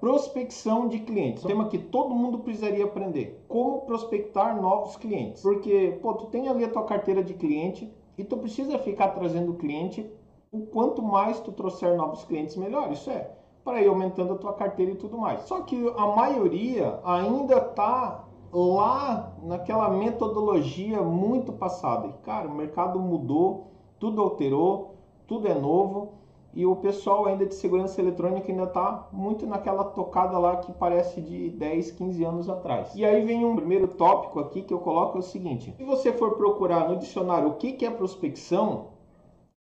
Prospecção 0.00 0.88
de 0.88 1.00
clientes. 1.00 1.44
Um 1.44 1.48
tema 1.48 1.68
que 1.68 1.76
todo 1.76 2.14
mundo 2.14 2.38
precisaria 2.38 2.86
aprender. 2.86 3.44
Como 3.46 3.82
prospectar 3.82 4.58
novos 4.60 4.96
clientes. 4.96 5.42
Porque, 5.42 5.98
pô, 6.00 6.14
tu 6.14 6.26
tem 6.26 6.48
ali 6.48 6.64
a 6.64 6.70
tua 6.70 6.84
carteira 6.84 7.22
de 7.22 7.34
cliente 7.34 7.92
e 8.16 8.24
tu 8.24 8.38
precisa 8.38 8.78
ficar 8.78 9.08
trazendo 9.08 9.54
cliente. 9.54 10.10
O 10.50 10.60
quanto 10.62 11.02
mais 11.02 11.38
tu 11.40 11.52
trouxer 11.52 11.94
novos 11.96 12.24
clientes, 12.24 12.56
melhor. 12.56 12.90
Isso 12.90 13.10
é 13.10 13.30
para 13.62 13.82
ir 13.82 13.88
aumentando 13.88 14.32
a 14.32 14.38
tua 14.38 14.54
carteira 14.54 14.92
e 14.92 14.96
tudo 14.96 15.18
mais. 15.18 15.42
Só 15.42 15.60
que 15.60 15.76
a 15.94 16.06
maioria 16.06 16.98
ainda 17.04 17.58
está 17.58 18.24
lá 18.52 19.36
naquela 19.42 19.90
metodologia 19.90 21.02
muito 21.02 21.52
passada. 21.52 22.06
E, 22.08 22.12
cara, 22.24 22.48
o 22.48 22.54
mercado 22.54 22.98
mudou, 22.98 23.66
tudo 23.98 24.22
alterou, 24.22 24.96
tudo 25.26 25.46
é 25.46 25.54
novo 25.54 26.20
e 26.52 26.66
o 26.66 26.74
pessoal 26.76 27.26
ainda 27.26 27.46
de 27.46 27.54
segurança 27.54 28.00
eletrônica 28.00 28.50
ainda 28.50 28.64
está 28.64 29.08
muito 29.12 29.46
naquela 29.46 29.84
tocada 29.84 30.36
lá 30.38 30.56
que 30.56 30.72
parece 30.72 31.20
de 31.20 31.50
10, 31.50 31.92
15 31.92 32.24
anos 32.24 32.48
atrás. 32.48 32.94
E 32.94 33.04
aí 33.04 33.24
vem 33.24 33.44
um 33.44 33.54
primeiro 33.54 33.86
tópico 33.88 34.40
aqui 34.40 34.62
que 34.62 34.74
eu 34.74 34.80
coloco 34.80 35.16
é 35.16 35.20
o 35.20 35.22
seguinte: 35.22 35.74
se 35.76 35.84
você 35.84 36.12
for 36.12 36.36
procurar 36.36 36.88
no 36.88 36.96
dicionário 36.96 37.48
o 37.48 37.54
que 37.54 37.84
é 37.84 37.90
prospecção, 37.90 38.88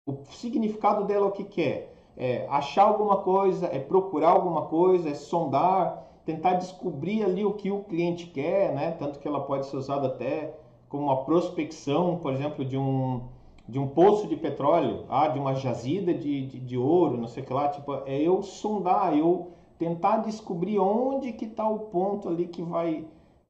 o 0.08 0.18
significado 0.32 1.06
dela 1.06 1.26
é 1.26 1.30
o 1.30 1.32
que 1.32 1.62
é? 1.62 1.92
É 2.18 2.48
achar 2.50 2.84
alguma 2.84 3.18
coisa, 3.18 3.66
é 3.66 3.80
procurar 3.80 4.30
alguma 4.30 4.68
coisa, 4.68 5.10
é 5.10 5.14
sondar, 5.14 6.06
tentar 6.24 6.54
descobrir 6.54 7.24
ali 7.24 7.44
o 7.44 7.54
que 7.54 7.72
o 7.72 7.84
cliente 7.84 8.28
quer, 8.28 8.74
né? 8.74 8.92
Tanto 8.92 9.20
que 9.20 9.28
ela 9.28 9.42
pode 9.42 9.66
ser 9.66 9.76
usada 9.76 10.08
até 10.08 10.56
como 10.88 11.06
uma 11.06 11.26
prospecção, 11.26 12.18
por 12.20 12.32
exemplo, 12.32 12.64
de 12.64 12.78
um 12.78 13.22
de 13.68 13.80
um 13.80 13.88
poço 13.88 14.28
de 14.28 14.36
petróleo, 14.36 15.06
ah, 15.10 15.28
de 15.28 15.40
uma 15.40 15.56
jazida 15.56 16.14
de, 16.14 16.46
de, 16.46 16.60
de, 16.60 16.78
ouro, 16.78 17.18
não 17.18 17.28
sei 17.28 17.44
o 17.44 17.46
que 17.46 17.54
lá, 17.54 17.70
tipo, 17.70 17.94
é 18.06 18.22
eu 18.22 18.44
sondar, 18.44 19.18
eu 19.18 19.52
tentar 19.78 20.18
descobrir 20.18 20.80
onde 20.80 21.34
que 21.34 21.46
está 21.46 21.68
o 21.68 21.80
ponto 21.80 22.30
ali 22.30 22.48
que 22.48 22.62
vai 22.62 23.06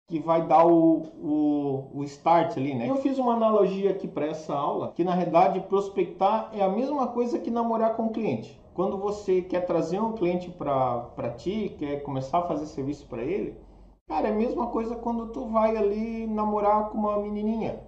que 0.07 0.19
vai 0.19 0.45
dar 0.45 0.67
o, 0.67 1.01
o, 1.19 1.89
o 1.95 2.03
start 2.03 2.57
ali, 2.57 2.75
né? 2.75 2.87
Eu 2.87 2.97
fiz 2.97 3.17
uma 3.17 3.33
analogia 3.33 3.89
aqui 3.89 4.07
para 4.07 4.27
essa 4.27 4.53
aula, 4.53 4.91
que 4.91 5.03
na 5.03 5.15
realidade 5.15 5.59
prospectar 5.61 6.51
é 6.53 6.61
a 6.61 6.69
mesma 6.69 7.07
coisa 7.07 7.39
que 7.39 7.49
namorar 7.49 7.95
com 7.95 8.05
o 8.05 8.09
cliente. 8.11 8.61
Quando 8.75 8.99
você 8.99 9.41
quer 9.41 9.61
trazer 9.61 9.99
um 9.99 10.11
cliente 10.11 10.51
para 10.51 11.33
ti, 11.37 11.75
quer 11.79 12.03
começar 12.03 12.39
a 12.39 12.47
fazer 12.47 12.67
serviço 12.67 13.07
para 13.07 13.23
ele, 13.23 13.57
cara, 14.07 14.27
é 14.27 14.31
a 14.31 14.35
mesma 14.35 14.67
coisa 14.67 14.95
quando 14.95 15.29
tu 15.29 15.47
vai 15.47 15.75
ali 15.75 16.27
namorar 16.27 16.89
com 16.89 16.99
uma 16.99 17.17
menininha 17.17 17.79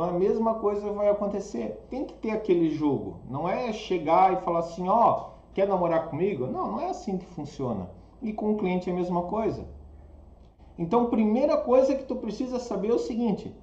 a 0.00 0.12
mesma 0.12 0.54
coisa 0.54 0.92
vai 0.92 1.08
acontecer. 1.08 1.84
Tem 1.88 2.04
que 2.04 2.14
ter 2.14 2.30
aquele 2.30 2.70
jogo. 2.70 3.20
Não 3.28 3.48
é 3.48 3.72
chegar 3.72 4.32
e 4.32 4.42
falar 4.42 4.60
assim, 4.60 4.88
ó, 4.88 5.10
oh, 5.10 5.52
quer 5.54 5.68
namorar 5.68 6.08
comigo? 6.08 6.46
Não, 6.46 6.72
não 6.72 6.80
é 6.80 6.90
assim 6.90 7.18
que 7.18 7.26
funciona. 7.26 7.90
E 8.20 8.32
com 8.32 8.52
o 8.52 8.56
cliente 8.56 8.88
é 8.88 8.92
a 8.92 8.96
mesma 8.96 9.22
coisa. 9.22 9.66
Então, 10.78 11.06
primeira 11.06 11.56
coisa 11.56 11.94
que 11.94 12.04
tu 12.04 12.16
precisa 12.16 12.58
saber 12.58 12.90
é 12.90 12.94
o 12.94 12.98
seguinte: 12.98 13.54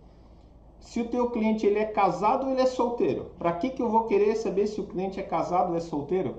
se 0.80 1.02
o 1.02 1.08
teu 1.08 1.30
cliente 1.30 1.66
ele 1.66 1.80
é 1.80 1.86
casado 1.86 2.46
ou 2.46 2.52
ele 2.52 2.62
é 2.62 2.66
solteiro. 2.66 3.32
Para 3.38 3.54
que 3.54 3.70
que 3.70 3.82
eu 3.82 3.90
vou 3.90 4.06
querer 4.06 4.36
saber 4.36 4.68
se 4.68 4.82
o 4.82 4.88
cliente 4.88 5.20
é 5.20 5.24
casado 5.24 5.72
ou 5.72 5.78
é 5.78 5.80
solteiro? 5.80 6.36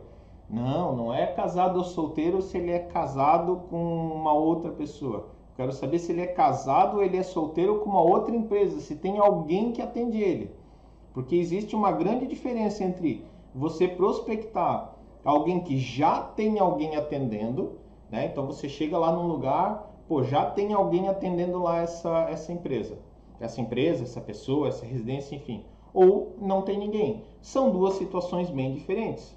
Não, 0.51 0.95
não 0.95 1.15
é 1.15 1.27
casado 1.27 1.79
ou 1.79 1.85
solteiro 1.85 2.43
se 2.43 2.59
ele 2.59 2.71
é 2.71 2.79
casado 2.79 3.63
com 3.71 3.77
uma 4.15 4.33
outra 4.33 4.71
pessoa. 4.71 5.29
Quero 5.57 5.73
saber 5.73 5.99
se 5.99 6.13
ele 6.13 6.23
é 6.23 6.27
casado 6.27 6.97
ou 6.97 7.03
ele 7.03 7.17
é 7.17 7.23
solteiro 7.23 7.81
com 7.81 7.91
uma 7.91 8.01
outra 8.01 8.35
empresa, 8.35 8.81
se 8.81 8.97
tem 8.97 9.19
alguém 9.19 9.73
que 9.73 9.83
atende 9.83 10.21
ele. 10.21 10.51
Porque 11.13 11.37
existe 11.37 11.77
uma 11.77 11.93
grande 11.93 12.27
diferença 12.27 12.83
entre 12.83 13.25
você 13.55 13.87
prospectar 13.87 14.97
alguém 15.25 15.61
que 15.61 15.79
já 15.79 16.21
tem 16.21 16.59
alguém 16.59 16.97
atendendo, 16.97 17.79
né? 18.11 18.27
Então 18.27 18.47
você 18.47 18.69
chega 18.69 18.99
lá 18.99 19.13
num 19.13 19.27
lugar, 19.27 19.91
pô, 20.09 20.23
já 20.23 20.51
tem 20.51 20.73
alguém 20.73 21.09
atendendo 21.09 21.63
lá 21.63 21.79
essa, 21.83 22.27
essa 22.31 22.53
empresa. 22.53 22.99
Essa 23.39 23.61
empresa, 23.61 24.05
essa 24.05 24.21
pessoa, 24.21 24.69
essa 24.69 24.87
residência, 24.87 25.35
enfim. 25.35 25.65
Ou 25.93 26.35
não 26.41 26.63
tem 26.63 26.79
ninguém. 26.79 27.25
São 27.41 27.71
duas 27.71 27.95
situações 27.95 28.49
bem 28.49 28.73
diferentes. 28.73 29.37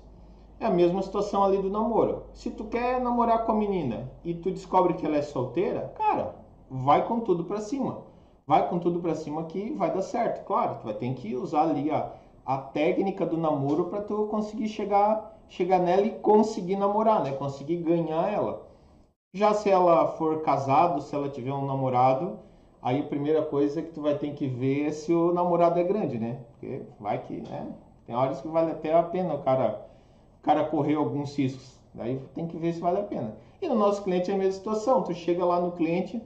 É 0.60 0.66
a 0.68 0.72
mesma 0.72 1.02
situação 1.02 1.44
ali 1.44 1.58
do 1.58 1.70
namoro. 1.70 2.24
Se 2.34 2.50
tu 2.50 2.64
quer 2.66 3.02
namorar 3.02 3.46
com 3.46 3.52
a 3.52 3.56
menina 3.56 4.10
e 4.24 4.34
tu 4.34 4.50
descobre 4.52 4.94
que 4.94 5.06
ela 5.06 5.18
é 5.18 5.22
solteira, 5.22 5.94
cara, 5.98 6.36
vai 6.70 7.06
com 7.06 7.20
tudo 7.20 7.44
para 7.44 7.60
cima. 7.60 8.04
Vai 8.48 8.70
com 8.70 8.80
tudo 8.80 9.00
para 9.00 9.16
cima 9.16 9.44
que 9.46 9.72
vai 9.74 9.92
dar 9.94 10.02
certo. 10.02 10.46
Claro, 10.46 10.76
tu 10.80 10.86
vai 10.86 10.94
ter 10.94 11.14
que 11.16 11.36
usar 11.36 11.64
ali 11.64 11.92
a, 11.92 12.12
a 12.46 12.58
técnica 12.58 13.26
do 13.26 13.38
namoro 13.38 13.86
para 13.86 14.02
tu 14.02 14.28
conseguir 14.28 14.70
chegar, 14.70 15.38
chegar 15.50 15.80
nela 15.80 16.06
e 16.06 16.12
conseguir 16.20 16.78
namorar, 16.78 17.24
né? 17.24 17.32
Conseguir 17.34 17.78
ganhar 17.78 18.32
ela. 18.32 18.66
Já 19.34 19.54
se 19.54 19.70
ela 19.70 20.08
for 20.14 20.42
casado, 20.42 21.02
se 21.02 21.14
ela 21.14 21.28
tiver 21.28 21.52
um 21.52 21.66
namorado, 21.66 22.40
aí 22.82 23.02
a 23.02 23.08
primeira 23.08 23.42
coisa 23.42 23.82
que 23.82 23.92
tu 23.92 24.02
vai 24.02 24.18
ter 24.18 24.34
que 24.34 24.48
ver 24.48 24.88
é 24.88 24.92
se 24.92 25.14
o 25.14 25.34
namorado 25.34 25.80
é 25.80 25.84
grande, 25.84 26.18
né? 26.18 26.40
Porque 26.52 26.84
vai 26.98 27.22
que, 27.22 27.42
né? 27.42 27.74
Tem 28.06 28.16
horas 28.16 28.40
que 28.40 28.48
vale 28.48 28.72
até 28.72 28.94
a 28.94 29.04
pena 29.04 29.34
o 29.34 29.44
cara 29.44 29.86
cara 30.46 30.64
correu 30.64 31.00
alguns 31.00 31.36
riscos. 31.36 31.78
Daí 31.94 32.20
tem 32.34 32.48
que 32.48 32.58
ver 32.58 32.74
se 32.74 32.80
vale 32.80 33.00
a 33.00 33.04
pena. 33.04 33.36
E 33.62 33.68
no 33.68 33.76
nosso 33.76 34.04
cliente 34.04 34.30
é 34.30 34.34
a 34.36 34.38
mesma 34.38 34.54
situação. 34.54 35.04
Tu 35.04 35.14
chega 35.14 35.44
lá 35.44 35.60
no 35.60 35.72
cliente 35.72 36.22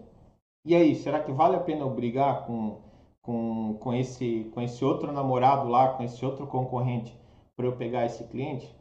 e 0.66 0.76
aí, 0.76 0.94
será 0.94 1.22
que 1.22 1.32
vale 1.32 1.56
a 1.56 1.60
pena 1.60 1.82
eu 1.82 1.90
brigar 1.90 2.46
com, 2.46 2.78
com, 3.22 3.78
com, 3.80 3.94
esse, 3.94 4.52
com 4.54 4.62
esse 4.62 4.84
outro 4.84 5.12
namorado 5.12 5.70
lá, 5.70 5.94
com 5.94 6.04
esse 6.04 6.24
outro 6.26 6.46
concorrente 6.46 7.18
para 7.56 7.66
eu 7.66 7.78
pegar 7.78 8.06
esse 8.06 8.26
cliente? 8.26 8.76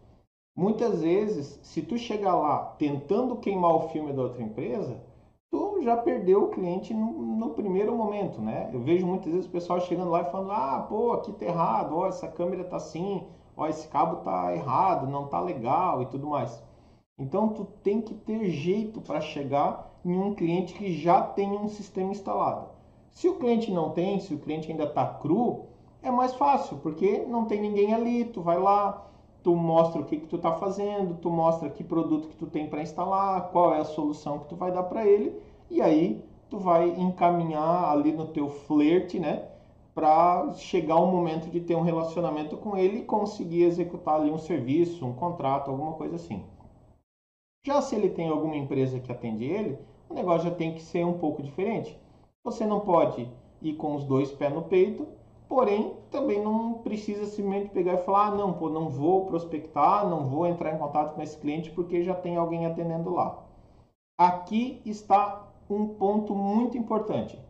Muitas 0.56 1.02
vezes, 1.02 1.60
se 1.62 1.80
tu 1.82 1.96
chegar 1.96 2.34
lá 2.34 2.74
tentando 2.78 3.36
queimar 3.36 3.76
o 3.76 3.88
filme 3.90 4.12
da 4.12 4.22
outra 4.22 4.42
empresa, 4.42 5.00
tu 5.52 5.80
já 5.82 5.96
perdeu 5.96 6.44
o 6.44 6.50
cliente 6.50 6.92
no, 6.92 7.12
no, 7.12 7.50
primeiro 7.50 7.94
momento, 7.94 8.40
né? 8.40 8.68
Eu 8.72 8.80
vejo 8.80 9.06
muitas 9.06 9.32
vezes 9.32 9.46
o 9.46 9.52
pessoal 9.52 9.80
chegando 9.80 10.10
lá 10.10 10.22
e 10.22 10.30
falando, 10.32 10.50
ah, 10.50 10.84
pô, 10.88 11.12
aqui 11.12 11.32
tá 11.32 11.46
errado, 11.46 11.96
ó, 11.96 12.08
essa 12.08 12.26
câmera 12.26 12.64
tá 12.64 12.76
assim, 12.76 13.24
ó, 13.58 13.66
esse 13.66 13.88
cabo 13.88 14.16
tá 14.16 14.54
errado, 14.54 15.06
não 15.06 15.26
tá 15.26 15.40
legal 15.40 16.00
e 16.00 16.06
tudo 16.06 16.28
mais. 16.28 16.62
Então 17.18 17.48
tu 17.48 17.64
tem 17.82 18.00
que 18.00 18.14
ter 18.14 18.48
jeito 18.48 19.00
para 19.00 19.20
chegar 19.20 19.90
em 20.04 20.16
um 20.16 20.34
cliente 20.34 20.72
que 20.72 20.92
já 20.92 21.20
tem 21.20 21.50
um 21.50 21.68
sistema 21.68 22.12
instalado. 22.12 22.68
Se 23.10 23.28
o 23.28 23.34
cliente 23.34 23.72
não 23.72 23.90
tem, 23.90 24.20
se 24.20 24.32
o 24.32 24.38
cliente 24.38 24.70
ainda 24.70 24.84
está 24.84 25.04
cru, 25.04 25.66
é 26.00 26.10
mais 26.10 26.34
fácil, 26.34 26.78
porque 26.78 27.24
não 27.26 27.46
tem 27.46 27.60
ninguém 27.60 27.92
ali, 27.92 28.24
tu 28.26 28.40
vai 28.40 28.58
lá, 28.58 29.04
tu 29.42 29.56
mostra 29.56 30.00
o 30.00 30.04
que, 30.04 30.18
que 30.18 30.26
tu 30.28 30.36
está 30.36 30.52
fazendo, 30.52 31.16
tu 31.16 31.28
mostra 31.28 31.68
que 31.68 31.82
produto 31.82 32.28
que 32.28 32.36
tu 32.36 32.46
tem 32.46 32.68
para 32.68 32.82
instalar, 32.82 33.50
qual 33.50 33.74
é 33.74 33.80
a 33.80 33.84
solução 33.84 34.38
que 34.38 34.48
tu 34.48 34.54
vai 34.54 34.70
dar 34.70 34.84
para 34.84 35.04
ele, 35.04 35.36
e 35.68 35.82
aí 35.82 36.24
tu 36.48 36.58
vai 36.58 36.90
encaminhar 36.90 37.90
ali 37.90 38.12
no 38.12 38.28
teu 38.28 38.48
flerte, 38.48 39.18
né? 39.18 39.48
Para 39.98 40.52
chegar 40.52 40.94
o 40.94 41.08
momento 41.08 41.50
de 41.50 41.60
ter 41.60 41.74
um 41.74 41.80
relacionamento 41.80 42.56
com 42.56 42.76
ele 42.76 42.98
e 42.98 43.04
conseguir 43.04 43.64
executar 43.64 44.14
ali 44.14 44.30
um 44.30 44.38
serviço, 44.38 45.04
um 45.04 45.12
contrato, 45.12 45.72
alguma 45.72 45.94
coisa 45.94 46.14
assim. 46.14 46.44
Já 47.66 47.82
se 47.82 47.96
ele 47.96 48.08
tem 48.08 48.28
alguma 48.28 48.54
empresa 48.54 49.00
que 49.00 49.10
atende 49.10 49.44
ele, 49.44 49.76
o 50.08 50.14
negócio 50.14 50.48
já 50.48 50.54
tem 50.54 50.72
que 50.72 50.82
ser 50.82 51.04
um 51.04 51.18
pouco 51.18 51.42
diferente. 51.42 51.98
Você 52.44 52.64
não 52.64 52.78
pode 52.78 53.28
ir 53.60 53.74
com 53.74 53.96
os 53.96 54.04
dois 54.04 54.30
pés 54.30 54.54
no 54.54 54.62
peito, 54.62 55.04
porém 55.48 55.96
também 56.12 56.40
não 56.40 56.74
precisa 56.74 57.26
simplesmente 57.26 57.70
pegar 57.70 57.94
e 57.94 58.04
falar: 58.04 58.28
ah, 58.28 58.34
não, 58.36 58.52
pô, 58.52 58.68
não 58.68 58.88
vou 58.88 59.26
prospectar, 59.26 60.08
não 60.08 60.28
vou 60.28 60.46
entrar 60.46 60.76
em 60.76 60.78
contato 60.78 61.16
com 61.16 61.22
esse 61.22 61.36
cliente 61.36 61.72
porque 61.72 62.04
já 62.04 62.14
tem 62.14 62.36
alguém 62.36 62.66
atendendo 62.66 63.10
lá. 63.10 63.44
Aqui 64.16 64.80
está 64.86 65.44
um 65.68 65.88
ponto 65.88 66.36
muito 66.36 66.78
importante. 66.78 67.47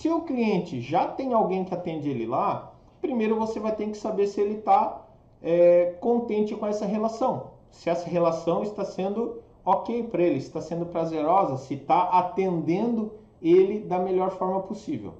Se 0.00 0.08
o 0.08 0.22
cliente 0.22 0.80
já 0.80 1.08
tem 1.08 1.32
alguém 1.32 1.64
que 1.64 1.74
atende 1.74 2.08
ele 2.08 2.24
lá, 2.24 2.72
primeiro 3.00 3.34
você 3.34 3.58
vai 3.58 3.74
ter 3.74 3.90
que 3.90 3.96
saber 3.96 4.28
se 4.28 4.40
ele 4.40 4.58
está 4.58 5.04
é, 5.42 5.96
contente 6.00 6.54
com 6.54 6.64
essa 6.68 6.86
relação. 6.86 7.50
Se 7.72 7.90
essa 7.90 8.08
relação 8.08 8.62
está 8.62 8.84
sendo 8.84 9.42
ok 9.64 10.04
para 10.04 10.22
ele, 10.22 10.38
está 10.38 10.60
sendo 10.60 10.86
prazerosa, 10.86 11.56
se 11.56 11.74
está 11.74 12.02
atendendo 12.10 13.12
ele 13.42 13.80
da 13.80 13.98
melhor 13.98 14.30
forma 14.30 14.60
possível. 14.62 15.14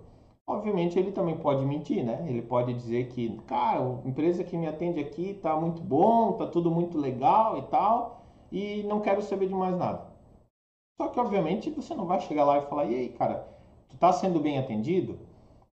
Obviamente 0.46 0.96
ele 0.96 1.10
também 1.10 1.36
pode 1.36 1.66
mentir, 1.66 2.04
né? 2.04 2.24
Ele 2.28 2.40
pode 2.40 2.72
dizer 2.72 3.08
que, 3.08 3.36
cara, 3.48 3.80
a 3.80 4.08
empresa 4.08 4.44
que 4.44 4.56
me 4.56 4.68
atende 4.68 5.00
aqui 5.00 5.30
está 5.30 5.56
muito 5.56 5.82
bom, 5.82 6.30
está 6.30 6.46
tudo 6.46 6.70
muito 6.70 6.96
legal 6.96 7.58
e 7.58 7.62
tal, 7.62 8.22
e 8.52 8.84
não 8.84 9.00
quero 9.00 9.22
saber 9.22 9.48
de 9.48 9.54
mais 9.54 9.76
nada. 9.76 10.06
Só 10.96 11.08
que 11.08 11.18
obviamente 11.18 11.68
você 11.68 11.96
não 11.96 12.06
vai 12.06 12.20
chegar 12.20 12.44
lá 12.44 12.58
e 12.58 12.66
falar, 12.66 12.84
e 12.84 12.94
aí, 12.94 13.08
cara, 13.08 13.57
tu 13.88 13.94
está 13.94 14.12
sendo 14.12 14.40
bem 14.40 14.58
atendido, 14.58 15.18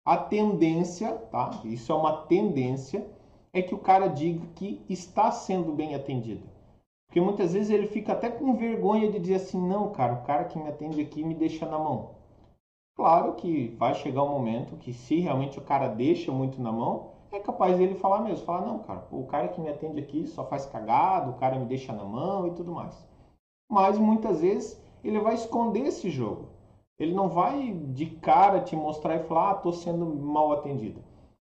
a 0.06 0.18
tendência, 0.18 1.14
tá? 1.32 1.62
Isso 1.64 1.92
é 1.92 1.96
uma 1.96 2.24
tendência, 2.24 3.08
é 3.54 3.62
que 3.62 3.76
o 3.76 3.80
cara 3.80 4.08
diga 4.08 4.46
que 4.56 4.82
está 4.90 5.32
sendo 5.32 5.72
bem 5.74 5.94
atendido. 5.96 6.50
Porque 7.08 7.20
muitas 7.20 7.54
vezes 7.54 7.70
ele 7.70 7.88
fica 7.88 8.14
até 8.14 8.30
com 8.30 8.56
vergonha 8.56 9.12
de 9.12 9.20
dizer 9.20 9.36
assim, 9.36 9.60
não, 9.60 9.92
cara, 9.92 10.14
o 10.14 10.24
cara 10.24 10.46
que 10.46 10.58
me 10.58 10.70
atende 10.70 11.02
aqui 11.02 11.24
me 11.24 11.36
deixa 11.36 11.66
na 11.66 11.78
mão. 11.78 12.12
Claro 12.96 13.34
que 13.34 13.76
vai 13.78 13.94
chegar 13.96 14.24
um 14.24 14.30
momento 14.30 14.78
que 14.78 14.94
se 14.94 15.20
realmente 15.20 15.60
o 15.60 15.62
cara 15.64 15.88
deixa 15.88 16.32
muito 16.32 16.62
na 16.62 16.72
mão, 16.72 17.12
é 17.32 17.40
capaz 17.40 17.78
dele 17.78 17.96
falar 17.96 18.22
mesmo, 18.22 18.46
falar, 18.46 18.66
não, 18.66 18.80
cara, 18.80 19.08
o 19.12 19.26
cara 19.26 19.48
que 19.48 19.62
me 19.62 19.70
atende 19.70 20.00
aqui 20.00 20.28
só 20.28 20.46
faz 20.46 20.66
cagado, 20.66 21.32
o 21.32 21.36
cara 21.36 21.58
me 21.58 21.66
deixa 21.66 21.94
na 21.94 22.04
mão 22.04 22.48
e 22.48 22.52
tudo 22.52 22.74
mais. 22.74 23.08
mas 23.70 23.98
muitas 23.98 24.42
vezes 24.42 24.82
ele 25.04 25.20
vai 25.20 25.34
esconder 25.36 25.88
esse 25.88 26.10
jogo. 26.10 26.51
Ele 27.02 27.16
não 27.16 27.28
vai 27.28 27.74
de 27.74 28.06
cara 28.06 28.62
te 28.62 28.76
mostrar 28.76 29.16
e 29.16 29.24
falar, 29.24 29.50
ah, 29.50 29.56
estou 29.56 29.74
sendo 29.74 30.06
mal 30.06 30.52
atendido. 30.52 31.02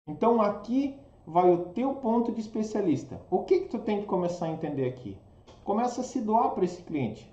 Então 0.07 0.43
aqui 0.43 0.95
vai 1.27 1.51
o 1.51 1.71
teu 1.71 1.95
ponto 1.95 2.31
de 2.31 2.39
especialista. 2.39 3.19
O 3.31 3.45
que 3.45 3.61
que 3.61 3.69
tu 3.69 3.79
tem 3.79 4.03
que 4.03 4.07
começar 4.07 4.45
a 4.45 4.51
entender 4.51 4.87
aqui? 4.87 5.17
Começa 5.65 6.03
a 6.03 6.05
se 6.05 6.21
doar 6.21 6.51
para 6.51 6.67
esse 6.67 6.83
cliente. 6.83 7.33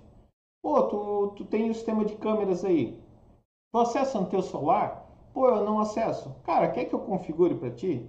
Pô, 0.62 0.82
tu, 0.84 1.34
tu 1.36 1.44
tem 1.44 1.68
o 1.68 1.74
sistema 1.74 2.06
de 2.06 2.16
câmeras 2.16 2.64
aí. 2.64 2.98
Tu 3.70 3.78
acessa 3.78 4.18
no 4.18 4.28
teu 4.28 4.40
celular? 4.40 5.06
Pô, 5.34 5.50
eu 5.50 5.62
não 5.62 5.78
acesso. 5.78 6.34
Cara, 6.42 6.70
quer 6.70 6.86
que 6.86 6.94
eu 6.94 7.00
configure 7.00 7.56
para 7.56 7.70
ti? 7.70 8.08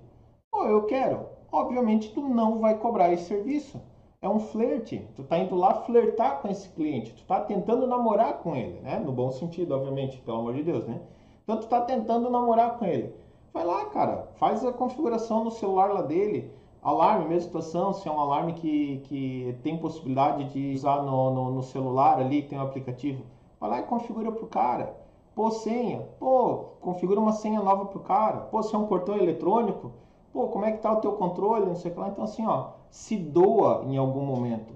Pô, 0.49 0.63
eu 0.63 0.85
quero. 0.85 1.25
Obviamente 1.51 2.13
tu 2.13 2.21
não 2.21 2.59
vai 2.59 2.77
cobrar 2.77 3.11
esse 3.11 3.25
serviço. 3.25 3.81
É 4.19 4.27
um 4.27 4.39
flerte. 4.39 5.07
Tu 5.15 5.23
tá 5.23 5.37
indo 5.37 5.55
lá 5.55 5.75
flertar 5.83 6.41
com 6.41 6.47
esse 6.47 6.67
cliente. 6.69 7.13
Tu 7.13 7.23
tá 7.25 7.39
tentando 7.41 7.85
namorar 7.85 8.39
com 8.39 8.55
ele, 8.55 8.79
né? 8.79 8.97
No 8.99 9.11
bom 9.11 9.31
sentido, 9.31 9.75
obviamente, 9.75 10.17
pelo 10.21 10.39
amor 10.39 10.55
de 10.55 10.63
Deus, 10.63 10.87
né? 10.87 10.99
Então 11.43 11.59
tu 11.59 11.67
tá 11.67 11.81
tentando 11.81 12.29
namorar 12.29 12.79
com 12.79 12.85
ele. 12.85 13.13
Vai 13.53 13.63
lá, 13.63 13.85
cara, 13.85 14.27
faz 14.37 14.65
a 14.65 14.73
configuração 14.73 15.43
no 15.43 15.51
celular 15.51 15.93
lá 15.93 16.01
dele. 16.01 16.51
Alarme, 16.81 17.27
mesma 17.27 17.41
situação, 17.41 17.93
se 17.93 18.07
é 18.07 18.11
um 18.11 18.19
alarme 18.19 18.53
que, 18.53 19.01
que 19.05 19.55
tem 19.61 19.77
possibilidade 19.77 20.45
de 20.45 20.73
usar 20.73 21.03
no, 21.03 21.31
no, 21.31 21.51
no 21.51 21.63
celular 21.63 22.19
ali, 22.19 22.41
tem 22.41 22.57
um 22.57 22.61
aplicativo. 22.61 23.23
Vai 23.59 23.69
lá 23.69 23.79
e 23.79 23.83
configura 23.83 24.31
pro 24.31 24.47
cara. 24.47 24.95
Pô, 25.35 25.51
senha. 25.51 26.01
Pô, 26.19 26.69
configura 26.81 27.19
uma 27.19 27.33
senha 27.33 27.61
nova 27.61 27.85
pro 27.85 27.99
cara. 27.99 28.41
Pô, 28.41 28.63
se 28.63 28.73
é 28.73 28.77
um 28.77 28.87
portão 28.87 29.15
eletrônico. 29.15 29.91
Pô, 30.37 30.49
como 30.49 30.65
é 30.65 30.71
que 30.71 30.83
tá 30.83 30.93
o 30.93 31.01
teu 31.01 31.13
controle? 31.13 31.65
Não 31.65 31.73
sei 31.73 31.89
o 31.89 31.95
que 31.95 31.99
lá. 31.99 32.09
Então, 32.09 32.23
assim, 32.23 32.45
ó, 32.45 32.73
se 32.91 33.17
doa 33.17 33.83
em 33.87 33.97
algum 33.97 34.23
momento. 34.23 34.71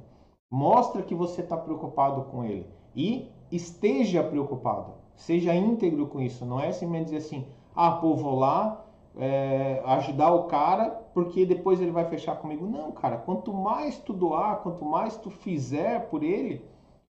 Mostra 0.52 1.04
que 1.04 1.14
você 1.14 1.42
está 1.42 1.56
preocupado 1.56 2.24
com 2.32 2.44
ele. 2.44 2.66
E 2.96 3.30
esteja 3.52 4.24
preocupado. 4.24 4.94
Seja 5.16 5.54
íntegro 5.54 6.08
com 6.08 6.20
isso. 6.20 6.48
Não 6.48 6.60
é 6.60 6.72
simplesmente 6.72 7.12
dizer 7.12 7.18
assim, 7.18 7.46
ah, 7.76 7.92
pô, 7.92 8.16
vou 8.16 8.40
lá 8.40 8.84
é, 9.16 9.84
ajudar 9.86 10.34
o 10.34 10.46
cara 10.46 10.90
porque 11.14 11.46
depois 11.46 11.80
ele 11.80 11.92
vai 11.92 12.06
fechar 12.06 12.38
comigo. 12.38 12.66
Não, 12.66 12.92
cara, 12.92 13.18
quanto 13.18 13.54
mais 13.54 14.00
tu 14.00 14.14
doar, 14.14 14.64
quanto 14.64 14.84
mais 14.84 15.16
tu 15.16 15.30
fizer 15.30 16.10
por 16.10 16.24
ele, 16.24 16.66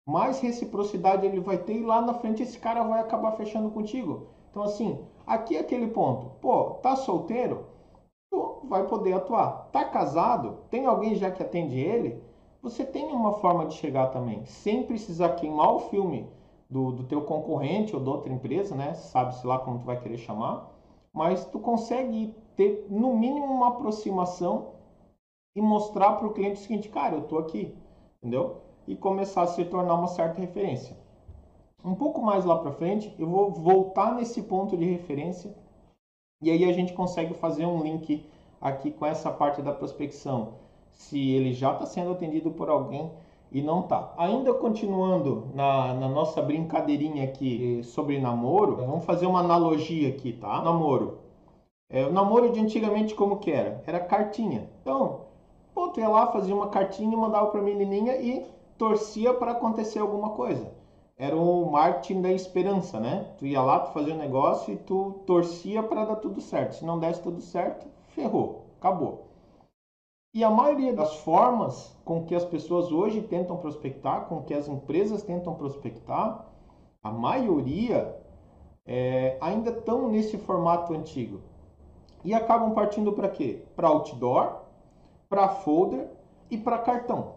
mais 0.06 0.42
reciprocidade 0.42 1.26
ele 1.26 1.40
vai 1.40 1.60
ter 1.60 1.78
e 1.78 1.86
lá 1.86 2.02
na 2.02 2.14
frente 2.16 2.44
esse 2.44 2.60
cara 2.60 2.84
vai 2.84 3.00
acabar 3.00 3.32
fechando 3.38 3.72
contigo. 3.72 4.28
Então, 4.52 4.64
assim, 4.64 5.00
aqui 5.26 5.56
é 5.56 5.62
aquele 5.62 5.88
ponto. 5.88 6.32
Pô, 6.42 6.72
tá 6.82 6.98
solteiro? 6.98 7.72
Vai 8.64 8.88
poder 8.88 9.14
atuar. 9.14 9.70
Tá 9.72 9.86
casado? 9.86 10.60
Tem 10.70 10.86
alguém 10.86 11.16
já 11.16 11.30
que 11.30 11.44
atende 11.44 11.80
ele? 11.80 12.22
Você 12.62 12.86
tem 12.86 13.12
uma 13.12 13.34
forma 13.34 13.66
de 13.66 13.76
chegar 13.76 14.08
também, 14.08 14.46
sem 14.46 14.84
precisar 14.84 15.36
queimar 15.36 15.74
o 15.74 15.80
filme 15.80 16.30
do, 16.70 16.92
do 16.94 17.04
teu 17.04 17.22
concorrente 17.22 17.96
ou 17.96 18.02
da 18.02 18.10
outra 18.10 18.32
empresa, 18.32 18.74
né? 18.74 18.94
Sabe-se 18.94 19.46
lá 19.46 19.60
como 19.60 19.80
tu 19.80 19.86
vai 19.86 20.00
querer 20.00 20.18
chamar, 20.18 20.72
mas 21.14 21.46
tu 21.46 21.60
consegue 21.60 22.34
ter 22.56 22.88
no 22.90 23.16
mínimo 23.16 23.46
uma 23.46 23.68
aproximação 23.68 24.74
e 25.56 25.62
mostrar 25.62 26.14
para 26.14 26.26
o 26.28 26.34
cliente 26.34 26.62
o 26.62 26.64
seguinte, 26.64 26.90
cara, 26.90 27.16
eu 27.16 27.24
estou 27.24 27.38
aqui, 27.38 27.76
entendeu? 28.18 28.62
E 28.88 28.96
começar 28.96 29.44
a 29.44 29.48
se 29.48 29.64
tornar 29.66 29.96
uma 29.96 30.08
certa 30.08 30.40
referência. 30.40 30.98
Um 31.84 31.96
pouco 31.96 32.22
mais 32.22 32.46
lá 32.46 32.58
para 32.58 32.72
frente, 32.72 33.14
eu 33.20 33.28
vou 33.28 33.52
voltar 33.52 34.16
nesse 34.16 34.42
ponto 34.42 34.78
de 34.78 34.86
referência 34.86 35.54
e 36.44 36.52
aí 36.52 36.66
a 36.66 36.74
gente 36.74 36.94
consegue 36.94 37.34
fazer 37.34 37.66
um 37.66 37.82
link 37.82 38.26
aqui 38.62 38.92
com 38.92 39.06
essa 39.06 39.32
parte 39.32 39.62
da 39.62 39.72
prospecção. 39.72 40.56
Se 40.92 41.32
ele 41.32 41.54
já 41.54 41.74
está 41.74 41.86
sendo 41.86 42.12
atendido 42.12 42.52
por 42.52 42.70
alguém 42.70 43.10
e 43.52 43.62
não 43.62 43.84
tá. 43.84 44.14
Ainda 44.18 44.54
continuando 44.54 45.48
na, 45.54 45.94
na, 45.94 46.10
nossa 46.10 46.42
brincadeirinha 46.42 47.24
aqui 47.24 47.82
sobre 47.84 48.20
namoro, 48.20 48.76
vamos 48.76 49.06
fazer 49.06 49.26
uma 49.26 49.40
analogia 49.40 50.10
aqui, 50.10 50.34
tá? 50.34 50.62
Namoro. 50.62 51.20
É, 51.90 52.06
o 52.06 52.12
namoro 52.12 52.52
de 52.52 52.60
antigamente 52.60 53.14
como 53.14 53.38
que 53.38 53.52
era? 53.52 53.84
Era 53.86 54.00
cartinha. 54.00 54.70
Então, 54.82 55.22
pô, 55.74 55.94
ia 55.98 56.10
lá, 56.10 56.32
fazia 56.32 56.56
uma 56.56 56.68
cartinha, 56.70 57.16
mandava 57.16 57.48
pra 57.48 57.62
menininha 57.62 58.18
e 58.18 58.46
torcia 58.78 59.34
para 59.34 59.52
acontecer 59.52 60.00
alguma 60.00 60.32
coisa. 60.32 60.72
Era 61.24 61.38
o 61.38 61.72
marketing 61.72 62.22
da 62.22 62.34
esperança, 62.34 63.00
né? 63.00 63.34
Tu 63.38 63.46
ia 63.46 63.62
lá, 63.62 63.80
tu 63.80 63.94
fazia 63.94 64.14
um 64.14 64.18
negócio 64.18 64.74
e 64.74 64.76
tu 64.76 65.24
torcia 65.26 65.82
para 65.82 66.04
dar 66.04 66.18
tudo 66.18 66.42
certo. 66.42 66.76
Se 66.76 66.84
não 66.84 67.00
desse 67.00 67.22
tudo 67.22 67.40
certo, 67.40 67.88
ferrou, 68.10 68.66
acabou. 68.78 69.30
E 70.34 70.44
a 70.44 70.50
maioria 70.50 70.92
das 70.92 71.16
formas 71.20 71.98
com 72.04 72.26
que 72.26 72.36
as 72.36 72.44
pessoas 72.44 72.92
hoje 72.92 73.22
tentam 73.22 73.56
prospectar, 73.56 74.26
com 74.26 74.44
que 74.44 74.54
as 74.54 74.68
empresas 74.68 75.24
tentam 75.24 75.56
prospectar, 75.56 76.46
a 77.02 77.10
maioria 77.10 78.20
é, 78.86 79.38
ainda 79.40 79.70
estão 79.70 80.10
nesse 80.10 80.38
formato 80.38 80.94
antigo. 80.94 81.40
E 82.26 82.34
acabam 82.34 82.74
partindo 82.74 83.14
para 83.14 83.30
quê? 83.30 83.64
Para 83.78 83.88
outdoor, 83.88 84.64
para 85.30 85.48
folder 85.48 86.06
e 86.52 86.58
para 86.58 86.80
cartão. 86.80 87.36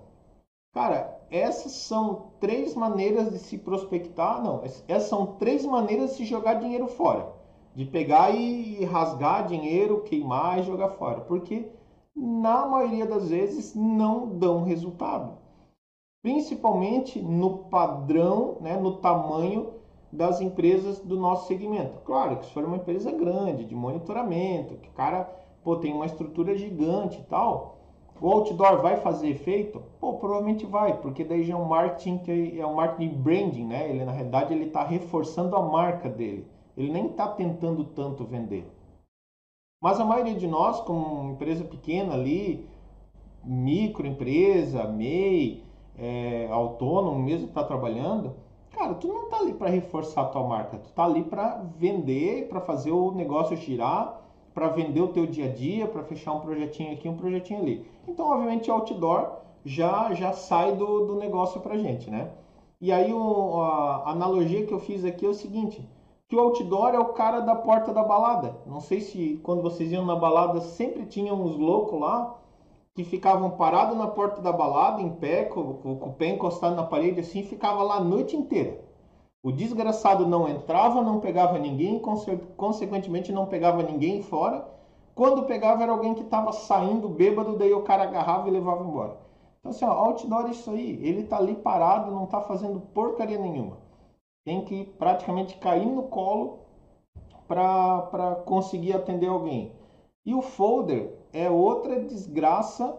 Cara, 0.73 1.16
essas 1.31 1.73
são 1.73 2.29
três 2.41 2.75
maneiras 2.75 3.31
de 3.31 3.39
se 3.39 3.59
prospectar. 3.59 4.43
Não, 4.43 4.63
essas 4.89 5.09
são 5.09 5.27
três 5.39 5.65
maneiras 5.65 6.11
de 6.11 6.17
se 6.17 6.25
jogar 6.25 6.55
dinheiro 6.55 6.87
fora. 6.87 7.35
De 7.75 7.85
pegar 7.85 8.31
e 8.31 8.85
rasgar 8.85 9.47
dinheiro, 9.47 10.03
queimar 10.03 10.59
e 10.59 10.63
jogar 10.63 10.91
fora. 10.91 11.21
Porque 11.21 11.69
na 12.15 12.67
maioria 12.67 13.07
das 13.07 13.29
vezes 13.29 13.75
não 13.75 14.39
dão 14.39 14.63
resultado. 14.63 15.37
Principalmente 16.23 17.21
no 17.21 17.59
padrão, 17.65 18.57
né, 18.61 18.77
no 18.77 18.97
tamanho 18.97 19.75
das 20.11 20.41
empresas 20.41 21.01
do 21.01 21.19
nosso 21.19 21.47
segmento. 21.47 22.01
Claro 22.05 22.39
que 22.39 22.47
se 22.47 22.53
for 22.53 22.65
uma 22.65 22.77
empresa 22.77 23.13
grande, 23.13 23.67
de 23.67 23.75
monitoramento, 23.75 24.77
que 24.77 24.89
o 24.89 24.93
cara 24.93 25.25
pô, 25.63 25.77
tem 25.77 25.93
uma 25.93 26.07
estrutura 26.07 26.57
gigante 26.57 27.21
e 27.21 27.25
tal, 27.25 27.76
o 28.21 28.31
outdoor 28.31 28.81
vai 28.81 28.97
fazer 28.97 29.29
efeito? 29.29 29.83
Pô, 30.01 30.15
provavelmente 30.15 30.65
vai, 30.65 30.99
porque 31.01 31.25
daí 31.25 31.45
já 31.45 31.55
é 31.55 31.57
um 31.57 31.67
marketing 31.67 32.19
que 32.19 32.61
é 32.61 32.67
um 32.67 32.75
marketing 32.75 33.15
branding, 33.15 33.67
né? 33.67 33.91
Ele 33.91 34.05
na 34.05 34.13
realidade 34.13 34.55
ele 34.55 34.67
está 34.67 34.83
reforçando 34.85 35.55
a 35.55 35.63
marca 35.63 36.09
dele. 36.09 36.47
Ele 36.77 36.93
nem 36.93 37.07
está 37.07 37.29
tentando 37.29 37.85
tanto 37.85 38.25
vender. 38.25 38.67
Mas 39.83 40.01
a 40.01 40.05
maioria 40.05 40.35
de 40.35 40.47
nós, 40.47 40.81
como 40.81 41.33
empresa 41.33 41.65
pequena 41.65 42.15
ali, 42.15 42.67
microempresa, 43.45 44.85
MEI, 44.85 45.65
é, 45.97 46.49
autônomo 46.51 47.19
mesmo 47.19 47.49
está 47.49 47.63
trabalhando, 47.63 48.35
cara, 48.71 48.95
tu 48.95 49.09
não 49.09 49.25
está 49.25 49.39
ali 49.39 49.55
para 49.55 49.71
reforçar 49.71 50.23
a 50.23 50.27
tua 50.27 50.47
marca, 50.47 50.79
tu 50.79 50.87
está 50.87 51.05
ali 51.05 51.23
para 51.23 51.63
vender, 51.77 52.49
para 52.49 52.61
fazer 52.61 52.91
o 52.91 53.13
negócio 53.13 53.57
girar, 53.57 54.21
para 54.57 54.69
vender 54.69 55.03
o 55.03 55.09
teu 55.09 55.27
dia 55.27 55.51
a 55.51 55.53
dia, 55.53 55.87
para 55.87 56.03
fechar 56.03 56.33
um 56.33 56.41
projetinho 56.41 56.91
aqui, 56.91 57.07
um 57.07 57.17
projetinho 57.19 57.61
ali. 57.61 57.87
Então, 58.09 58.27
obviamente, 58.27 58.71
outdoor 58.71 59.33
já 59.63 60.15
já 60.15 60.33
sai 60.33 60.75
do, 60.75 61.05
do 61.05 61.17
negócio 61.17 61.61
para 61.61 61.77
gente, 61.77 62.09
né? 62.11 62.31
E 62.81 62.91
aí 62.91 63.13
o, 63.13 63.61
a 63.61 64.13
analogia 64.13 64.65
que 64.65 64.73
eu 64.73 64.79
fiz 64.79 65.05
aqui 65.05 65.27
é 65.27 65.29
o 65.29 65.35
seguinte: 65.35 65.87
que 66.27 66.35
o 66.35 66.41
outdoor 66.41 66.95
é 66.95 66.99
o 66.99 67.13
cara 67.13 67.41
da 67.41 67.55
porta 67.55 67.93
da 67.93 68.03
balada. 68.03 68.57
Não 68.65 68.81
sei 68.81 69.03
se 69.03 69.39
quando 69.43 69.61
vocês 69.61 69.93
iam 69.93 70.07
na 70.07 70.17
balada 70.17 70.59
sempre 70.63 71.05
tinham 71.05 71.39
uns 71.39 71.55
loucos 71.59 72.01
lá 72.01 72.39
que 72.95 73.05
ficavam 73.05 73.51
parados 73.51 73.95
na 73.95 74.07
porta 74.07 74.41
da 74.41 74.53
balada, 74.53 75.03
em 75.03 75.11
pé, 75.11 75.45
com, 75.45 75.75
com, 75.75 75.97
com 75.97 76.09
o 76.09 76.15
pé 76.15 76.29
encostado 76.29 76.75
na 76.75 76.83
parede, 76.83 77.21
assim, 77.21 77.43
ficava 77.43 77.83
lá 77.83 77.97
a 77.97 78.01
noite 78.01 78.35
inteira. 78.35 78.86
O 79.47 79.53
desgraçado 79.53 80.27
não 80.27 80.49
entrava, 80.49 81.03
não 81.03 81.21
pegava 81.21 81.59
ninguém, 81.59 82.03
consequentemente 82.57 83.31
não 83.31 83.47
pegava 83.47 83.83
ninguém 83.83 84.23
fora. 84.23 84.67
Quando 85.15 85.45
pegava 85.45 85.83
era 85.83 85.93
alguém 85.93 86.15
que 86.15 86.23
estava 86.23 86.53
saindo 86.53 87.09
bêbado, 87.09 87.57
daí 87.57 87.73
o 87.73 87.83
cara 87.83 88.03
agarrava 88.03 88.49
e 88.49 88.51
levava 88.51 88.83
embora. 88.83 89.17
Então 89.61 89.71
assim, 89.71 89.85
ó, 89.85 89.93
outdoor 89.93 90.47
é 90.47 90.51
isso 90.51 90.71
aí. 90.71 90.99
Ele 91.03 91.21
está 91.21 91.37
ali 91.37 91.55
parado, 91.55 92.11
não 92.11 92.25
está 92.25 92.41
fazendo 92.41 92.81
porcaria 92.81 93.39
nenhuma 93.39 93.87
tem 94.47 94.65
que 94.65 94.85
praticamente 94.85 95.59
cair 95.59 95.85
no 95.85 96.05
colo 96.05 96.61
para 97.49 98.43
conseguir 98.47 98.93
atender 98.93 99.27
alguém. 99.27 99.73
E 100.25 100.33
o 100.35 100.41
folder 100.41 101.19
é 101.33 101.51
outra 101.51 102.01
desgraça 102.01 102.97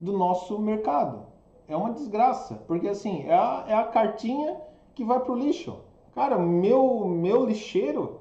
do 0.00 0.16
nosso 0.16 0.56
mercado. 0.60 1.26
É 1.66 1.76
uma 1.76 1.90
desgraça, 1.90 2.62
porque 2.68 2.86
assim, 2.86 3.24
é 3.24 3.34
a, 3.34 3.64
é 3.66 3.74
a 3.74 3.84
cartinha 3.84 4.56
que 4.94 5.04
vai 5.04 5.18
para 5.18 5.32
o 5.32 5.36
lixo. 5.36 5.80
Cara, 6.14 6.38
meu, 6.38 7.06
meu 7.06 7.44
lixeiro 7.44 8.20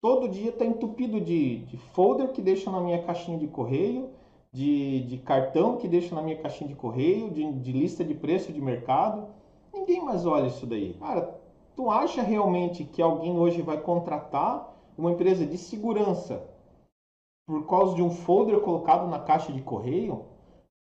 todo 0.00 0.28
dia 0.28 0.50
está 0.50 0.64
entupido 0.64 1.20
de, 1.20 1.58
de 1.66 1.76
folder 1.76 2.32
que 2.32 2.40
deixa 2.40 2.70
na 2.70 2.80
minha 2.80 3.02
caixinha 3.02 3.38
de 3.38 3.46
correio, 3.46 4.10
de, 4.52 5.02
de 5.06 5.18
cartão 5.18 5.76
que 5.76 5.88
deixa 5.88 6.14
na 6.14 6.22
minha 6.22 6.40
caixinha 6.40 6.68
de 6.68 6.74
correio, 6.74 7.30
de, 7.30 7.52
de 7.52 7.72
lista 7.72 8.04
de 8.04 8.14
preço 8.14 8.52
de 8.52 8.60
mercado. 8.60 9.28
Ninguém 9.72 10.04
mais 10.04 10.26
olha 10.26 10.48
isso 10.48 10.66
daí. 10.66 10.94
Cara, 10.94 11.40
Tu 11.80 11.90
acha 11.90 12.20
realmente 12.20 12.84
que 12.84 13.00
alguém 13.00 13.38
hoje 13.38 13.62
vai 13.62 13.80
contratar 13.80 14.76
uma 14.98 15.12
empresa 15.12 15.46
de 15.46 15.56
segurança 15.56 16.46
por 17.46 17.66
causa 17.66 17.94
de 17.94 18.02
um 18.02 18.10
folder 18.10 18.60
colocado 18.60 19.08
na 19.08 19.18
caixa 19.18 19.50
de 19.50 19.62
correio? 19.62 20.26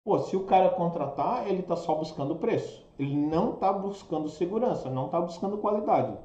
Pô, 0.03 0.19
se 0.19 0.35
o 0.35 0.47
cara 0.47 0.71
contratar, 0.71 1.47
ele 1.49 1.61
está 1.61 1.77
só 1.77 1.95
buscando 1.95 2.37
preço. 2.37 2.83
Ele 2.99 3.15
não 3.15 3.53
está 3.53 3.71
buscando 3.75 4.31
segurança, 4.31 4.89
não 4.89 5.05
está 5.05 5.21
buscando 5.21 5.59
qualidade. 5.59 6.17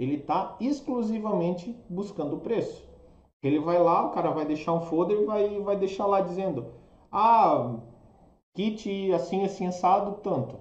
Ele 0.00 0.14
está 0.14 0.56
exclusivamente 0.58 1.78
buscando 1.86 2.38
preço. 2.38 2.88
Ele 3.42 3.60
vai 3.60 3.78
lá, 3.78 4.06
o 4.06 4.12
cara 4.12 4.30
vai 4.30 4.46
deixar 4.46 4.72
um 4.72 4.80
folder 4.80 5.20
e 5.20 5.26
vai, 5.26 5.60
vai 5.60 5.76
deixar 5.76 6.06
lá 6.06 6.22
dizendo: 6.22 6.68
Ah, 7.12 7.76
kit 8.54 9.12
assim, 9.12 9.44
assim, 9.44 9.66
assado, 9.66 10.20
tanto. 10.22 10.56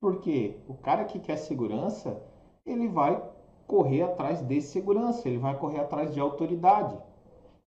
Porque 0.00 0.60
o 0.68 0.74
cara 0.74 1.04
que 1.04 1.18
quer 1.18 1.36
segurança, 1.38 2.22
ele 2.64 2.86
vai 2.86 3.20
correr 3.66 4.02
atrás 4.02 4.40
de 4.46 4.60
segurança, 4.60 5.28
ele 5.28 5.38
vai 5.38 5.58
correr 5.58 5.80
atrás 5.80 6.14
de 6.14 6.20
autoridade. 6.20 6.96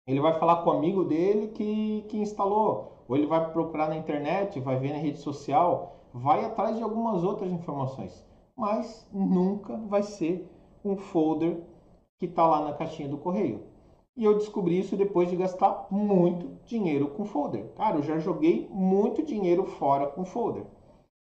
Ele 0.08 0.22
vai 0.22 0.39
falar 0.39 0.63
com 0.63 0.70
o 0.70 0.74
amigo 0.74 1.03
dele 1.03 1.50
que, 1.50 2.06
que 2.08 2.18
instalou, 2.18 3.03
ou 3.06 3.18
ele 3.18 3.27
vai 3.27 3.51
procurar 3.51 3.89
na 3.89 3.98
internet, 3.98 4.62
vai 4.62 4.77
ver 4.80 4.94
na 4.94 5.00
rede 5.00 5.20
social, 5.20 5.98
vai 6.13 6.46
atrás 6.46 6.77
de 6.77 6.84
algumas 6.84 7.22
outras 7.22 7.51
informações, 7.51 8.25
mas 8.56 9.08
nunca 9.12 9.75
vai 9.75 10.03
ser 10.03 10.50
um 10.84 10.98
folder 10.98 11.62
que 12.18 12.26
está 12.26 12.46
lá 12.46 12.62
na 12.64 12.74
caixinha 12.74 13.10
do 13.10 13.18
correio. 13.18 13.64
E 14.16 14.26
eu 14.26 14.38
descobri 14.38 14.78
isso 14.78 14.98
depois 14.98 15.30
de 15.30 15.36
gastar 15.36 15.88
muito 15.90 16.48
dinheiro 16.66 17.08
com 17.10 17.26
folder. 17.26 17.72
Cara, 17.76 17.98
eu 17.98 18.04
já 18.04 18.20
joguei 18.20 18.68
muito 18.70 19.24
dinheiro 19.24 19.66
fora 19.66 20.08
com 20.08 20.26
folder. 20.26 20.66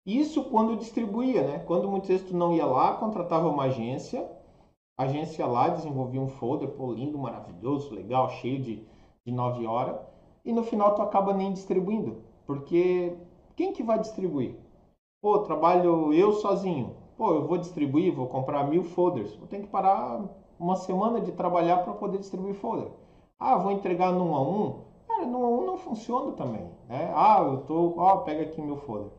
Isso 0.07 0.45
quando 0.45 0.77
distribuía, 0.77 1.43
né? 1.43 1.59
Quando 1.61 1.89
muitas 1.89 2.09
vezes 2.09 2.29
tu 2.29 2.37
não 2.37 2.53
ia 2.53 2.67
lá, 2.67 2.95
contratava 2.97 3.49
uma 3.49 3.65
agência, 3.65 4.31
a 4.99 5.05
agência 5.05 5.47
lá 5.47 5.69
desenvolvia 5.69 6.21
um 6.21 6.29
folder, 6.29 6.69
pô, 6.69 6.93
lindo, 6.93 7.19
maravilhoso, 7.19 7.95
legal, 7.95 8.29
cheio 8.29 8.61
de, 8.61 8.87
de 9.25 9.33
9 9.33 9.67
horas, 9.67 9.99
e 10.45 10.53
no 10.53 10.63
final 10.63 10.95
tu 10.95 11.01
acaba 11.01 11.33
nem 11.33 11.53
distribuindo, 11.53 12.23
porque 12.47 13.17
quem 13.57 13.73
que 13.73 13.83
vai 13.83 13.99
distribuir? 13.99 14.55
Pô, 15.23 15.39
trabalho 15.39 16.13
eu 16.13 16.35
sozinho, 16.35 16.95
pô, 17.17 17.33
eu 17.33 17.47
vou 17.47 17.59
distribuir, 17.59 18.15
vou 18.15 18.27
comprar 18.27 18.65
mil 18.65 18.85
folders, 18.85 19.35
vou 19.37 19.47
ter 19.47 19.61
que 19.61 19.67
parar 19.67 20.23
uma 20.59 20.77
semana 20.77 21.21
de 21.21 21.33
trabalhar 21.33 21.79
para 21.79 21.95
poder 21.95 22.19
distribuir 22.19 22.55
folder. 22.55 22.89
Ah, 23.39 23.57
vou 23.57 23.73
entregar 23.73 24.13
num 24.13 24.35
a 24.35 24.43
um, 24.43 24.85
cara, 25.09 25.27
num 25.27 25.45
a 25.45 25.49
um 25.49 25.67
não 25.67 25.77
funciona 25.77 26.33
também, 26.33 26.71
né? 26.89 27.13
Ah, 27.15 27.41
eu 27.41 27.59
tô, 27.63 27.95
ó, 27.97 28.19
pega 28.19 28.43
aqui 28.43 28.61
meu 28.61 28.77
folder 28.77 29.11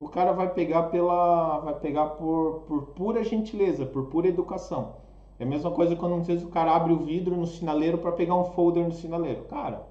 o 0.00 0.08
cara 0.08 0.32
vai 0.32 0.48
pegar 0.48 0.84
pela 0.84 1.58
vai 1.58 1.74
pegar 1.74 2.06
por, 2.10 2.62
por 2.66 2.86
pura 2.94 3.22
gentileza, 3.22 3.84
por 3.84 4.06
pura 4.06 4.28
educação. 4.28 4.94
É 5.38 5.44
a 5.44 5.46
mesma 5.46 5.70
coisa 5.70 5.94
quando 5.94 6.14
às 6.14 6.26
vezes 6.26 6.42
o 6.42 6.48
cara 6.48 6.74
abre 6.74 6.92
o 6.92 7.04
vidro 7.04 7.36
no 7.36 7.46
sinaleiro 7.46 7.98
para 7.98 8.12
pegar 8.12 8.34
um 8.34 8.44
folder 8.44 8.84
no 8.84 8.92
sinaleiro. 8.92 9.44
Cara, 9.44 9.86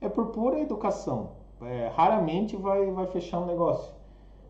é 0.00 0.08
por 0.08 0.26
pura 0.26 0.60
educação. 0.60 1.30
É, 1.62 1.90
raramente 1.96 2.56
vai, 2.56 2.90
vai 2.90 3.06
fechar 3.06 3.40
um 3.40 3.46
negócio. 3.46 3.92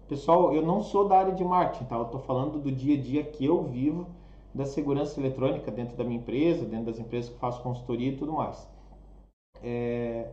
Pessoal, 0.09 0.55
eu 0.55 0.62
não 0.62 0.83
sou 0.83 1.07
da 1.07 1.19
área 1.19 1.35
de 1.35 1.45
marketing, 1.45 1.85
tá? 1.85 1.97
Eu 1.97 2.05
estou 2.05 2.21
falando 2.21 2.59
do 2.59 2.73
dia 2.73 2.97
a 2.99 3.00
dia 3.00 3.23
que 3.23 3.45
eu 3.45 3.62
vivo 3.62 4.07
da 4.55 4.65
segurança 4.65 5.21
eletrônica 5.21 5.71
dentro 5.71 5.99
da 5.99 6.03
minha 6.03 6.19
empresa, 6.19 6.65
dentro 6.65 6.87
das 6.87 6.99
empresas 6.99 7.31
que 7.31 7.38
faço 7.38 7.62
consultoria 7.62 8.09
e 8.09 8.17
tudo 8.17 8.33
mais. 8.33 8.67
É, 9.62 10.31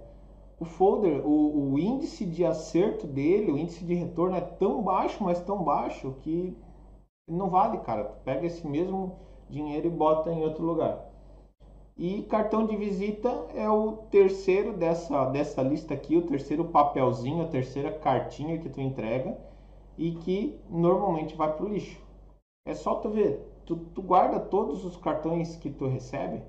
o 0.58 0.64
folder, 0.64 1.28
o, 1.28 1.74
o, 1.74 1.78
índice 1.78 2.26
de 2.26 2.46
acerto 2.46 3.06
dele, 3.06 3.52
o 3.52 3.58
índice 3.58 3.84
de 3.84 3.94
retorno 3.94 4.38
é 4.38 4.42
tão 4.42 4.82
baixo, 4.82 5.22
mas 5.22 5.42
tão 5.42 5.62
baixo 5.62 6.16
que 6.22 6.56
não 7.28 7.50
vale, 7.50 7.80
cara. 7.80 8.06
Tu 8.06 8.18
pega 8.24 8.46
esse 8.48 8.66
mesmo 8.66 9.20
dinheiro 9.50 9.88
e 9.88 9.90
bota 9.90 10.32
em 10.32 10.42
outro 10.42 10.64
lugar. 10.64 11.06
E 11.98 12.22
cartão 12.24 12.66
de 12.66 12.78
visita 12.78 13.30
é 13.54 13.70
o 13.70 13.92
terceiro 14.10 14.72
dessa, 14.72 15.26
dessa 15.26 15.62
lista 15.62 15.94
aqui, 15.94 16.16
o 16.16 16.26
terceiro 16.26 16.64
papelzinho, 16.64 17.44
a 17.44 17.48
terceira 17.48 17.92
cartinha 17.92 18.58
que 18.58 18.70
tu 18.70 18.80
entrega 18.80 19.38
e 19.98 20.12
que 20.12 20.60
normalmente 20.70 21.36
vai 21.36 21.54
para 21.54 21.66
o 21.66 21.70
lixo. 21.70 22.02
É 22.66 22.74
só 22.74 22.96
tu 22.96 23.10
ver, 23.10 23.40
tu, 23.66 23.76
tu 23.76 24.02
guarda 24.02 24.40
todos 24.40 24.84
os 24.84 24.98
cartões 24.98 25.56
que 25.56 25.70
tu 25.70 25.88
recebe 25.88 26.42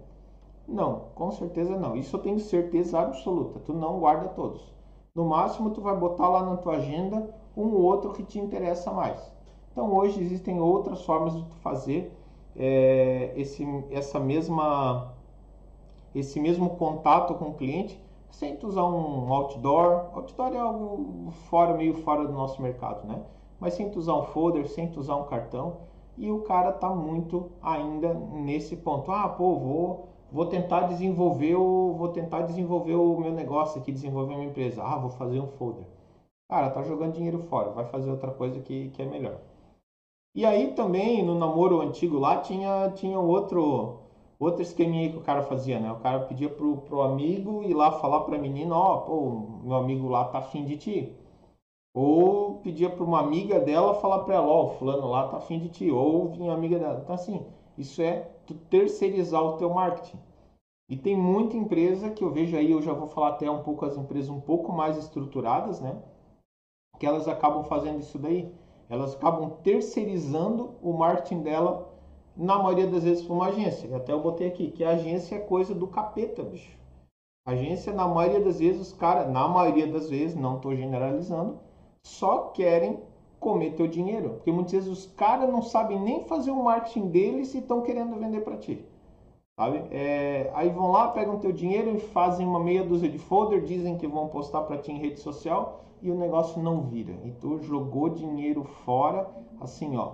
não, 0.68 1.10
com 1.14 1.30
certeza 1.30 1.76
não. 1.78 1.96
Isso 1.96 2.16
eu 2.16 2.20
tenho 2.20 2.40
certeza 2.40 2.98
absoluta. 2.98 3.60
Tu 3.60 3.72
não 3.72 4.00
guarda 4.00 4.28
todos. 4.28 4.74
No 5.14 5.24
máximo, 5.24 5.70
tu 5.70 5.80
vai 5.80 5.96
botar 5.96 6.28
lá 6.28 6.42
na 6.44 6.56
tua 6.56 6.76
agenda 6.76 7.32
um 7.56 7.68
ou 7.68 7.82
outro 7.82 8.12
que 8.12 8.22
te 8.22 8.38
interessa 8.38 8.92
mais. 8.92 9.32
Então, 9.72 9.94
hoje 9.94 10.20
existem 10.20 10.60
outras 10.60 11.02
formas 11.04 11.36
de 11.36 11.44
tu 11.44 11.54
fazer 11.56 12.12
é, 12.56 13.32
esse, 13.36 13.64
essa 13.90 14.18
mesma, 14.18 15.14
esse 16.14 16.40
mesmo 16.40 16.70
contato 16.70 17.34
com 17.34 17.50
o 17.50 17.54
cliente 17.54 18.00
sem 18.30 18.56
tu 18.56 18.66
usar 18.66 18.84
um 18.84 19.32
outdoor. 19.32 20.10
Outdoor 20.14 20.52
é 20.54 20.58
algo 20.58 21.30
fora, 21.48 21.74
meio 21.74 21.94
fora 21.94 22.26
do 22.26 22.32
nosso 22.32 22.60
mercado, 22.62 23.06
né? 23.06 23.22
Mas 23.58 23.74
sem 23.74 23.90
tu 23.90 23.98
usar 23.98 24.14
um 24.14 24.24
folder, 24.24 24.68
sem 24.68 24.88
tu 24.90 25.00
usar 25.00 25.16
um 25.16 25.24
cartão. 25.24 25.78
E 26.16 26.30
o 26.30 26.42
cara 26.42 26.72
tá 26.72 26.90
muito 26.90 27.50
ainda 27.62 28.14
nesse 28.14 28.76
ponto. 28.76 29.10
Ah, 29.10 29.28
pô, 29.28 29.56
vou 29.56 30.08
vou 30.30 30.46
tentar 30.46 30.82
desenvolver 30.82 31.54
o 31.56 31.94
vou 31.94 32.08
tentar 32.08 32.42
desenvolver 32.42 32.94
o 32.94 33.18
meu 33.20 33.32
negócio 33.32 33.80
aqui, 33.80 33.92
desenvolver 33.92 34.34
a 34.34 34.38
minha 34.38 34.50
empresa. 34.50 34.82
Ah, 34.82 34.98
vou 34.98 35.10
fazer 35.10 35.40
um 35.40 35.48
folder. 35.48 35.86
Cara, 36.48 36.70
tá 36.70 36.82
jogando 36.82 37.14
dinheiro 37.14 37.40
fora, 37.40 37.70
vai 37.70 37.84
fazer 37.86 38.10
outra 38.10 38.30
coisa 38.32 38.60
que, 38.60 38.90
que 38.90 39.02
é 39.02 39.06
melhor. 39.06 39.40
E 40.34 40.44
aí 40.44 40.72
também 40.74 41.24
no 41.24 41.34
namoro 41.38 41.80
antigo 41.80 42.18
lá 42.18 42.40
tinha 42.40 42.90
tinha 42.90 43.18
outro 43.18 44.05
outro 44.38 44.62
esqueminha 44.62 45.10
que 45.10 45.16
o 45.16 45.22
cara 45.22 45.42
fazia, 45.42 45.80
né? 45.80 45.90
O 45.90 46.00
cara 46.00 46.20
pedia 46.20 46.48
pro, 46.48 46.78
pro 46.78 47.02
amigo 47.02 47.62
ir 47.62 47.74
lá 47.74 47.92
falar 47.92 48.20
pra 48.20 48.38
menina, 48.38 48.74
ó, 48.74 49.06
oh, 49.08 49.66
meu 49.66 49.76
amigo 49.76 50.08
lá 50.08 50.26
tá 50.26 50.38
afim 50.38 50.64
de 50.64 50.76
ti. 50.76 51.12
Ou 51.94 52.58
pedia 52.58 52.90
para 52.90 53.02
uma 53.02 53.20
amiga 53.20 53.58
dela 53.58 53.94
falar 53.94 54.20
para 54.20 54.34
ela, 54.34 54.46
ó, 54.46 54.64
oh, 54.64 54.68
fulano 54.76 55.08
lá 55.08 55.28
tá 55.28 55.38
afim 55.38 55.58
de 55.58 55.70
ti. 55.70 55.90
Ou 55.90 56.28
vinha 56.28 56.52
amiga 56.52 56.78
dela. 56.78 57.00
Então 57.02 57.14
assim, 57.14 57.44
isso 57.78 58.02
é 58.02 58.28
tu 58.46 58.54
terceirizar 58.54 59.42
o 59.42 59.56
teu 59.56 59.70
marketing. 59.70 60.18
E 60.88 60.96
tem 60.96 61.16
muita 61.16 61.56
empresa 61.56 62.10
que 62.10 62.22
eu 62.22 62.30
vejo 62.30 62.56
aí, 62.56 62.70
eu 62.70 62.80
já 62.80 62.92
vou 62.92 63.08
falar 63.08 63.30
até 63.30 63.50
um 63.50 63.62
pouco 63.62 63.84
as 63.84 63.96
empresas 63.96 64.30
um 64.30 64.40
pouco 64.40 64.72
mais 64.72 64.96
estruturadas, 64.96 65.80
né? 65.80 66.00
Que 66.98 67.06
elas 67.06 67.26
acabam 67.26 67.64
fazendo 67.64 67.98
isso 68.00 68.18
daí. 68.18 68.52
Elas 68.88 69.14
acabam 69.16 69.50
terceirizando 69.64 70.76
o 70.80 70.92
marketing 70.92 71.42
dela, 71.42 71.92
na 72.36 72.58
maioria 72.58 72.86
das 72.86 73.04
vezes, 73.04 73.24
para 73.24 73.34
uma 73.34 73.46
agência. 73.46 73.86
E 73.86 73.94
até 73.94 74.12
eu 74.12 74.20
botei 74.20 74.48
aqui, 74.48 74.70
que 74.70 74.84
a 74.84 74.90
agência 74.90 75.36
é 75.36 75.38
coisa 75.38 75.74
do 75.74 75.86
capeta, 75.86 76.42
bicho. 76.42 76.76
Agência, 77.46 77.92
na 77.92 78.06
maioria 78.06 78.40
das 78.40 78.58
vezes, 78.58 78.80
os 78.80 78.92
caras, 78.92 79.30
na 79.30 79.46
maioria 79.48 79.86
das 79.86 80.10
vezes, 80.10 80.36
não 80.36 80.56
estou 80.56 80.74
generalizando, 80.74 81.58
só 82.04 82.48
querem 82.48 83.00
comer 83.38 83.74
teu 83.74 83.86
dinheiro. 83.86 84.30
Porque 84.30 84.50
muitas 84.50 84.72
vezes 84.72 84.88
os 84.88 85.06
caras 85.06 85.48
não 85.48 85.62
sabem 85.62 86.00
nem 86.00 86.24
fazer 86.24 86.50
o 86.50 86.62
marketing 86.62 87.08
deles 87.08 87.54
e 87.54 87.58
estão 87.58 87.82
querendo 87.82 88.16
vender 88.16 88.40
para 88.40 88.56
ti. 88.56 88.84
Sabe? 89.58 89.84
É, 89.90 90.50
aí 90.54 90.68
vão 90.68 90.90
lá, 90.90 91.08
pegam 91.08 91.38
teu 91.38 91.52
dinheiro 91.52 91.96
e 91.96 91.98
fazem 91.98 92.46
uma 92.46 92.60
meia 92.60 92.84
dúzia 92.84 93.08
de 93.08 93.18
folder, 93.18 93.62
dizem 93.62 93.96
que 93.96 94.06
vão 94.06 94.28
postar 94.28 94.62
para 94.62 94.76
ti 94.76 94.92
em 94.92 94.98
rede 94.98 95.20
social 95.20 95.84
e 96.02 96.10
o 96.10 96.14
negócio 96.14 96.62
não 96.62 96.82
vira. 96.82 97.14
E 97.24 97.30
tu 97.30 97.58
jogou 97.60 98.08
dinheiro 98.08 98.64
fora, 98.84 99.30
assim, 99.60 99.96
ó, 99.96 100.12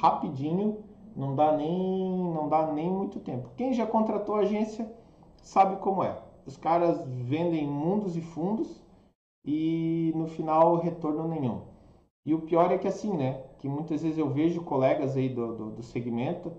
rapidinho, 0.00 0.78
não 1.16 1.34
dá 1.34 1.56
nem, 1.56 2.32
não 2.32 2.48
dá 2.48 2.70
nem 2.70 2.90
muito 2.90 3.18
tempo. 3.20 3.48
Quem 3.56 3.72
já 3.72 3.86
contratou 3.86 4.36
agência 4.36 4.88
sabe 5.42 5.76
como 5.76 6.04
é. 6.04 6.16
Os 6.44 6.56
caras 6.56 7.02
vendem 7.06 7.66
mundos 7.66 8.16
e 8.16 8.20
fundos 8.20 8.84
e 9.44 10.12
no 10.14 10.26
final 10.26 10.76
retorno 10.76 11.26
nenhum. 11.26 11.62
E 12.24 12.34
o 12.34 12.40
pior 12.40 12.70
é 12.70 12.78
que 12.78 12.86
assim, 12.86 13.16
né? 13.16 13.42
Que 13.58 13.68
muitas 13.68 14.02
vezes 14.02 14.18
eu 14.18 14.28
vejo 14.28 14.62
colegas 14.62 15.16
aí 15.16 15.28
do, 15.28 15.56
do, 15.56 15.70
do 15.70 15.82
segmento 15.82 16.52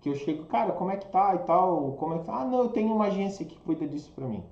que 0.00 0.08
eu 0.10 0.14
chego, 0.14 0.44
cara, 0.44 0.72
como 0.72 0.90
é 0.90 0.98
que 0.98 1.06
tá 1.06 1.34
e 1.34 1.38
tal, 1.38 1.92
como 1.92 2.14
é 2.14 2.18
que 2.18 2.26
tá? 2.26 2.42
Ah, 2.42 2.44
não, 2.44 2.58
eu 2.58 2.68
tenho 2.68 2.94
uma 2.94 3.06
agência 3.06 3.44
que 3.44 3.58
cuida 3.60 3.86
disso 3.88 4.12
para 4.14 4.28
mim. 4.28 4.44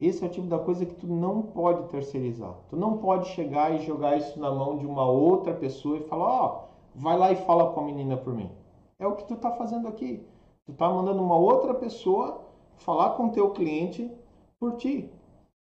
Esse 0.00 0.24
é 0.24 0.26
o 0.26 0.30
tipo 0.30 0.48
da 0.48 0.58
coisa 0.58 0.84
que 0.84 0.94
tu 0.94 1.06
não 1.06 1.42
pode 1.42 1.88
terceirizar. 1.88 2.56
Tu 2.68 2.76
não 2.76 2.98
pode 2.98 3.28
chegar 3.28 3.72
e 3.72 3.84
jogar 3.86 4.16
isso 4.16 4.40
na 4.40 4.50
mão 4.50 4.76
de 4.76 4.86
uma 4.86 5.04
outra 5.04 5.54
pessoa 5.54 5.98
e 5.98 6.08
falar, 6.08 6.24
ó, 6.24 6.46
oh, 6.46 6.69
vai 6.94 7.16
lá 7.16 7.32
e 7.32 7.36
fala 7.36 7.72
com 7.72 7.80
a 7.80 7.84
menina 7.84 8.16
por 8.16 8.34
mim. 8.34 8.50
É 8.98 9.06
o 9.06 9.14
que 9.14 9.24
tu 9.24 9.36
tá 9.36 9.50
fazendo 9.52 9.88
aqui. 9.88 10.26
Tu 10.66 10.72
tá 10.72 10.88
mandando 10.88 11.22
uma 11.22 11.36
outra 11.36 11.74
pessoa 11.74 12.42
falar 12.76 13.10
com 13.10 13.26
o 13.26 13.32
teu 13.32 13.50
cliente 13.50 14.10
por 14.58 14.76
ti. 14.76 15.10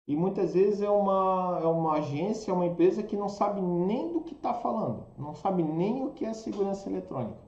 E 0.07 0.15
muitas 0.15 0.53
vezes 0.53 0.83
é 0.83 0.91
uma, 0.91 1.61
é 1.63 1.67
uma 1.67 1.95
agência, 1.95 2.51
é 2.51 2.55
uma 2.55 2.67
empresa 2.67 3.03
que 3.03 3.17
não 3.17 3.29
sabe 3.29 3.61
nem 3.61 4.13
do 4.13 4.21
que 4.21 4.35
está 4.35 4.53
falando, 4.53 5.05
não 5.17 5.35
sabe 5.35 5.63
nem 5.63 6.05
o 6.05 6.11
que 6.11 6.27
é 6.27 6.35
segurança 6.35 6.91
eletrônica. 6.91 7.39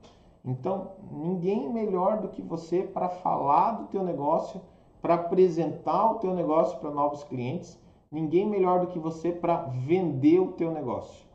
Então, 0.43 0.93
ninguém 1.11 1.71
melhor 1.71 2.19
do 2.19 2.29
que 2.29 2.41
você 2.41 2.81
para 2.81 3.09
falar 3.09 3.73
do 3.73 3.87
teu 3.87 4.03
negócio, 4.03 4.59
para 5.01 5.15
apresentar 5.15 6.11
o 6.11 6.15
teu 6.15 6.33
negócio 6.33 6.79
para 6.79 6.89
novos 6.89 7.23
clientes, 7.23 7.79
ninguém 8.11 8.49
melhor 8.49 8.79
do 8.79 8.87
que 8.87 8.97
você 8.97 9.31
para 9.31 9.57
vender 9.63 10.39
o 10.39 10.53
teu 10.53 10.71
negócio, 10.71 11.27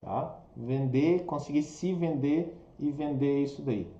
tá? 0.00 0.39
Vender, 0.56 1.24
conseguir 1.24 1.62
se 1.62 1.92
vender 1.92 2.56
e 2.78 2.90
vender 2.90 3.42
isso 3.42 3.62
daí. 3.62 3.90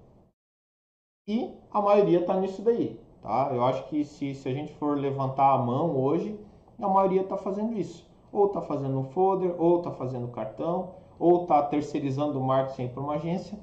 E 1.29 1.55
a 1.71 1.81
maioria 1.81 2.21
está 2.21 2.39
nisso 2.39 2.63
daí, 2.63 2.99
tá? 3.23 3.51
Eu 3.53 3.65
acho 3.65 3.89
que 3.89 4.05
se, 4.05 4.35
se 4.35 4.49
a 4.49 4.53
gente 4.53 4.75
for 4.75 4.99
levantar 4.99 5.53
a 5.53 5.59
mão 5.59 5.97
hoje, 5.97 6.39
a 6.79 6.89
maioria 6.89 7.23
está 7.23 7.37
fazendo 7.37 7.79
isso. 7.79 8.09
Ou 8.33 8.47
está 8.47 8.61
fazendo 8.61 8.99
um 8.99 9.05
folder, 9.05 9.55
ou 9.61 9.79
está 9.79 9.91
fazendo 9.91 10.29
cartão, 10.29 10.95
ou 11.19 11.43
está 11.43 11.63
terceirizando 11.63 12.39
o 12.39 12.43
marketing 12.43 12.89
para 12.89 13.03
uma 13.03 13.15
agência. 13.15 13.59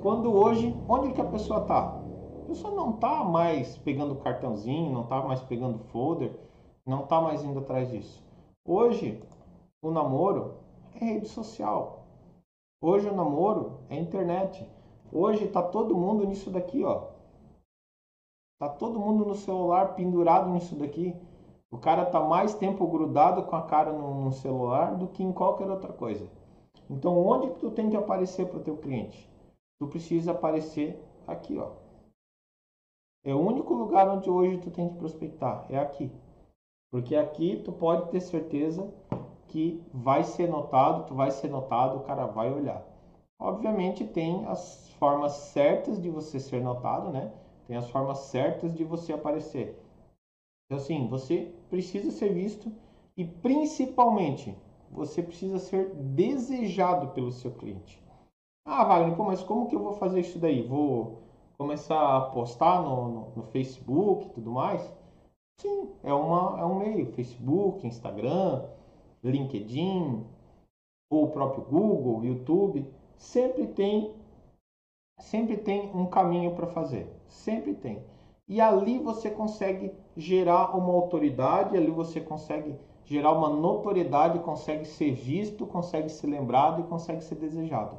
Quando 0.00 0.32
hoje, 0.32 0.74
onde 0.88 1.12
que 1.12 1.20
a 1.20 1.24
pessoa 1.24 1.62
está? 1.62 1.98
A 2.42 2.46
pessoa 2.46 2.74
não 2.74 2.90
está 2.90 3.24
mais 3.24 3.76
pegando 3.78 4.14
cartãozinho, 4.16 4.92
não 4.92 5.02
está 5.02 5.22
mais 5.22 5.40
pegando 5.42 5.78
folder, 5.78 6.32
não 6.86 7.04
está 7.04 7.20
mais 7.20 7.42
indo 7.44 7.58
atrás 7.58 7.90
disso. 7.90 8.22
Hoje, 8.64 9.22
o 9.82 9.90
namoro 9.90 10.54
é 10.94 11.04
rede 11.04 11.28
social. 11.28 12.01
Hoje 12.84 13.08
o 13.08 13.14
namoro 13.14 13.78
é 13.88 13.94
internet. 13.94 14.68
Hoje 15.12 15.44
está 15.44 15.62
todo 15.62 15.96
mundo 15.96 16.26
nisso 16.26 16.50
daqui, 16.50 16.82
ó. 16.82 17.12
Tá 18.58 18.68
todo 18.68 18.98
mundo 18.98 19.24
no 19.24 19.36
celular 19.36 19.94
pendurado 19.94 20.50
nisso 20.50 20.74
daqui. 20.74 21.14
O 21.70 21.78
cara 21.78 22.04
tá 22.04 22.18
mais 22.18 22.56
tempo 22.56 22.84
grudado 22.88 23.44
com 23.44 23.54
a 23.54 23.62
cara 23.62 23.92
no, 23.92 24.24
no 24.24 24.32
celular 24.32 24.96
do 24.96 25.06
que 25.06 25.22
em 25.22 25.32
qualquer 25.32 25.70
outra 25.70 25.92
coisa. 25.92 26.28
Então, 26.90 27.16
onde 27.24 27.50
tu 27.60 27.70
tem 27.70 27.88
que 27.88 27.96
aparecer 27.96 28.48
para 28.48 28.58
o 28.58 28.64
teu 28.64 28.76
cliente? 28.76 29.30
Tu 29.78 29.86
precisa 29.86 30.32
aparecer 30.32 31.00
aqui, 31.24 31.56
ó. 31.58 31.70
É 33.24 33.32
o 33.32 33.40
único 33.40 33.74
lugar 33.74 34.08
onde 34.08 34.28
hoje 34.28 34.58
tu 34.58 34.72
tem 34.72 34.88
que 34.88 34.96
prospectar, 34.96 35.66
é 35.70 35.78
aqui. 35.78 36.10
Porque 36.90 37.14
aqui 37.14 37.62
tu 37.64 37.70
pode 37.70 38.10
ter 38.10 38.20
certeza 38.20 38.92
que 39.52 39.84
vai 39.92 40.24
ser 40.24 40.48
notado, 40.48 41.04
tu 41.06 41.14
vai 41.14 41.30
ser 41.30 41.48
notado, 41.48 41.98
o 41.98 42.04
cara 42.04 42.24
vai 42.24 42.50
olhar. 42.50 42.82
Obviamente 43.38 44.02
tem 44.02 44.46
as 44.46 44.90
formas 44.98 45.32
certas 45.32 46.00
de 46.00 46.08
você 46.08 46.40
ser 46.40 46.62
notado, 46.62 47.10
né? 47.10 47.30
Tem 47.66 47.76
as 47.76 47.90
formas 47.90 48.18
certas 48.18 48.74
de 48.74 48.82
você 48.82 49.12
aparecer. 49.12 49.78
Então 50.64 50.78
assim, 50.78 51.06
você 51.06 51.52
precisa 51.68 52.10
ser 52.10 52.32
visto 52.32 52.72
e 53.14 53.26
principalmente 53.26 54.56
você 54.90 55.22
precisa 55.22 55.58
ser 55.58 55.90
desejado 55.94 57.08
pelo 57.08 57.30
seu 57.30 57.52
cliente. 57.52 58.02
Ah, 58.64 58.84
Wagner, 58.84 59.16
pô, 59.16 59.24
mas 59.24 59.42
como 59.42 59.68
que 59.68 59.76
eu 59.76 59.82
vou 59.82 59.92
fazer 59.94 60.20
isso 60.20 60.38
daí? 60.38 60.62
Vou 60.62 61.18
começar 61.58 62.16
a 62.16 62.20
postar 62.22 62.80
no, 62.80 63.08
no, 63.08 63.32
no 63.36 63.42
Facebook 63.48 64.26
e 64.26 64.30
tudo 64.30 64.50
mais? 64.50 64.80
Sim, 65.60 65.90
é, 66.02 66.12
uma, 66.12 66.58
é 66.58 66.64
um 66.64 66.76
meio. 66.76 67.12
Facebook, 67.12 67.86
Instagram, 67.86 68.64
LinkedIn, 69.22 70.24
ou 71.10 71.24
o 71.24 71.30
próprio 71.30 71.64
Google, 71.64 72.24
YouTube, 72.24 72.86
sempre 73.16 73.66
tem 73.66 74.14
sempre 75.18 75.56
tem 75.56 75.90
um 75.94 76.06
caminho 76.06 76.54
para 76.54 76.66
fazer, 76.66 77.06
sempre 77.28 77.74
tem. 77.74 78.02
E 78.48 78.60
ali 78.60 78.98
você 78.98 79.30
consegue 79.30 79.92
gerar 80.16 80.76
uma 80.76 80.92
autoridade, 80.92 81.76
ali 81.76 81.90
você 81.90 82.20
consegue 82.20 82.74
gerar 83.04 83.32
uma 83.32 83.48
notoriedade, 83.48 84.38
consegue 84.40 84.84
ser 84.84 85.12
visto, 85.12 85.66
consegue 85.66 86.08
ser 86.08 86.26
lembrado 86.26 86.80
e 86.80 86.88
consegue 86.88 87.22
ser 87.22 87.36
desejado. 87.36 87.98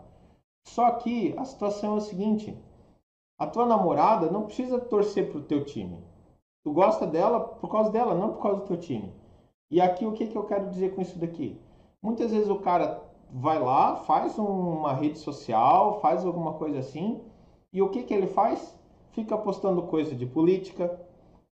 Só 0.68 0.92
que 0.92 1.34
a 1.38 1.46
situação 1.46 1.94
é 1.94 1.98
o 1.98 2.02
seguinte: 2.02 2.58
a 3.40 3.48
tua 3.48 3.66
namorada 3.66 4.30
não 4.30 4.46
precisa 4.46 4.80
torcer 4.80 5.30
para 5.30 5.40
o 5.40 5.44
teu 5.44 5.64
time. 5.64 5.98
Tu 6.64 6.72
gosta 6.72 7.06
dela 7.06 7.40
por 7.40 7.70
causa 7.70 7.92
dela, 7.92 8.14
não 8.14 8.34
por 8.34 8.42
causa 8.42 8.62
do 8.62 8.68
teu 8.68 8.78
time. 8.78 9.12
E 9.74 9.82
aqui 9.82 10.06
o 10.06 10.12
que, 10.12 10.28
que 10.28 10.38
eu 10.38 10.44
quero 10.44 10.70
dizer 10.70 10.94
com 10.94 11.02
isso 11.02 11.18
daqui? 11.18 11.60
Muitas 12.00 12.30
vezes 12.30 12.48
o 12.48 12.60
cara 12.60 13.02
vai 13.32 13.60
lá, 13.60 13.96
faz 13.96 14.38
uma 14.38 14.94
rede 14.94 15.18
social, 15.18 16.00
faz 16.00 16.24
alguma 16.24 16.54
coisa 16.54 16.78
assim, 16.78 17.20
e 17.74 17.82
o 17.82 17.90
que, 17.90 18.04
que 18.04 18.14
ele 18.14 18.28
faz? 18.28 18.80
Fica 19.14 19.36
postando 19.36 19.82
coisa 19.82 20.14
de 20.14 20.28
política, 20.28 20.96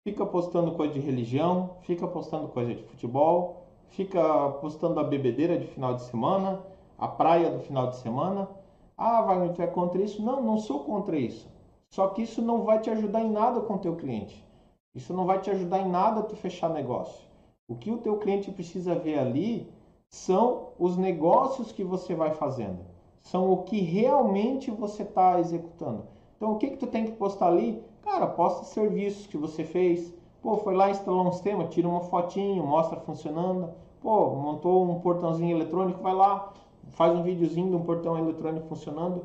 fica 0.04 0.25
postando 0.25 0.76
coisa 0.76 0.94
de 0.94 1.00
religião, 1.00 1.71
fica 1.80 2.06
postando 2.06 2.47
coisa 2.47 2.73
de 2.73 2.85
futebol, 2.85 3.66
fica 3.88 4.23
postando 4.61 5.00
a 5.00 5.02
bebedeira 5.02 5.59
de 5.59 5.66
final 5.66 5.94
de 5.94 6.02
semana, 6.02 6.64
a 6.97 7.09
praia 7.09 7.50
do 7.50 7.59
final 7.59 7.88
de 7.88 7.97
semana. 7.97 8.49
Ah, 8.97 9.23
vai 9.23 9.49
tu 9.49 9.61
é 9.61 9.66
contra 9.66 10.00
isso? 10.00 10.23
Não, 10.23 10.40
não 10.40 10.56
sou 10.59 10.85
contra 10.85 11.18
isso. 11.18 11.50
Só 11.90 12.06
que 12.06 12.23
isso 12.23 12.40
não 12.40 12.62
vai 12.62 12.80
te 12.80 12.90
ajudar 12.90 13.23
em 13.23 13.33
nada 13.33 13.61
com 13.62 13.75
o 13.75 13.78
teu 13.78 13.97
cliente. 13.97 14.46
Isso 14.94 15.12
não 15.12 15.27
vai 15.27 15.40
te 15.40 15.50
ajudar 15.50 15.81
em 15.81 15.90
nada 15.90 16.20
a 16.20 16.22
tu 16.22 16.37
fechar 16.37 16.70
negócio. 16.70 17.23
O 17.66 17.74
que 17.74 17.90
o 17.90 17.96
teu 17.96 18.18
cliente 18.18 18.50
precisa 18.50 18.94
ver 18.94 19.18
ali 19.18 19.66
são 20.11 20.68
os 20.79 20.98
negócios 20.98 21.72
que 21.72 21.83
você 21.83 22.14
vai 22.14 22.35
fazendo. 22.35 22.81
São 23.22 23.50
o 23.50 23.62
que 23.62 23.81
realmente 23.81 24.70
você 24.70 25.03
está 25.03 25.40
executando. 25.40 26.07
Então, 26.37 26.53
o 26.53 26.59
que, 26.59 26.70
que 26.70 26.77
tu 26.77 26.87
tem 26.87 27.07
que 27.07 27.12
postar 27.12 27.46
ali? 27.46 27.83
Cara, 28.03 28.27
posta 28.27 28.64
serviços 28.64 29.27
que 29.27 29.38
você 29.38 29.64
fez. 29.64 30.12
Pô, 30.42 30.59
foi 30.59 30.74
lá, 30.74 30.90
instalou 30.90 31.27
um 31.27 31.33
sistema, 31.33 31.66
tira 31.66 31.88
uma 31.88 32.03
fotinho, 32.03 32.62
mostra 32.66 33.00
funcionando. 33.00 33.70
Pô, 34.03 34.35
montou 34.35 34.85
um 34.85 35.00
portãozinho 35.00 35.57
eletrônico, 35.57 36.03
vai 36.03 36.12
lá, 36.12 36.53
faz 36.90 37.16
um 37.16 37.22
videozinho 37.22 37.70
de 37.70 37.77
um 37.77 37.83
portão 37.83 38.18
eletrônico 38.18 38.68
funcionando. 38.68 39.24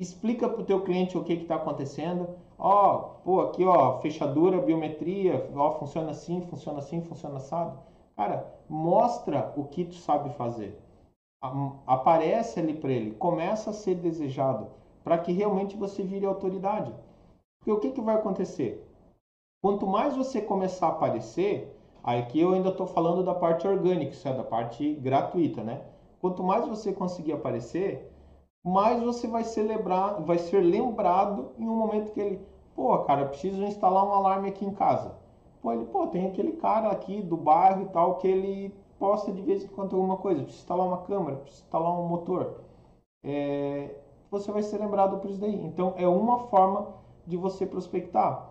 Explica 0.00 0.48
para 0.48 0.62
o 0.62 0.64
teu 0.64 0.80
cliente 0.80 1.18
o 1.18 1.22
que 1.22 1.34
está 1.34 1.56
acontecendo. 1.56 2.30
Ó, 2.58 2.98
pô, 3.24 3.40
aqui 3.40 3.64
ó, 3.64 3.98
fechadura, 4.00 4.60
biometria, 4.60 5.50
ó, 5.54 5.72
funciona 5.72 6.10
assim, 6.10 6.40
funciona 6.42 6.78
assim, 6.78 7.02
funciona 7.02 7.36
assado. 7.36 7.78
Cara, 8.16 8.46
mostra 8.68 9.52
o 9.56 9.64
que 9.64 9.84
tu 9.84 9.94
sabe 9.94 10.30
fazer. 10.30 10.80
Aparece 11.86 12.60
ali 12.60 12.74
para 12.74 12.92
ele, 12.92 13.12
começa 13.12 13.70
a 13.70 13.74
ser 13.74 13.96
desejado, 13.96 14.68
para 15.02 15.18
que 15.18 15.32
realmente 15.32 15.76
você 15.76 16.02
vire 16.02 16.24
autoridade. 16.24 16.94
Porque 17.58 17.72
o 17.72 17.80
que, 17.80 17.90
que 17.90 18.00
vai 18.00 18.14
acontecer? 18.14 18.82
Quanto 19.62 19.86
mais 19.86 20.16
você 20.16 20.40
começar 20.40 20.86
a 20.86 20.90
aparecer, 20.90 21.74
aqui 22.02 22.40
eu 22.40 22.52
ainda 22.52 22.68
estou 22.70 22.86
falando 22.86 23.22
da 23.22 23.34
parte 23.34 23.66
orgânica, 23.66 24.12
isso 24.12 24.28
é 24.28 24.32
da 24.32 24.44
parte 24.44 24.94
gratuita, 24.94 25.62
né? 25.62 25.82
Quanto 26.20 26.42
mais 26.42 26.66
você 26.66 26.92
conseguir 26.92 27.32
aparecer, 27.32 28.10
mais 28.64 29.02
você 29.02 29.26
vai 29.26 29.44
ser, 29.44 29.64
lembrar, 29.64 30.22
vai 30.22 30.38
ser 30.38 30.60
lembrado 30.60 31.52
em 31.58 31.68
um 31.68 31.76
momento 31.76 32.12
que 32.12 32.20
ele, 32.20 32.40
pô, 32.74 32.98
cara, 33.00 33.26
preciso 33.26 33.62
instalar 33.62 34.04
um 34.06 34.12
alarme 34.12 34.48
aqui 34.48 34.64
em 34.64 34.72
casa. 34.72 35.14
Pô, 35.60 35.72
ele, 35.72 35.84
pô, 35.84 36.06
tem 36.06 36.26
aquele 36.26 36.52
cara 36.52 36.90
aqui 36.90 37.20
do 37.20 37.36
bairro 37.36 37.82
e 37.82 37.86
tal 37.86 38.16
que 38.16 38.26
ele 38.26 38.74
posta 38.98 39.30
de 39.30 39.42
vez 39.42 39.64
em 39.64 39.68
quando 39.68 39.94
alguma 39.96 40.16
coisa, 40.16 40.42
precisa 40.42 40.62
instalar 40.62 40.86
uma 40.86 40.98
câmera, 41.02 41.36
precisa 41.36 41.64
instalar 41.64 42.00
um 42.00 42.08
motor. 42.08 42.60
É, 43.22 43.94
você 44.30 44.50
vai 44.50 44.62
ser 44.62 44.78
lembrado 44.78 45.18
por 45.18 45.30
isso 45.30 45.40
daí. 45.40 45.54
Então 45.64 45.94
é 45.96 46.08
uma 46.08 46.38
forma 46.48 46.88
de 47.26 47.36
você 47.36 47.66
prospectar. 47.66 48.50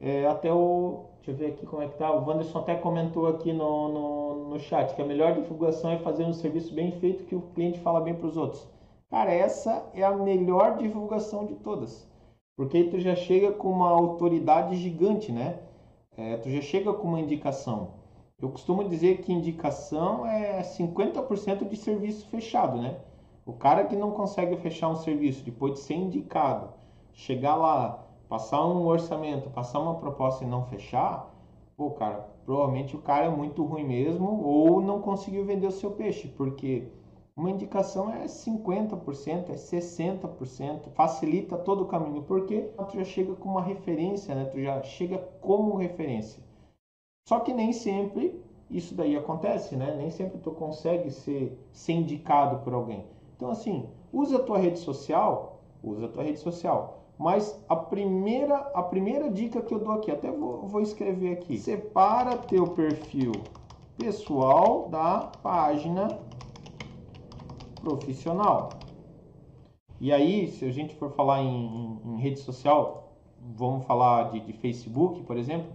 É, 0.00 0.26
até 0.26 0.52
o. 0.52 1.04
Deixa 1.16 1.30
eu 1.30 1.36
ver 1.36 1.52
aqui 1.52 1.66
como 1.66 1.82
é 1.82 1.88
que 1.88 1.96
tá. 1.96 2.10
O 2.10 2.26
Wanderson 2.26 2.58
até 2.58 2.74
comentou 2.74 3.28
aqui 3.28 3.52
no, 3.52 3.88
no, 3.88 4.48
no 4.48 4.58
chat 4.58 4.94
que 4.94 5.02
a 5.02 5.04
melhor 5.04 5.34
divulgação 5.34 5.90
é 5.92 5.98
fazer 5.98 6.24
um 6.24 6.32
serviço 6.32 6.74
bem 6.74 6.90
feito 6.92 7.24
que 7.24 7.36
o 7.36 7.42
cliente 7.54 7.78
fala 7.80 8.00
bem 8.00 8.14
para 8.14 8.26
os 8.26 8.36
outros. 8.36 8.68
Cara, 9.12 9.30
essa 9.30 9.90
é 9.92 10.02
a 10.02 10.16
melhor 10.16 10.78
divulgação 10.78 11.44
de 11.44 11.54
todas. 11.56 12.08
Porque 12.56 12.78
aí 12.78 12.88
tu 12.88 12.98
já 12.98 13.14
chega 13.14 13.52
com 13.52 13.68
uma 13.68 13.90
autoridade 13.90 14.74
gigante, 14.76 15.30
né? 15.30 15.58
É, 16.16 16.38
tu 16.38 16.48
já 16.48 16.62
chega 16.62 16.94
com 16.94 17.08
uma 17.08 17.20
indicação. 17.20 17.90
Eu 18.40 18.48
costumo 18.48 18.88
dizer 18.88 19.18
que 19.18 19.30
indicação 19.30 20.24
é 20.24 20.62
50% 20.62 21.68
de 21.68 21.76
serviço 21.76 22.26
fechado, 22.28 22.80
né? 22.80 22.96
O 23.44 23.52
cara 23.52 23.84
que 23.84 23.94
não 23.94 24.12
consegue 24.12 24.56
fechar 24.56 24.88
um 24.88 24.96
serviço 24.96 25.44
depois 25.44 25.74
de 25.74 25.80
ser 25.80 25.94
indicado, 25.96 26.70
chegar 27.12 27.56
lá, 27.56 28.06
passar 28.30 28.66
um 28.66 28.86
orçamento, 28.86 29.50
passar 29.50 29.80
uma 29.80 29.96
proposta 29.96 30.42
e 30.42 30.48
não 30.48 30.64
fechar, 30.64 31.30
pô, 31.76 31.90
cara, 31.90 32.30
provavelmente 32.46 32.96
o 32.96 33.02
cara 33.02 33.26
é 33.26 33.28
muito 33.30 33.62
ruim 33.62 33.84
mesmo 33.84 34.42
ou 34.42 34.80
não 34.80 35.02
conseguiu 35.02 35.44
vender 35.44 35.66
o 35.66 35.70
seu 35.70 35.90
peixe, 35.90 36.28
porque 36.28 36.88
uma 37.36 37.50
indicação 37.50 38.12
é 38.12 38.24
50%, 38.24 39.50
é 39.50 39.54
60%, 39.54 40.90
facilita 40.90 41.56
todo 41.56 41.84
o 41.84 41.86
caminho, 41.86 42.22
porque 42.22 42.70
tu 42.90 42.96
já 42.96 43.04
chega 43.04 43.34
com 43.34 43.48
uma 43.48 43.62
referência, 43.62 44.34
né? 44.34 44.44
tu 44.44 44.60
já 44.60 44.82
chega 44.82 45.18
como 45.40 45.74
referência. 45.74 46.42
Só 47.26 47.40
que 47.40 47.52
nem 47.54 47.72
sempre 47.72 48.38
isso 48.70 48.94
daí 48.94 49.16
acontece, 49.16 49.76
né? 49.76 49.94
Nem 49.96 50.10
sempre 50.10 50.38
tu 50.38 50.50
consegue 50.50 51.10
ser, 51.10 51.58
ser 51.72 51.92
indicado 51.92 52.64
por 52.64 52.72
alguém. 52.72 53.06
Então, 53.36 53.50
assim, 53.50 53.88
usa 54.12 54.36
a 54.36 54.42
tua 54.42 54.58
rede 54.58 54.78
social, 54.78 55.60
usa 55.82 56.06
a 56.06 56.08
tua 56.08 56.22
rede 56.22 56.38
social. 56.38 57.02
Mas 57.18 57.62
a 57.68 57.76
primeira, 57.76 58.56
a 58.74 58.82
primeira 58.82 59.30
dica 59.30 59.60
que 59.60 59.72
eu 59.72 59.78
dou 59.78 59.92
aqui, 59.92 60.10
até 60.10 60.30
vou, 60.30 60.66
vou 60.66 60.80
escrever 60.80 61.32
aqui, 61.32 61.58
separa 61.58 62.36
teu 62.36 62.66
perfil 62.68 63.32
pessoal 63.96 64.88
da 64.88 65.30
página 65.42 66.18
profissional. 67.82 68.70
E 70.00 70.12
aí, 70.12 70.48
se 70.48 70.64
a 70.64 70.70
gente 70.70 70.94
for 70.94 71.10
falar 71.10 71.42
em, 71.42 72.00
em, 72.04 72.16
rede 72.18 72.40
social, 72.40 73.12
vamos 73.40 73.84
falar 73.84 74.30
de, 74.30 74.40
de, 74.40 74.52
Facebook, 74.52 75.22
por 75.22 75.36
exemplo. 75.36 75.70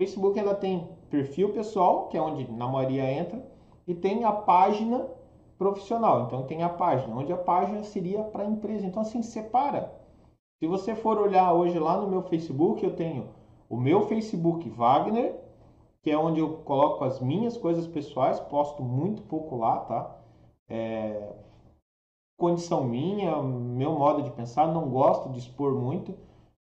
Facebook 0.00 0.38
ela 0.38 0.54
tem 0.54 0.88
perfil 1.10 1.52
pessoal, 1.52 2.08
que 2.08 2.16
é 2.16 2.22
onde 2.22 2.50
na 2.52 2.68
maioria 2.68 3.10
entra, 3.10 3.44
e 3.86 3.94
tem 3.94 4.24
a 4.24 4.32
página 4.32 5.06
profissional. 5.58 6.24
Então 6.26 6.44
tem 6.44 6.62
a 6.62 6.68
página, 6.68 7.14
onde 7.14 7.32
a 7.32 7.36
página 7.36 7.82
seria 7.82 8.22
para 8.22 8.44
a 8.44 8.46
empresa. 8.46 8.86
Então 8.86 9.02
assim, 9.02 9.22
separa. 9.22 9.92
Se 10.60 10.66
você 10.66 10.94
for 10.94 11.18
olhar 11.18 11.52
hoje 11.52 11.78
lá 11.78 12.00
no 12.00 12.08
meu 12.08 12.22
Facebook, 12.22 12.82
eu 12.84 12.94
tenho 12.94 13.28
o 13.68 13.76
meu 13.76 14.06
Facebook 14.06 14.68
Wagner, 14.70 15.36
que 16.02 16.10
é 16.10 16.18
onde 16.18 16.40
eu 16.40 16.58
coloco 16.64 17.04
as 17.04 17.20
minhas 17.20 17.56
coisas 17.56 17.86
pessoais, 17.86 18.40
posto 18.40 18.82
muito 18.82 19.22
pouco 19.22 19.56
lá, 19.56 19.80
tá? 19.80 20.17
É, 20.68 21.32
condição 22.36 22.84
minha, 22.84 23.42
meu 23.42 23.92
modo 23.92 24.22
de 24.22 24.30
pensar, 24.30 24.68
não 24.68 24.88
gosto 24.88 25.30
de 25.30 25.38
expor 25.38 25.74
muito, 25.74 26.14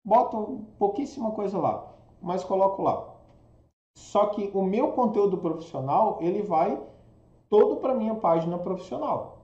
boto 0.04 0.64
pouquíssima 0.78 1.32
coisa 1.32 1.58
lá, 1.58 1.94
mas 2.22 2.44
coloco 2.44 2.82
lá. 2.82 3.14
Só 3.96 4.26
que 4.26 4.50
o 4.54 4.62
meu 4.62 4.92
conteúdo 4.92 5.38
profissional, 5.38 6.18
ele 6.20 6.42
vai 6.42 6.80
todo 7.48 7.76
para 7.76 7.94
minha 7.94 8.14
página 8.14 8.58
profissional. 8.58 9.38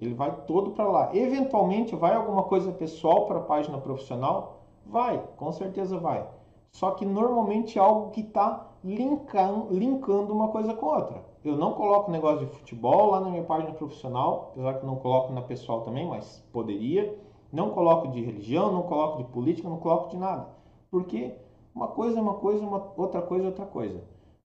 Ele 0.00 0.14
vai 0.14 0.34
todo 0.46 0.72
para 0.72 0.86
lá. 0.86 1.14
Eventualmente 1.14 1.94
vai 1.94 2.14
alguma 2.14 2.42
coisa 2.44 2.72
pessoal 2.72 3.26
para 3.26 3.38
a 3.38 3.42
página 3.44 3.78
profissional? 3.78 4.62
Vai, 4.84 5.24
com 5.36 5.52
certeza 5.52 5.98
vai. 5.98 6.28
Só 6.72 6.92
que 6.92 7.04
normalmente 7.04 7.78
é 7.78 7.82
algo 7.82 8.10
que 8.10 8.22
está 8.22 8.68
linkando, 8.82 9.72
linkando 9.72 10.32
uma 10.32 10.48
coisa 10.48 10.74
com 10.74 10.86
outra. 10.86 11.24
Eu 11.44 11.56
não 11.56 11.72
coloco 11.72 12.10
negócio 12.10 12.46
de 12.46 12.52
futebol 12.52 13.10
lá 13.10 13.20
na 13.20 13.28
minha 13.28 13.42
página 13.42 13.72
profissional, 13.72 14.50
apesar 14.52 14.74
que 14.74 14.86
não 14.86 14.94
coloco 14.94 15.32
na 15.32 15.42
pessoal 15.42 15.80
também, 15.80 16.06
mas 16.06 16.38
poderia. 16.52 17.18
Não 17.52 17.70
coloco 17.70 18.08
de 18.08 18.22
religião, 18.22 18.72
não 18.72 18.84
coloco 18.84 19.18
de 19.18 19.24
política, 19.24 19.68
não 19.68 19.78
coloco 19.78 20.10
de 20.10 20.16
nada. 20.16 20.48
Porque 20.88 21.34
uma 21.74 21.88
coisa 21.88 22.18
é 22.18 22.22
uma 22.22 22.34
coisa, 22.34 22.64
uma 22.64 22.92
outra 22.96 23.20
coisa 23.20 23.44
é 23.44 23.48
outra 23.48 23.66
coisa. 23.66 24.04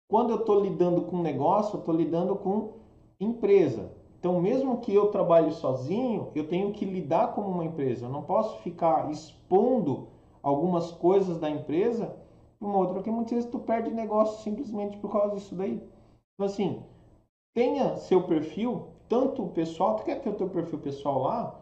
Quando 0.09 0.31
eu 0.31 0.37
estou 0.37 0.61
lidando 0.61 1.03
com 1.03 1.19
negócio, 1.19 1.75
eu 1.75 1.81
estou 1.81 1.95
lidando 1.95 2.37
com 2.37 2.75
empresa. 3.19 3.91
Então, 4.21 4.41
mesmo 4.41 4.79
que 4.79 4.95
eu 4.95 5.09
trabalhe 5.09 5.51
sozinho, 5.51 6.29
eu 6.35 6.49
tenho 6.49 6.73
que 6.73 6.85
lidar 6.85 7.35
como 7.35 7.49
uma 7.49 7.65
empresa. 7.65 8.07
Eu 8.07 8.11
não 8.11 8.23
posso 8.23 8.59
ficar 8.59 9.11
expondo 9.11 10.07
algumas 10.43 10.93
coisas 10.93 11.39
da 11.39 11.51
empresa 11.51 12.15
para 12.59 12.69
uma 12.69 12.79
outra, 12.79 12.95
porque 12.95 13.11
muitas 13.11 13.33
vezes 13.33 13.51
tu 13.51 13.59
perde 13.59 13.91
negócio 13.91 14.43
simplesmente 14.45 14.97
por 14.99 15.11
causa 15.11 15.35
disso 15.35 15.57
daí. 15.57 15.83
Então, 16.35 16.47
assim, 16.47 16.83
tenha 17.55 17.97
seu 17.97 18.25
perfil, 18.25 18.89
tanto 19.09 19.47
pessoal, 19.49 19.97
tu 19.97 20.05
quer 20.05 20.21
ter 20.21 20.31
o 20.31 20.35
teu 20.35 20.49
perfil 20.49 20.79
pessoal 20.81 21.23
lá? 21.23 21.61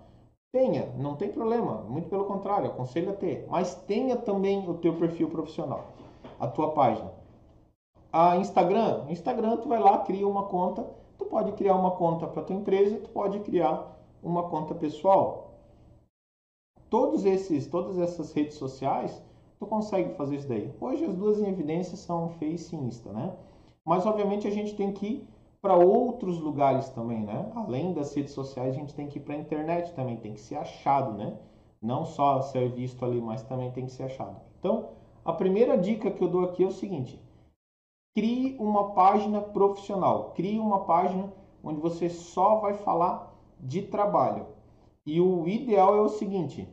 Tenha, 0.51 0.87
não 0.99 1.17
tem 1.17 1.31
problema, 1.31 1.83
muito 1.83 2.09
pelo 2.09 2.25
contrário, 2.25 2.71
aconselho 2.71 3.11
a 3.11 3.15
ter. 3.15 3.47
Mas 3.51 3.75
tenha 3.75 4.17
também 4.17 4.69
o 4.69 4.75
teu 4.75 4.97
perfil 4.97 5.29
profissional, 5.29 5.85
a 6.39 6.47
tua 6.47 6.73
página. 6.73 7.11
A 8.13 8.37
Instagram, 8.37 9.07
Instagram 9.09 9.57
tu 9.59 9.69
vai 9.69 9.79
lá, 9.79 9.99
cria 9.99 10.27
uma 10.27 10.45
conta, 10.45 10.87
tu 11.19 11.25
pode 11.25 11.53
criar 11.53 11.75
uma 11.75 11.93
conta 11.93 12.27
para 12.27 12.43
tua 12.43 12.57
empresa, 12.57 12.99
tu 12.99 13.11
pode 13.11 13.41
criar 13.41 13.99
uma 14.23 14.49
conta 14.49 14.75
pessoal. 14.75 15.55
Todos 16.91 17.25
esses, 17.25 17.67
todas 17.67 17.99
essas 17.99 18.33
redes 18.33 18.57
sociais, 18.57 19.23
tu 19.59 19.67
consegue 19.67 20.15
fazer 20.15 20.37
isso 20.37 20.49
daí. 20.49 20.71
Hoje 20.79 21.05
as 21.05 21.15
duas 21.15 21.41
em 21.41 21.49
evidência 21.49 21.97
são 21.97 22.31
Face 22.31 22.75
e 22.75 22.79
Insta, 22.79 23.11
né? 23.13 23.35
Mas 23.85 24.07
obviamente 24.07 24.47
a 24.47 24.51
gente 24.51 24.75
tem 24.77 24.93
que 24.93 25.07
ir 25.07 25.29
para 25.61 25.77
outros 25.77 26.39
lugares 26.39 26.89
também, 26.91 27.23
né? 27.23 27.51
Além 27.55 27.93
das 27.93 28.15
redes 28.15 28.33
sociais, 28.33 28.75
a 28.75 28.79
gente 28.79 28.95
tem 28.95 29.07
que 29.07 29.19
ir 29.19 29.23
para 29.23 29.35
a 29.35 29.39
internet 29.39 29.93
também, 29.95 30.17
tem 30.17 30.35
que 30.35 30.41
ser 30.41 30.57
achado, 30.57 31.13
né? 31.13 31.39
Não 31.81 32.05
só 32.05 32.43
ser 32.43 32.71
visto 32.71 33.05
ali, 33.05 33.21
mas 33.21 33.43
também 33.43 33.71
tem 33.71 33.87
que 33.87 33.93
ser 33.93 34.05
achado. 34.05 34.41
Então, 34.59 34.91
a 35.25 35.33
primeira 35.33 35.79
dica 35.79 36.11
que 36.11 36.23
eu 36.23 36.29
dou 36.29 36.45
aqui 36.45 36.65
é 36.65 36.67
o 36.67 36.73
seguinte: 36.73 37.21
crie 38.15 38.57
uma 38.59 38.93
página 38.93 39.41
profissional, 39.41 40.33
crie 40.33 40.59
uma 40.59 40.85
página 40.85 41.33
onde 41.63 41.81
você 41.81 42.11
só 42.11 42.57
vai 42.57 42.75
falar 42.75 43.33
de 43.61 43.83
trabalho. 43.83 44.47
E 45.07 45.21
o 45.21 45.47
ideal 45.49 45.97
é 45.97 46.01
o 46.01 46.09
seguinte: 46.09 46.69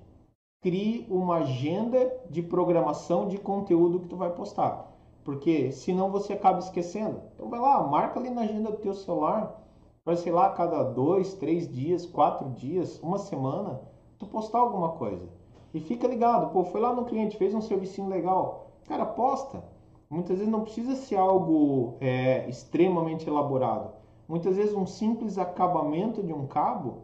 crie 0.61 1.05
uma 1.09 1.37
agenda 1.37 2.11
de 2.29 2.41
programação 2.41 3.27
de 3.27 3.37
conteúdo 3.37 3.99
que 3.99 4.07
tu 4.07 4.17
vai 4.17 4.31
postar. 4.31 4.88
Porque 5.29 5.71
senão 5.71 6.09
você 6.09 6.33
acaba 6.33 6.57
esquecendo. 6.57 7.21
Então 7.35 7.47
vai 7.47 7.59
lá, 7.59 7.85
marca 7.85 8.19
ali 8.19 8.31
na 8.31 8.41
agenda 8.41 8.71
do 8.71 8.77
teu 8.77 8.95
celular, 8.95 9.61
para 10.03 10.15
sei 10.15 10.31
lá, 10.31 10.49
cada 10.49 10.81
dois, 10.81 11.35
três 11.35 11.71
dias, 11.71 12.03
quatro 12.03 12.49
dias, 12.49 12.99
uma 13.03 13.19
semana, 13.19 13.79
tu 14.17 14.25
postar 14.25 14.57
alguma 14.57 14.93
coisa. 14.93 15.29
E 15.71 15.79
fica 15.81 16.07
ligado, 16.07 16.51
pô, 16.51 16.63
foi 16.63 16.81
lá 16.81 16.95
no 16.95 17.05
cliente, 17.05 17.37
fez 17.37 17.53
um 17.53 17.61
servicinho 17.61 18.09
legal. 18.09 18.71
Cara, 18.87 19.05
posta. 19.05 19.63
Muitas 20.09 20.39
vezes 20.39 20.51
não 20.51 20.63
precisa 20.63 20.95
ser 20.95 21.17
algo 21.17 21.97
é, 22.01 22.49
extremamente 22.49 23.29
elaborado. 23.29 23.91
Muitas 24.27 24.57
vezes 24.57 24.73
um 24.73 24.87
simples 24.87 25.37
acabamento 25.37 26.23
de 26.23 26.33
um 26.33 26.47
cabo 26.47 27.03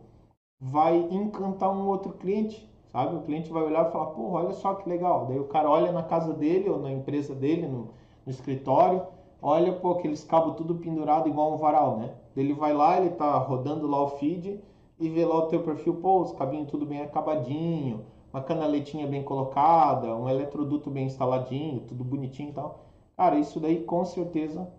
vai 0.59 0.97
encantar 1.11 1.69
um 1.69 1.87
outro 1.87 2.13
cliente, 2.13 2.67
sabe? 2.91 3.17
O 3.17 3.21
cliente 3.21 3.51
vai 3.51 3.61
olhar 3.61 3.87
e 3.87 3.91
falar, 3.91 4.07
pô, 4.07 4.31
olha 4.31 4.53
só 4.53 4.73
que 4.73 4.89
legal. 4.89 5.27
Daí 5.27 5.39
o 5.39 5.47
cara 5.47 5.69
olha 5.69 5.91
na 5.91 6.01
casa 6.01 6.33
dele 6.33 6.67
ou 6.67 6.79
na 6.79 6.91
empresa 6.91 7.35
dele, 7.35 7.67
no, 7.67 7.93
no 8.25 8.31
escritório, 8.31 9.05
olha, 9.41 9.73
pô, 9.73 9.91
aqueles 9.91 10.23
cabos 10.23 10.55
tudo 10.55 10.75
pendurado 10.75 11.29
igual 11.29 11.53
um 11.53 11.57
varal, 11.57 11.97
né? 11.97 12.15
Ele 12.35 12.53
vai 12.53 12.73
lá, 12.73 12.97
ele 12.97 13.11
tá 13.11 13.37
rodando 13.37 13.87
lá 13.87 14.03
o 14.03 14.17
feed 14.17 14.59
e 14.99 15.09
vê 15.09 15.25
lá 15.25 15.35
o 15.37 15.47
teu 15.47 15.61
perfil, 15.63 15.95
pô, 15.95 16.21
os 16.21 16.31
cabinhos 16.33 16.69
tudo 16.69 16.85
bem 16.85 17.01
acabadinho, 17.01 18.05
uma 18.33 18.41
canaletinha 18.41 19.07
bem 19.07 19.23
colocada, 19.23 20.15
um 20.15 20.27
eletroduto 20.27 20.89
bem 20.89 21.05
instaladinho, 21.05 21.81
tudo 21.81 22.03
bonitinho 22.03 22.49
e 22.49 22.53
tal. 22.53 22.85
Cara, 23.15 23.37
isso 23.37 23.59
daí 23.59 23.83
com 23.83 24.03
certeza 24.03 24.69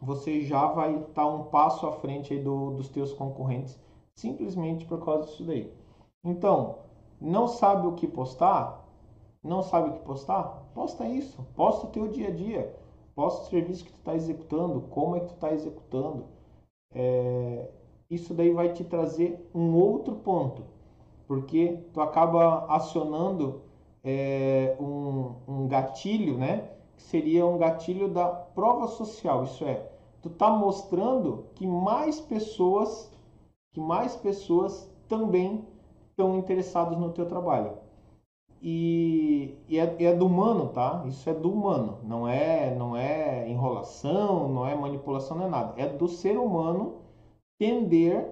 você 0.00 0.40
já 0.40 0.66
vai 0.66 0.96
estar 0.96 1.22
tá 1.22 1.26
um 1.26 1.44
passo 1.44 1.86
à 1.86 1.92
frente 1.92 2.36
do, 2.38 2.72
dos 2.72 2.88
teus 2.88 3.12
concorrentes, 3.12 3.78
simplesmente 4.16 4.84
por 4.84 5.04
causa 5.04 5.26
disso 5.26 5.44
daí. 5.44 5.72
Então, 6.24 6.78
não 7.20 7.46
sabe 7.46 7.86
o 7.86 7.92
que 7.92 8.06
postar? 8.06 8.84
Não 9.42 9.62
sabe 9.62 9.90
o 9.90 9.92
que 9.92 10.00
postar? 10.00 10.61
Posta 10.74 11.06
isso, 11.06 11.46
posta 11.54 11.86
o 11.86 11.90
teu 11.90 12.08
dia 12.08 12.28
a 12.28 12.30
dia, 12.30 12.74
posta 13.14 13.42
o 13.42 13.50
serviço 13.50 13.84
que 13.84 13.92
tu 13.92 13.98
está 13.98 14.14
executando, 14.14 14.80
como 14.82 15.16
é 15.16 15.20
que 15.20 15.26
tu 15.26 15.34
está 15.34 15.52
executando. 15.52 16.24
É, 16.94 17.68
isso 18.08 18.32
daí 18.32 18.50
vai 18.50 18.72
te 18.72 18.82
trazer 18.82 19.48
um 19.54 19.74
outro 19.74 20.16
ponto, 20.16 20.64
porque 21.26 21.78
tu 21.92 22.00
acaba 22.00 22.66
acionando 22.66 23.62
é, 24.02 24.74
um, 24.80 25.34
um 25.46 25.68
gatilho, 25.68 26.38
né? 26.38 26.70
Que 26.96 27.02
seria 27.02 27.46
um 27.46 27.58
gatilho 27.58 28.08
da 28.08 28.28
prova 28.28 28.86
social. 28.86 29.44
Isso 29.44 29.64
é, 29.64 29.90
tu 30.22 30.28
está 30.28 30.50
mostrando 30.50 31.46
que 31.54 31.66
mais 31.66 32.18
pessoas, 32.18 33.12
que 33.72 33.80
mais 33.80 34.16
pessoas 34.16 34.90
também 35.06 35.66
estão 36.10 36.38
interessados 36.38 36.98
no 36.98 37.12
teu 37.12 37.26
trabalho 37.26 37.82
e, 38.62 39.58
e 39.68 39.78
é, 39.78 40.04
é, 40.04 40.14
do 40.14 40.26
humano, 40.26 40.68
tá? 40.68 41.02
Isso 41.06 41.28
é 41.28 41.34
do 41.34 41.50
humano, 41.50 41.98
não 42.04 42.28
é, 42.28 42.72
não 42.72 42.96
é 42.96 43.48
enrolação, 43.48 44.48
não 44.48 44.64
é 44.64 44.74
manipulação, 44.74 45.36
não 45.36 45.46
é 45.46 45.48
nada. 45.48 45.74
É 45.76 45.88
do 45.88 46.06
ser 46.06 46.38
humano 46.38 47.02
tender 47.58 48.30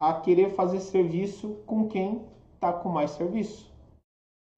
a 0.00 0.12
querer 0.12 0.50
fazer 0.50 0.80
serviço 0.80 1.56
com 1.66 1.86
quem 1.86 2.26
está 2.54 2.72
com 2.72 2.88
mais 2.88 3.12
serviço. 3.12 3.70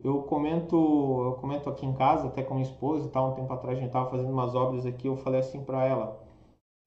Eu 0.02 0.22
comento, 0.22 0.76
eu 0.76 1.36
comento 1.40 1.68
aqui 1.68 1.84
em 1.84 1.92
casa, 1.92 2.28
até 2.28 2.42
com 2.42 2.54
minha 2.54 2.66
esposa 2.66 3.08
tal, 3.10 3.32
um 3.32 3.34
tempo 3.34 3.52
atrás 3.52 3.76
a 3.76 3.80
gente 3.80 3.88
estava 3.90 4.10
fazendo 4.10 4.32
umas 4.32 4.54
obras 4.54 4.86
aqui, 4.86 5.06
eu 5.06 5.16
falei 5.16 5.40
assim 5.40 5.62
para 5.62 5.84
ela, 5.84 6.20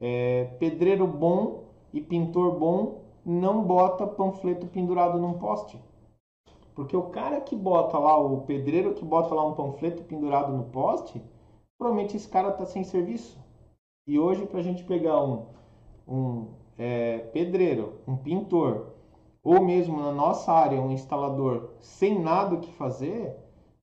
é, 0.01 0.45
pedreiro 0.59 1.07
bom 1.07 1.65
e 1.93 2.01
pintor 2.01 2.57
bom 2.57 3.01
não 3.25 3.63
bota 3.63 4.05
panfleto 4.05 4.67
pendurado 4.67 5.19
num 5.19 5.33
poste. 5.33 5.79
Porque 6.75 6.95
o 6.95 7.03
cara 7.03 7.39
que 7.39 7.55
bota 7.55 7.97
lá, 7.97 8.17
o 8.17 8.41
pedreiro 8.41 8.93
que 8.93 9.05
bota 9.05 9.33
lá 9.33 9.45
um 9.47 9.53
panfleto 9.53 10.03
pendurado 10.03 10.51
no 10.51 10.65
poste, 10.65 11.21
provavelmente 11.77 12.17
esse 12.17 12.27
cara 12.27 12.49
está 12.49 12.65
sem 12.65 12.83
serviço. 12.83 13.39
E 14.05 14.19
hoje, 14.19 14.45
para 14.45 14.59
a 14.59 14.63
gente 14.63 14.83
pegar 14.83 15.23
um, 15.23 15.47
um 16.07 16.47
é, 16.77 17.19
pedreiro, 17.19 18.01
um 18.05 18.17
pintor, 18.17 18.93
ou 19.41 19.63
mesmo 19.63 19.99
na 19.99 20.11
nossa 20.11 20.51
área, 20.51 20.81
um 20.81 20.91
instalador 20.91 21.71
sem 21.79 22.19
nada 22.19 22.55
o 22.55 22.59
que 22.59 22.71
fazer, 22.73 23.35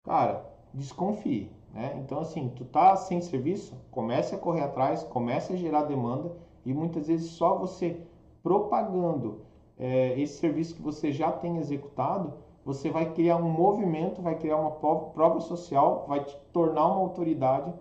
cara, 0.04 0.46
desconfie. 0.72 1.50
Né? 1.72 2.00
Então, 2.02 2.20
assim, 2.20 2.50
tu 2.54 2.64
tá 2.64 2.94
sem 2.96 3.20
serviço, 3.20 3.74
comece 3.90 4.34
a 4.34 4.38
correr 4.38 4.62
atrás, 4.62 5.02
comece 5.02 5.52
a 5.52 5.56
gerar 5.56 5.82
demanda 5.82 6.32
e 6.64 6.72
muitas 6.72 7.08
vezes 7.08 7.30
só 7.32 7.58
você 7.58 8.00
propagando 8.42 9.42
é, 9.78 10.18
esse 10.20 10.38
serviço 10.38 10.74
que 10.74 10.82
você 10.82 11.10
já 11.10 11.32
tem 11.32 11.58
executado, 11.58 12.34
você 12.66 12.90
vai 12.90 13.14
criar 13.14 13.36
um 13.36 13.48
movimento, 13.48 14.20
vai 14.20 14.36
criar 14.36 14.56
uma 14.56 14.72
prova 14.72 15.38
social, 15.38 16.04
vai 16.08 16.24
te 16.24 16.36
tornar 16.52 16.84
uma 16.86 17.00
autoridade 17.00 17.72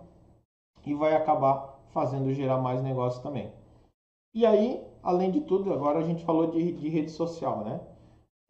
e 0.86 0.94
vai 0.94 1.12
acabar 1.12 1.80
fazendo 1.88 2.32
gerar 2.32 2.58
mais 2.58 2.80
negócio 2.80 3.20
também. 3.20 3.52
E 4.32 4.46
aí, 4.46 4.80
além 5.02 5.32
de 5.32 5.40
tudo, 5.40 5.72
agora 5.72 5.98
a 5.98 6.04
gente 6.04 6.24
falou 6.24 6.52
de, 6.52 6.70
de 6.70 6.88
rede 6.88 7.10
social, 7.10 7.64
né? 7.64 7.80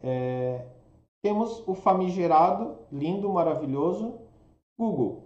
É, 0.02 0.66
temos 1.22 1.66
o 1.66 1.72
famigerado, 1.72 2.76
lindo, 2.92 3.32
maravilhoso 3.32 4.18
Google. 4.78 5.22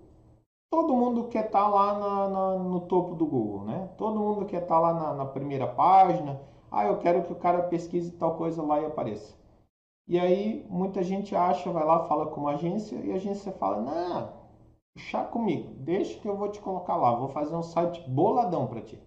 Todo 0.71 0.95
mundo 0.95 1.25
quer 1.25 1.47
estar 1.47 1.65
tá 1.65 1.69
lá 1.69 1.99
na, 1.99 2.29
na, 2.29 2.59
no 2.59 2.83
topo 2.83 3.17
do 3.17 3.27
Google, 3.27 3.65
né? 3.65 3.91
Todo 3.99 4.21
mundo 4.21 4.47
quer 4.47 4.63
estar 4.63 4.77
tá 4.77 4.81
lá 4.81 4.95
na, 4.95 5.13
na 5.13 5.27
primeira 5.27 5.67
página. 5.67 6.41
Ah, 6.71 6.85
eu 6.85 6.99
quero 6.99 7.25
que 7.25 7.33
o 7.33 7.37
cara 7.37 7.65
pesquise 7.65 8.13
tal 8.13 8.37
coisa 8.37 8.63
lá 8.63 8.81
e 8.81 8.87
apareça. 8.87 9.40
E 10.11 10.19
aí 10.19 10.67
muita 10.69 11.05
gente 11.05 11.37
acha, 11.37 11.71
vai 11.71 11.85
lá, 11.85 12.01
fala 12.01 12.27
com 12.27 12.41
uma 12.41 12.51
agência 12.51 12.97
e 12.97 13.13
a 13.13 13.15
agência 13.15 13.53
fala: 13.53 13.81
"Não, 13.81 14.29
chá 14.99 15.23
comigo, 15.23 15.71
deixa 15.77 16.19
que 16.19 16.29
eu 16.29 16.35
vou 16.35 16.49
te 16.49 16.61
colocar 16.61 16.97
lá, 16.97 17.13
vou 17.13 17.29
fazer 17.29 17.55
um 17.55 17.63
site 17.63 18.03
boladão 18.09 18.67
para 18.67 18.83
ti". 18.83 19.01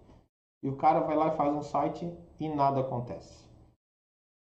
E 0.63 0.69
o 0.69 0.77
cara 0.77 1.01
vai 1.01 1.13
lá 1.17 1.27
e 1.27 1.31
faz 1.31 1.53
um 1.53 1.61
site 1.61 2.09
e 2.39 2.47
nada 2.47 2.79
acontece. 2.79 3.45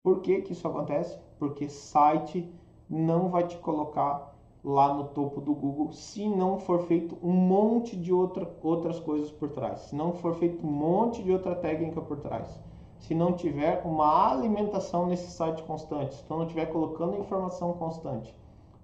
Por 0.03 0.19
que, 0.19 0.41
que 0.41 0.51
isso 0.51 0.67
acontece? 0.67 1.17
Porque 1.39 1.69
site 1.69 2.45
não 2.89 3.29
vai 3.29 3.45
te 3.45 3.57
colocar 3.57 4.21
lá 4.61 4.91
no 4.91 5.05
topo 5.05 5.39
do 5.39 5.53
Google 5.53 5.93
se 5.93 6.27
não 6.27 6.57
for 6.57 6.81
feito 6.81 7.17
um 7.23 7.31
monte 7.31 7.95
de 7.95 8.11
outra, 8.11 8.45
outras 8.61 8.99
coisas 8.99 9.31
por 9.31 9.49
trás, 9.49 9.79
se 9.79 9.95
não 9.95 10.11
for 10.11 10.33
feito 10.33 10.67
um 10.67 10.69
monte 10.69 11.23
de 11.23 11.31
outra 11.31 11.55
técnica 11.55 12.01
por 12.01 12.17
trás, 12.17 12.59
se 13.01 13.13
não 13.13 13.33
tiver 13.33 13.81
uma 13.85 14.31
alimentação 14.31 15.05
nesse 15.05 15.29
site 15.29 15.61
constante, 15.63 16.15
se 16.15 16.23
tu 16.23 16.33
não 16.33 16.43
estiver 16.43 16.67
colocando 16.67 17.17
informação 17.17 17.73
constante, 17.73 18.33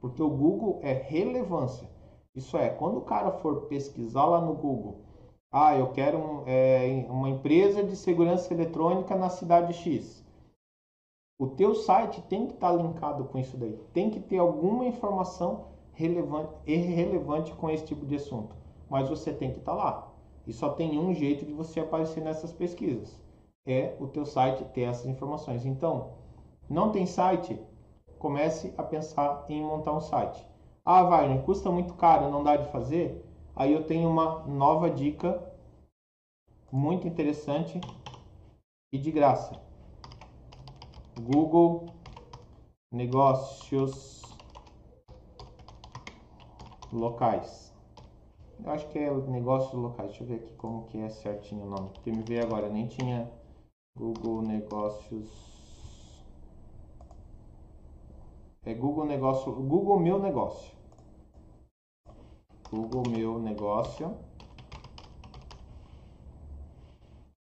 porque 0.01 0.21
o 0.21 0.29
Google 0.29 0.79
é 0.83 0.93
relevância. 0.93 1.89
Isso 2.35 2.57
é, 2.57 2.69
quando 2.69 2.97
o 2.97 3.05
cara 3.05 3.31
for 3.31 3.61
pesquisar 3.67 4.25
lá 4.25 4.41
no 4.41 4.53
Google, 4.53 4.99
ah, 5.51 5.75
eu 5.75 5.91
quero 5.91 6.17
um, 6.17 6.43
é, 6.45 7.07
uma 7.09 7.29
empresa 7.29 7.83
de 7.83 7.95
segurança 7.95 8.53
eletrônica 8.53 9.15
na 9.15 9.29
cidade 9.29 9.73
X 9.73 10.27
o 11.39 11.45
teu 11.45 11.75
site 11.75 12.19
tem 12.23 12.47
que 12.47 12.53
estar 12.53 12.71
tá 12.71 12.75
linkado 12.75 13.25
com 13.25 13.37
isso 13.37 13.55
daí. 13.57 13.77
Tem 13.93 14.09
que 14.09 14.19
ter 14.19 14.39
alguma 14.39 14.85
informação 14.85 15.67
relevante, 15.93 17.53
com 17.53 17.69
esse 17.69 17.85
tipo 17.85 18.05
de 18.05 18.15
assunto. 18.15 18.55
Mas 18.89 19.07
você 19.07 19.31
tem 19.31 19.51
que 19.51 19.59
estar 19.59 19.75
tá 19.75 19.77
lá. 19.77 20.13
E 20.47 20.53
só 20.53 20.69
tem 20.69 20.97
um 20.97 21.13
jeito 21.13 21.45
de 21.45 21.53
você 21.53 21.79
aparecer 21.79 22.23
nessas 22.23 22.51
pesquisas. 22.51 23.21
É 23.67 23.95
o 23.99 24.07
teu 24.07 24.25
site 24.25 24.63
ter 24.73 24.83
essas 24.83 25.05
informações. 25.05 25.65
Então, 25.65 26.13
não 26.69 26.91
tem 26.91 27.05
site? 27.05 27.59
Comece 28.17 28.73
a 28.77 28.83
pensar 28.83 29.45
em 29.49 29.61
montar 29.61 29.91
um 29.93 29.99
site. 29.99 30.47
Ah, 30.85 31.03
Wagner, 31.03 31.43
custa 31.43 31.69
muito 31.69 31.93
caro, 31.95 32.31
não 32.31 32.43
dá 32.43 32.55
de 32.55 32.71
fazer? 32.71 33.23
Aí 33.53 33.73
eu 33.73 33.83
tenho 33.83 34.09
uma 34.09 34.45
nova 34.45 34.89
dica 34.89 35.43
muito 36.71 37.07
interessante 37.07 37.81
e 38.91 38.97
de 38.97 39.11
graça. 39.11 39.59
Google 41.19 41.87
Negócios 42.91 44.21
Locais. 46.91 47.73
Eu 48.63 48.71
acho 48.71 48.87
que 48.87 48.97
é 48.97 49.13
negócios 49.13 49.73
locais. 49.73 50.09
Deixa 50.09 50.23
eu 50.23 50.27
ver 50.27 50.35
aqui 50.35 50.53
como 50.55 50.87
que 50.87 50.97
é 50.97 51.09
certinho 51.09 51.65
o 51.65 51.69
nome. 51.69 51.89
Porque 51.89 52.11
me 52.11 52.23
veio 52.23 52.43
agora, 52.43 52.69
nem 52.69 52.87
tinha 52.87 53.29
Google 53.97 54.41
Negócios. 54.43 55.29
É 58.65 58.73
Google 58.73 59.05
Negócio, 59.05 59.51
Google 59.51 59.99
Meu 59.99 60.19
Negócio. 60.19 60.71
Google 62.71 63.03
Meu 63.09 63.39
Negócio. 63.39 64.15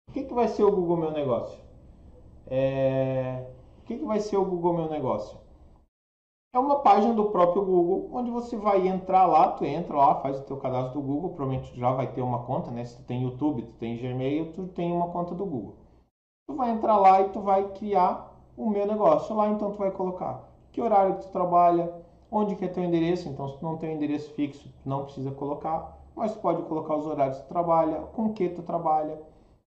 O 0.08 0.12
que, 0.12 0.24
que 0.24 0.34
vai 0.34 0.48
ser 0.48 0.64
o 0.64 0.72
Google 0.72 0.96
Meu 0.96 1.12
Negócio? 1.12 1.58
É, 2.46 3.46
que, 3.90 3.98
que 3.98 4.04
vai 4.04 4.20
ser 4.20 4.36
o 4.36 4.44
Google 4.44 4.74
Meu 4.74 4.88
Negócio? 4.88 5.36
É 6.54 6.58
uma 6.58 6.78
página 6.78 7.12
do 7.12 7.30
próprio 7.30 7.64
Google, 7.64 8.08
onde 8.12 8.30
você 8.30 8.56
vai 8.56 8.86
entrar 8.86 9.26
lá, 9.26 9.52
tu 9.52 9.64
entra 9.64 9.96
lá, 9.96 10.20
faz 10.20 10.38
o 10.38 10.44
teu 10.44 10.56
cadastro 10.58 11.00
do 11.00 11.06
Google, 11.06 11.30
provavelmente 11.30 11.76
já 11.76 11.92
vai 11.92 12.12
ter 12.12 12.22
uma 12.22 12.44
conta, 12.44 12.70
né? 12.70 12.84
Se 12.84 12.96
tu 12.96 13.02
tem 13.02 13.22
YouTube, 13.22 13.62
tu 13.62 13.72
tem 13.78 13.96
Gmail, 13.96 14.52
tu 14.52 14.68
tem 14.68 14.92
uma 14.92 15.08
conta 15.08 15.34
do 15.34 15.44
Google. 15.44 15.79
Tu 16.50 16.56
vai 16.56 16.72
entrar 16.72 16.96
lá 16.96 17.20
e 17.20 17.28
tu 17.28 17.40
vai 17.40 17.62
criar 17.74 18.36
o 18.56 18.68
meu 18.68 18.84
negócio. 18.84 19.36
Lá 19.36 19.48
então 19.50 19.70
tu 19.70 19.78
vai 19.78 19.92
colocar 19.92 20.50
que 20.72 20.82
horário 20.82 21.14
que 21.14 21.22
tu 21.22 21.28
trabalha, 21.30 21.94
onde 22.28 22.56
que 22.56 22.64
é 22.64 22.68
teu 22.68 22.82
endereço, 22.82 23.28
então 23.28 23.46
se 23.46 23.56
tu 23.56 23.64
não 23.64 23.76
tem 23.76 23.90
um 23.90 23.92
endereço 23.92 24.32
fixo, 24.32 24.68
não 24.84 25.04
precisa 25.04 25.30
colocar, 25.30 25.96
mas 26.16 26.32
tu 26.32 26.40
pode 26.40 26.60
colocar 26.62 26.96
os 26.96 27.06
horários 27.06 27.36
que 27.38 27.44
tu 27.44 27.48
trabalha, 27.50 28.00
com 28.00 28.32
que 28.32 28.48
tu 28.48 28.62
trabalha, 28.62 29.16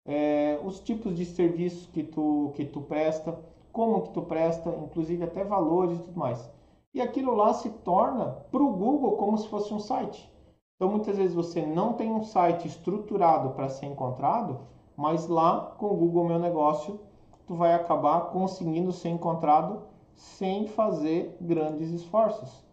é, 0.04 0.60
os 0.62 0.78
tipos 0.78 1.16
de 1.16 1.24
serviços 1.24 1.86
que 1.86 2.02
tu, 2.02 2.52
que 2.54 2.66
tu 2.66 2.82
presta, 2.82 3.38
como 3.72 4.02
que 4.02 4.10
tu 4.10 4.20
presta, 4.20 4.68
inclusive 4.76 5.24
até 5.24 5.44
valores 5.44 5.98
e 5.98 6.02
tudo 6.02 6.20
mais. 6.20 6.46
E 6.92 7.00
aquilo 7.00 7.34
lá 7.34 7.54
se 7.54 7.70
torna 7.70 8.36
para 8.52 8.62
o 8.62 8.72
Google 8.74 9.16
como 9.16 9.38
se 9.38 9.48
fosse 9.48 9.72
um 9.72 9.80
site. 9.80 10.30
Então 10.74 10.90
muitas 10.90 11.16
vezes 11.16 11.34
você 11.34 11.64
não 11.64 11.94
tem 11.94 12.12
um 12.12 12.22
site 12.22 12.68
estruturado 12.68 13.52
para 13.54 13.70
ser 13.70 13.86
encontrado, 13.86 14.75
mas 14.96 15.28
lá 15.28 15.74
com 15.78 15.86
o 15.86 15.96
Google 15.96 16.24
Meu 16.24 16.38
Negócio 16.38 17.00
tu 17.46 17.54
vai 17.54 17.74
acabar 17.74 18.32
conseguindo 18.32 18.92
ser 18.92 19.10
encontrado 19.10 19.82
sem 20.14 20.66
fazer 20.66 21.36
grandes 21.40 21.90
esforços. 21.90 22.64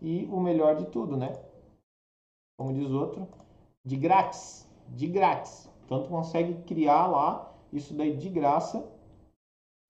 E 0.00 0.26
o 0.30 0.40
melhor 0.40 0.76
de 0.76 0.86
tudo, 0.86 1.16
né? 1.16 1.38
Como 2.56 2.72
diz 2.72 2.90
outro, 2.90 3.26
de 3.84 3.96
grátis, 3.96 4.66
de 4.88 5.06
grátis. 5.06 5.68
Então 5.84 6.02
tu 6.02 6.08
consegue 6.08 6.62
criar 6.62 7.06
lá 7.06 7.52
isso 7.72 7.92
daí 7.94 8.16
de 8.16 8.28
graça 8.28 8.88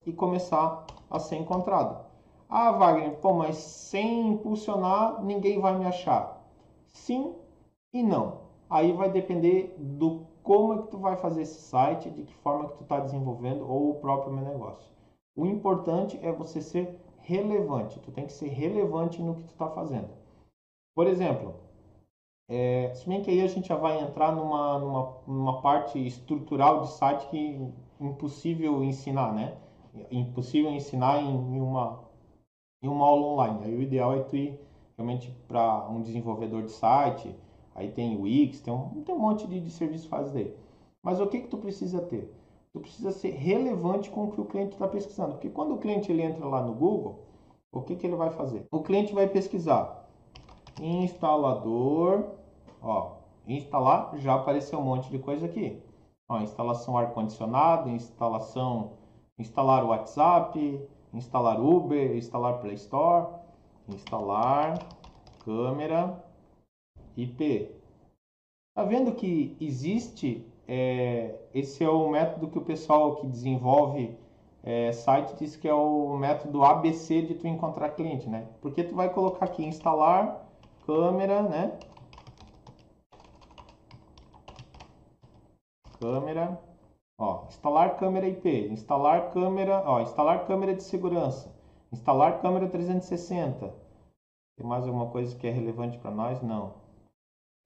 e 0.05 0.11
começar 0.11 0.85
a 1.09 1.19
ser 1.19 1.37
encontrado. 1.37 2.05
Ah, 2.49 2.71
Wagner, 2.71 3.15
pô, 3.17 3.33
mas 3.33 3.57
sem 3.57 4.29
impulsionar 4.29 5.23
ninguém 5.23 5.59
vai 5.59 5.77
me 5.77 5.85
achar. 5.85 6.41
Sim 6.87 7.35
e 7.93 8.03
não. 8.03 8.45
Aí 8.69 8.91
vai 8.91 9.09
depender 9.09 9.75
do 9.77 10.25
como 10.45 10.73
é 10.73 10.81
que 10.83 10.89
tu 10.89 10.99
vai 10.99 11.17
fazer 11.17 11.41
esse 11.41 11.59
site, 11.59 12.11
de 12.11 12.23
que 12.23 12.33
forma 12.35 12.69
que 12.69 12.77
tu 12.77 12.83
está 12.83 12.99
desenvolvendo 12.99 13.67
ou 13.67 13.89
o 13.89 13.95
próprio 13.95 14.31
meu 14.31 14.45
negócio. 14.45 14.87
O 15.35 15.45
importante 15.47 16.19
é 16.21 16.31
você 16.31 16.61
ser 16.61 17.01
relevante. 17.17 17.99
Tu 17.99 18.11
tem 18.11 18.27
que 18.27 18.31
ser 18.31 18.49
relevante 18.49 19.21
no 19.21 19.35
que 19.35 19.43
tu 19.45 19.53
está 19.53 19.67
fazendo. 19.71 20.07
Por 20.93 21.07
exemplo, 21.07 21.55
é, 22.47 22.93
se 22.93 23.09
bem 23.09 23.23
que 23.23 23.31
aí 23.31 23.41
a 23.41 23.47
gente 23.47 23.67
já 23.67 23.75
vai 23.75 23.99
entrar 23.99 24.31
numa, 24.31 24.77
numa, 24.77 25.17
numa 25.27 25.61
parte 25.61 25.97
estrutural 26.05 26.81
de 26.81 26.91
site 26.91 27.27
que 27.29 27.71
é 27.99 28.05
impossível 28.05 28.83
ensinar, 28.83 29.33
né? 29.33 29.57
impossível 30.11 30.71
ensinar 30.71 31.21
em, 31.23 31.59
uma, 31.59 32.03
em 32.83 32.87
uma 32.87 33.05
aula 33.05 33.25
online. 33.25 33.65
Aí 33.65 33.75
o 33.75 33.81
ideal 33.81 34.13
é 34.13 34.21
tu 34.21 34.35
ir 34.35 34.59
realmente 34.95 35.31
para 35.47 35.89
um 35.89 36.03
desenvolvedor 36.03 36.63
de 36.63 36.71
site, 36.71 37.35
aí 37.75 37.91
tem 37.91 38.15
o 38.15 38.21
Wix, 38.21 38.61
tem 38.61 38.73
um, 38.73 39.03
tem 39.03 39.13
um 39.13 39.19
monte 39.19 39.45
de, 39.47 39.59
de 39.59 39.69
serviço 39.69 40.09
faz 40.09 40.31
daí. 40.31 40.55
Mas 41.03 41.19
o 41.19 41.27
que, 41.27 41.41
que 41.41 41.47
tu 41.47 41.57
precisa 41.57 42.01
ter? 42.01 42.33
Tu 42.73 42.79
precisa 42.79 43.11
ser 43.11 43.31
relevante 43.31 44.09
com 44.09 44.23
o 44.23 44.31
que 44.31 44.41
o 44.41 44.45
cliente 44.45 44.73
está 44.73 44.87
pesquisando. 44.87 45.33
Porque 45.33 45.49
quando 45.49 45.75
o 45.75 45.77
cliente 45.77 46.11
ele 46.11 46.23
entra 46.23 46.45
lá 46.47 46.61
no 46.63 46.73
Google, 46.73 47.19
o 47.71 47.81
que, 47.81 47.95
que 47.95 48.07
ele 48.07 48.15
vai 48.15 48.31
fazer? 48.31 48.65
O 48.71 48.81
cliente 48.81 49.13
vai 49.13 49.27
pesquisar 49.27 50.05
instalador, 50.81 52.31
ó, 52.81 53.17
instalar, 53.47 54.17
já 54.17 54.35
apareceu 54.35 54.79
um 54.79 54.83
monte 54.83 55.09
de 55.09 55.19
coisa 55.19 55.45
aqui. 55.45 55.81
Ó, 56.27 56.39
instalação 56.39 56.97
ar-condicionado, 56.97 57.89
instalação 57.89 58.93
instalar 59.37 59.83
o 59.83 59.89
WhatsApp, 59.89 60.81
instalar 61.13 61.61
Uber, 61.61 62.15
instalar 62.15 62.59
Play 62.59 62.75
Store, 62.75 63.27
instalar 63.87 64.79
câmera 65.43 66.24
IP. 67.15 67.71
Tá 68.75 68.83
vendo 68.83 69.13
que 69.13 69.55
existe? 69.59 70.45
É, 70.67 71.35
esse 71.53 71.83
é 71.83 71.89
o 71.89 72.09
método 72.09 72.47
que 72.47 72.57
o 72.57 72.65
pessoal 72.65 73.15
que 73.17 73.27
desenvolve 73.27 74.17
é, 74.63 74.91
site 74.91 75.35
diz 75.37 75.55
que 75.55 75.67
é 75.67 75.73
o 75.73 76.17
método 76.17 76.63
ABC 76.63 77.21
de 77.21 77.35
tu 77.35 77.47
encontrar 77.47 77.89
cliente, 77.89 78.27
né? 78.27 78.47
Porque 78.61 78.83
tu 78.83 78.95
vai 78.95 79.13
colocar 79.13 79.45
aqui 79.45 79.63
instalar 79.63 80.43
câmera, 80.85 81.43
né? 81.43 81.77
Câmera 85.99 86.59
Ó, 87.17 87.45
instalar 87.47 87.95
câmera 87.97 88.27
IP, 88.27 88.67
instalar 88.69 89.31
câmera, 89.31 89.81
ó, 89.85 90.01
instalar 90.01 90.45
câmera 90.45 90.75
de 90.75 90.83
segurança, 90.83 91.49
instalar 91.91 92.41
câmera 92.41 92.67
360. 92.67 93.73
Tem 94.57 94.67
mais 94.67 94.85
alguma 94.85 95.07
coisa 95.09 95.33
que 95.37 95.47
é 95.47 95.49
relevante 95.49 95.97
para 95.97 96.11
nós? 96.11 96.41
Não. 96.41 96.73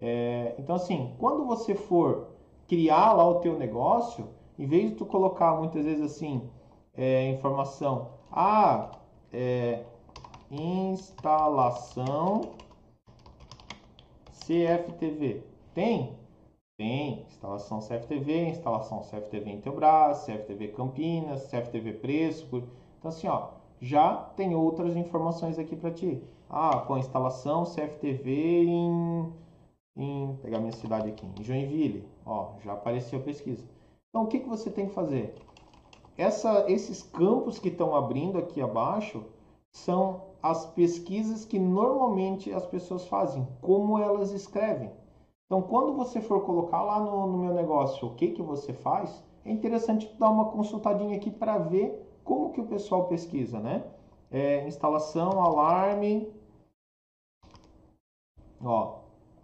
É, 0.02 0.56
então 0.58 0.76
assim, 0.76 1.16
quando 1.20 1.46
você 1.46 1.76
for 1.76 2.28
criar 2.68 3.14
lá 3.14 3.28
o 3.28 3.40
teu 3.40 3.58
negócio, 3.58 4.30
em 4.58 4.66
vez 4.66 4.90
de 4.90 4.96
tu 4.96 5.06
colocar 5.06 5.56
muitas 5.56 5.86
vezes 5.86 6.04
assim 6.04 6.50
é, 6.94 7.30
informação, 7.32 8.10
ah, 8.32 8.92
é, 9.32 9.84
instalação 10.52 12.42
CFTV, 14.32 15.44
tem? 15.74 16.18
Tem 16.78 17.24
instalação 17.28 17.80
CFTV, 17.80 18.48
instalação 18.48 19.02
CFTV 19.02 19.52
Intelbras, 19.52 20.26
CFTV 20.26 20.70
Campinas, 20.70 21.48
CFTV 21.48 21.94
Preço. 21.94 22.64
Então 22.98 23.10
assim, 23.10 23.28
ó, 23.28 23.50
já 23.82 24.16
tem 24.16 24.56
outras 24.56 24.96
informações 24.96 25.60
aqui 25.60 25.76
para 25.76 25.92
ti. 25.92 26.24
Ah, 26.50 26.84
com 26.88 26.98
instalação 26.98 27.64
CFTV 27.64 28.64
em, 28.64 29.34
em 30.00 30.36
pegar 30.42 30.60
minha 30.60 30.72
cidade 30.72 31.10
aqui, 31.10 31.28
em 31.40 31.44
Joinville, 31.44 32.08
ó, 32.26 32.54
já 32.64 32.74
apareceu 32.74 33.22
pesquisa. 33.22 33.68
Então 34.10 34.24
o 34.24 34.28
que, 34.28 34.40
que 34.40 34.48
você 34.48 34.72
tem 34.72 34.88
que 34.88 34.94
fazer? 34.94 35.36
Essa, 36.18 36.66
esses 36.72 37.04
campos 37.04 37.60
que 37.60 37.68
estão 37.68 37.96
abrindo 37.96 38.38
aqui 38.38 38.62
abaixo 38.62 39.24
são 39.72 40.30
as 40.42 40.66
pesquisas 40.66 41.46
que 41.46 41.60
normalmente 41.60 42.52
as 42.52 42.66
pessoas 42.66 43.06
fazem, 43.08 43.46
como 43.62 44.00
elas 44.00 44.32
escrevem. 44.32 44.92
Então, 45.46 45.62
quando 45.62 45.94
você 45.94 46.22
for 46.22 46.46
colocar 46.46 46.82
lá 46.82 47.00
no, 47.00 47.28
no 47.28 47.38
meu 47.40 47.54
negócio 47.54 48.08
o 48.08 48.16
que, 48.16 48.32
que 48.32 48.42
você 48.42 48.72
faz, 48.72 49.24
é 49.44 49.52
interessante 49.52 50.14
dar 50.20 50.30
uma 50.30 50.46
consultadinha 50.52 51.18
aqui 51.18 51.32
para 51.32 51.58
ver 51.58 52.06
como 52.24 52.52
que 52.52 52.62
o 52.62 52.68
pessoal 52.68 53.08
pesquisa, 53.08 53.60
né? 53.60 53.84
É, 54.32 54.68
instalação, 54.68 55.42
alarme, 55.42 56.32
ó, 58.64 58.99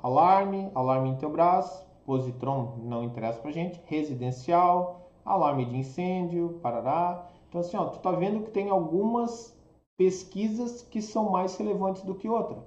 alarme, 0.06 0.70
alarme 0.76 1.10
Intelbras, 1.10 1.84
positron 2.06 2.76
não 2.84 3.04
interessa 3.04 3.40
pra 3.40 3.50
gente, 3.50 3.82
residencial, 3.88 5.10
alarme 5.26 5.66
de 5.66 5.78
incêndio, 5.78 6.60
parará. 6.62 7.28
Então 7.50 7.60
assim, 7.60 7.76
ó, 7.76 7.86
tu 7.86 7.98
tá 7.98 8.12
vendo 8.12 8.44
que 8.44 8.52
tem 8.52 8.70
algumas 8.70 9.58
pesquisas 9.98 10.84
que 10.84 11.02
são 11.02 11.32
mais 11.32 11.58
relevantes 11.58 12.04
do 12.04 12.14
que 12.14 12.30
outra. 12.30 12.64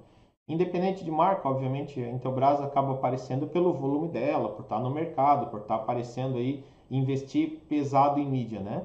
Independente 0.49 1.05
de 1.05 1.13
marca, 1.13 1.49
obviamente, 1.49 2.03
a 2.03 2.11
Intelbras 2.11 2.61
acaba 2.61 2.95
aparecendo 2.95 3.47
pelo 3.47 3.73
volume 3.73 4.09
dela, 4.09 4.49
por 4.49 4.63
estar 4.63 4.81
no 4.81 4.91
mercado, 4.91 5.47
por 5.49 5.61
estar 5.61 5.77
aparecendo 5.77 6.39
aí, 6.39 6.65
investir 6.91 7.61
pesado 7.69 8.19
em 8.19 8.29
mídia, 8.29 8.59
né? 8.59 8.83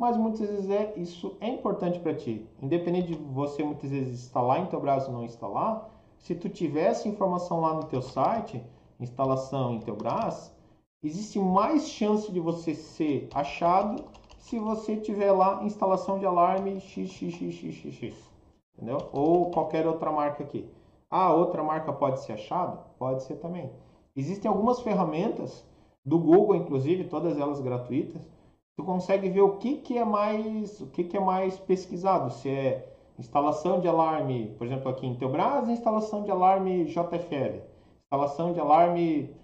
Mas 0.00 0.16
muitas 0.16 0.48
vezes 0.48 0.70
é, 0.70 0.94
isso 0.96 1.36
é 1.42 1.48
importante 1.48 1.98
para 2.00 2.14
ti. 2.14 2.46
Independente 2.62 3.08
de 3.08 3.14
você 3.14 3.62
muitas 3.62 3.90
vezes 3.90 4.28
instalar 4.28 4.60
Intelbras 4.60 5.06
ou 5.08 5.12
não 5.12 5.24
instalar, 5.24 5.91
se 6.22 6.36
tu 6.36 6.48
tivesse 6.48 7.08
informação 7.08 7.60
lá 7.60 7.74
no 7.74 7.84
teu 7.84 8.00
site, 8.00 8.64
instalação 9.00 9.74
Intelbras, 9.74 10.54
existe 11.02 11.38
mais 11.40 11.88
chance 11.88 12.30
de 12.30 12.38
você 12.38 12.76
ser 12.76 13.28
achado 13.34 14.04
se 14.38 14.56
você 14.56 14.96
tiver 14.96 15.32
lá 15.32 15.64
instalação 15.64 16.20
de 16.20 16.24
alarme 16.24 16.78
XXXXX, 16.78 18.14
entendeu? 18.72 18.98
Ou 19.12 19.50
qualquer 19.50 19.84
outra 19.84 20.12
marca 20.12 20.44
aqui. 20.44 20.64
Ah, 21.10 21.34
outra 21.34 21.62
marca 21.62 21.92
pode 21.92 22.20
ser 22.20 22.34
achada? 22.34 22.78
Pode 22.98 23.24
ser 23.24 23.36
também. 23.36 23.72
Existem 24.14 24.48
algumas 24.48 24.80
ferramentas 24.80 25.66
do 26.04 26.20
Google, 26.20 26.54
inclusive, 26.54 27.04
todas 27.04 27.36
elas 27.36 27.60
gratuitas. 27.60 28.22
Tu 28.76 28.84
consegue 28.84 29.28
ver 29.28 29.40
o 29.40 29.56
que, 29.56 29.78
que 29.78 29.98
é 29.98 30.04
mais 30.04 30.80
o 30.80 30.86
que, 30.86 31.02
que 31.02 31.16
é 31.16 31.20
mais 31.20 31.58
pesquisado, 31.58 32.30
se 32.30 32.48
é 32.48 32.91
instalação 33.22 33.78
de 33.78 33.86
alarme, 33.86 34.52
por 34.58 34.66
exemplo, 34.66 34.90
aqui 34.90 35.06
em 35.06 35.14
Teobras, 35.14 35.68
instalação 35.68 36.24
de 36.24 36.30
alarme 36.30 36.86
JFL, 36.86 37.62
instalação 38.04 38.52
de 38.52 38.58
alarme 38.58 39.34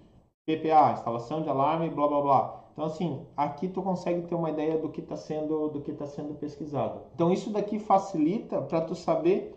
PPA, 0.44 0.92
instalação 0.92 1.42
de 1.42 1.48
alarme 1.48 1.88
blá 1.88 2.08
blá 2.08 2.20
blá. 2.20 2.64
Então 2.72 2.84
assim, 2.84 3.24
aqui 3.36 3.68
tu 3.68 3.80
consegue 3.80 4.22
ter 4.22 4.34
uma 4.34 4.50
ideia 4.50 4.78
do 4.78 4.88
que 4.88 5.00
está 5.00 5.16
sendo 5.16 5.68
do 5.68 5.80
que 5.80 5.92
está 5.92 6.06
sendo 6.06 6.34
pesquisado. 6.34 7.02
Então 7.14 7.32
isso 7.32 7.50
daqui 7.50 7.78
facilita 7.78 8.60
para 8.62 8.80
tu 8.80 8.96
saber 8.96 9.56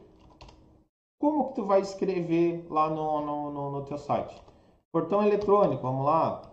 como 1.20 1.50
que 1.50 1.56
tu 1.56 1.66
vai 1.66 1.82
escrever 1.82 2.66
lá 2.70 2.90
no, 2.90 3.22
no, 3.22 3.52
no, 3.52 3.72
no 3.72 3.82
teu 3.86 3.98
site? 3.98 4.40
Portão 4.92 5.24
eletrônico, 5.24 5.82
vamos 5.82 6.06
lá. 6.06 6.44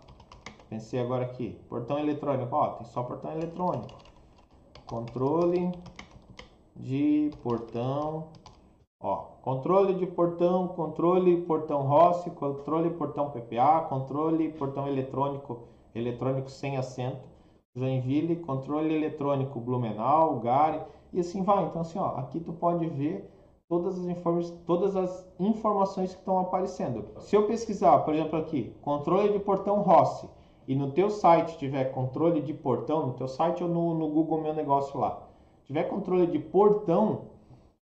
Pensei 0.69 0.99
agora 0.99 1.25
aqui. 1.25 1.59
Portão 1.69 1.99
eletrônico, 1.99 2.55
ó, 2.55 2.69
tem 2.69 2.85
só 2.85 3.03
portão 3.03 3.31
eletrônico. 3.31 3.97
Controle 4.87 5.71
de 6.79 7.29
portão, 7.43 8.27
ó, 9.01 9.15
controle 9.41 9.93
de 9.95 10.07
portão, 10.07 10.69
controle 10.69 11.41
portão 11.41 11.81
Rossi, 11.83 12.29
controle 12.31 12.89
portão 12.91 13.29
PPA, 13.29 13.85
controle 13.89 14.49
portão 14.53 14.87
eletrônico, 14.87 15.67
eletrônico 15.93 16.49
sem 16.49 16.77
assento, 16.77 17.27
Joinville, 17.75 18.37
controle 18.37 18.95
eletrônico 18.95 19.59
Blumenau, 19.59 20.39
Gare, 20.39 20.81
e 21.11 21.19
assim 21.19 21.43
vai. 21.43 21.65
Então 21.65 21.81
assim, 21.81 21.99
ó, 21.99 22.15
aqui 22.15 22.39
tu 22.39 22.53
pode 22.53 22.87
ver 22.87 23.29
todas 23.67 23.99
as, 23.99 24.07
inform 24.07 24.41
todas 24.65 24.95
as 24.95 25.27
informações 25.37 26.13
que 26.13 26.19
estão 26.19 26.39
aparecendo. 26.39 27.05
Se 27.19 27.35
eu 27.35 27.45
pesquisar, 27.45 27.99
por 27.99 28.13
exemplo, 28.13 28.39
aqui, 28.39 28.73
controle 28.81 29.33
de 29.33 29.39
portão 29.39 29.81
Rossi, 29.81 30.29
e 30.67 30.75
no 30.75 30.91
teu 30.91 31.09
site 31.09 31.57
tiver 31.57 31.85
controle 31.85 32.41
de 32.41 32.53
portão, 32.53 33.07
no 33.07 33.13
teu 33.13 33.27
site 33.27 33.63
ou 33.63 33.69
no, 33.69 33.93
no 33.95 34.07
Google 34.07 34.41
Meu 34.41 34.53
Negócio 34.53 34.99
lá, 34.99 35.28
tiver 35.69 35.83
controle 35.83 36.25
de 36.25 36.39
portão, 36.39 37.25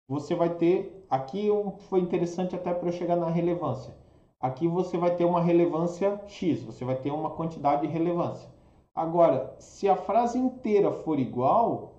você 0.07 0.35
vai 0.35 0.51
ter, 0.51 1.03
aqui 1.09 1.49
foi 1.89 1.99
interessante 1.99 2.55
até 2.55 2.71
para 2.71 2.87
eu 2.87 2.91
chegar 2.91 3.15
na 3.15 3.27
relevância. 3.27 3.91
Aqui 4.39 4.67
você 4.67 4.99
vai 4.99 5.15
ter 5.15 5.25
uma 5.25 5.41
relevância 5.41 6.21
X, 6.27 6.61
você 6.61 6.85
vai 6.85 6.95
ter 6.95 7.09
uma 7.09 7.31
quantidade 7.31 7.81
de 7.81 7.87
relevância. 7.87 8.47
Agora, 8.93 9.55
se 9.57 9.89
a 9.89 9.95
frase 9.95 10.37
inteira 10.37 10.91
for 10.91 11.17
igual, 11.17 11.93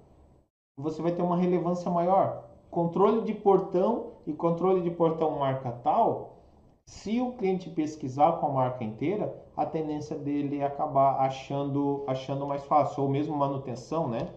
você 0.77 1.03
vai 1.03 1.11
ter 1.11 1.23
uma 1.23 1.37
relevância 1.37 1.90
maior 1.90 2.45
controle 2.71 3.23
de 3.23 3.35
portão 3.35 4.12
e 4.25 4.33
controle 4.33 4.83
de 4.83 4.90
portão 4.90 5.33
marca 5.33 5.73
tal, 5.83 6.37
se 6.87 7.21
o 7.21 7.33
cliente 7.33 7.68
pesquisar 7.68 8.35
com 8.35 8.47
a 8.47 8.51
marca 8.51 8.85
inteira, 8.85 9.35
a 9.57 9.66
tendência 9.66 10.16
dele 10.16 10.61
é 10.61 10.64
acabar 10.64 11.16
achando, 11.21 12.05
achando 12.07 12.47
mais 12.47 12.64
fácil, 12.64 13.03
ou 13.03 13.09
mesmo 13.09 13.37
manutenção, 13.37 14.09
né? 14.09 14.29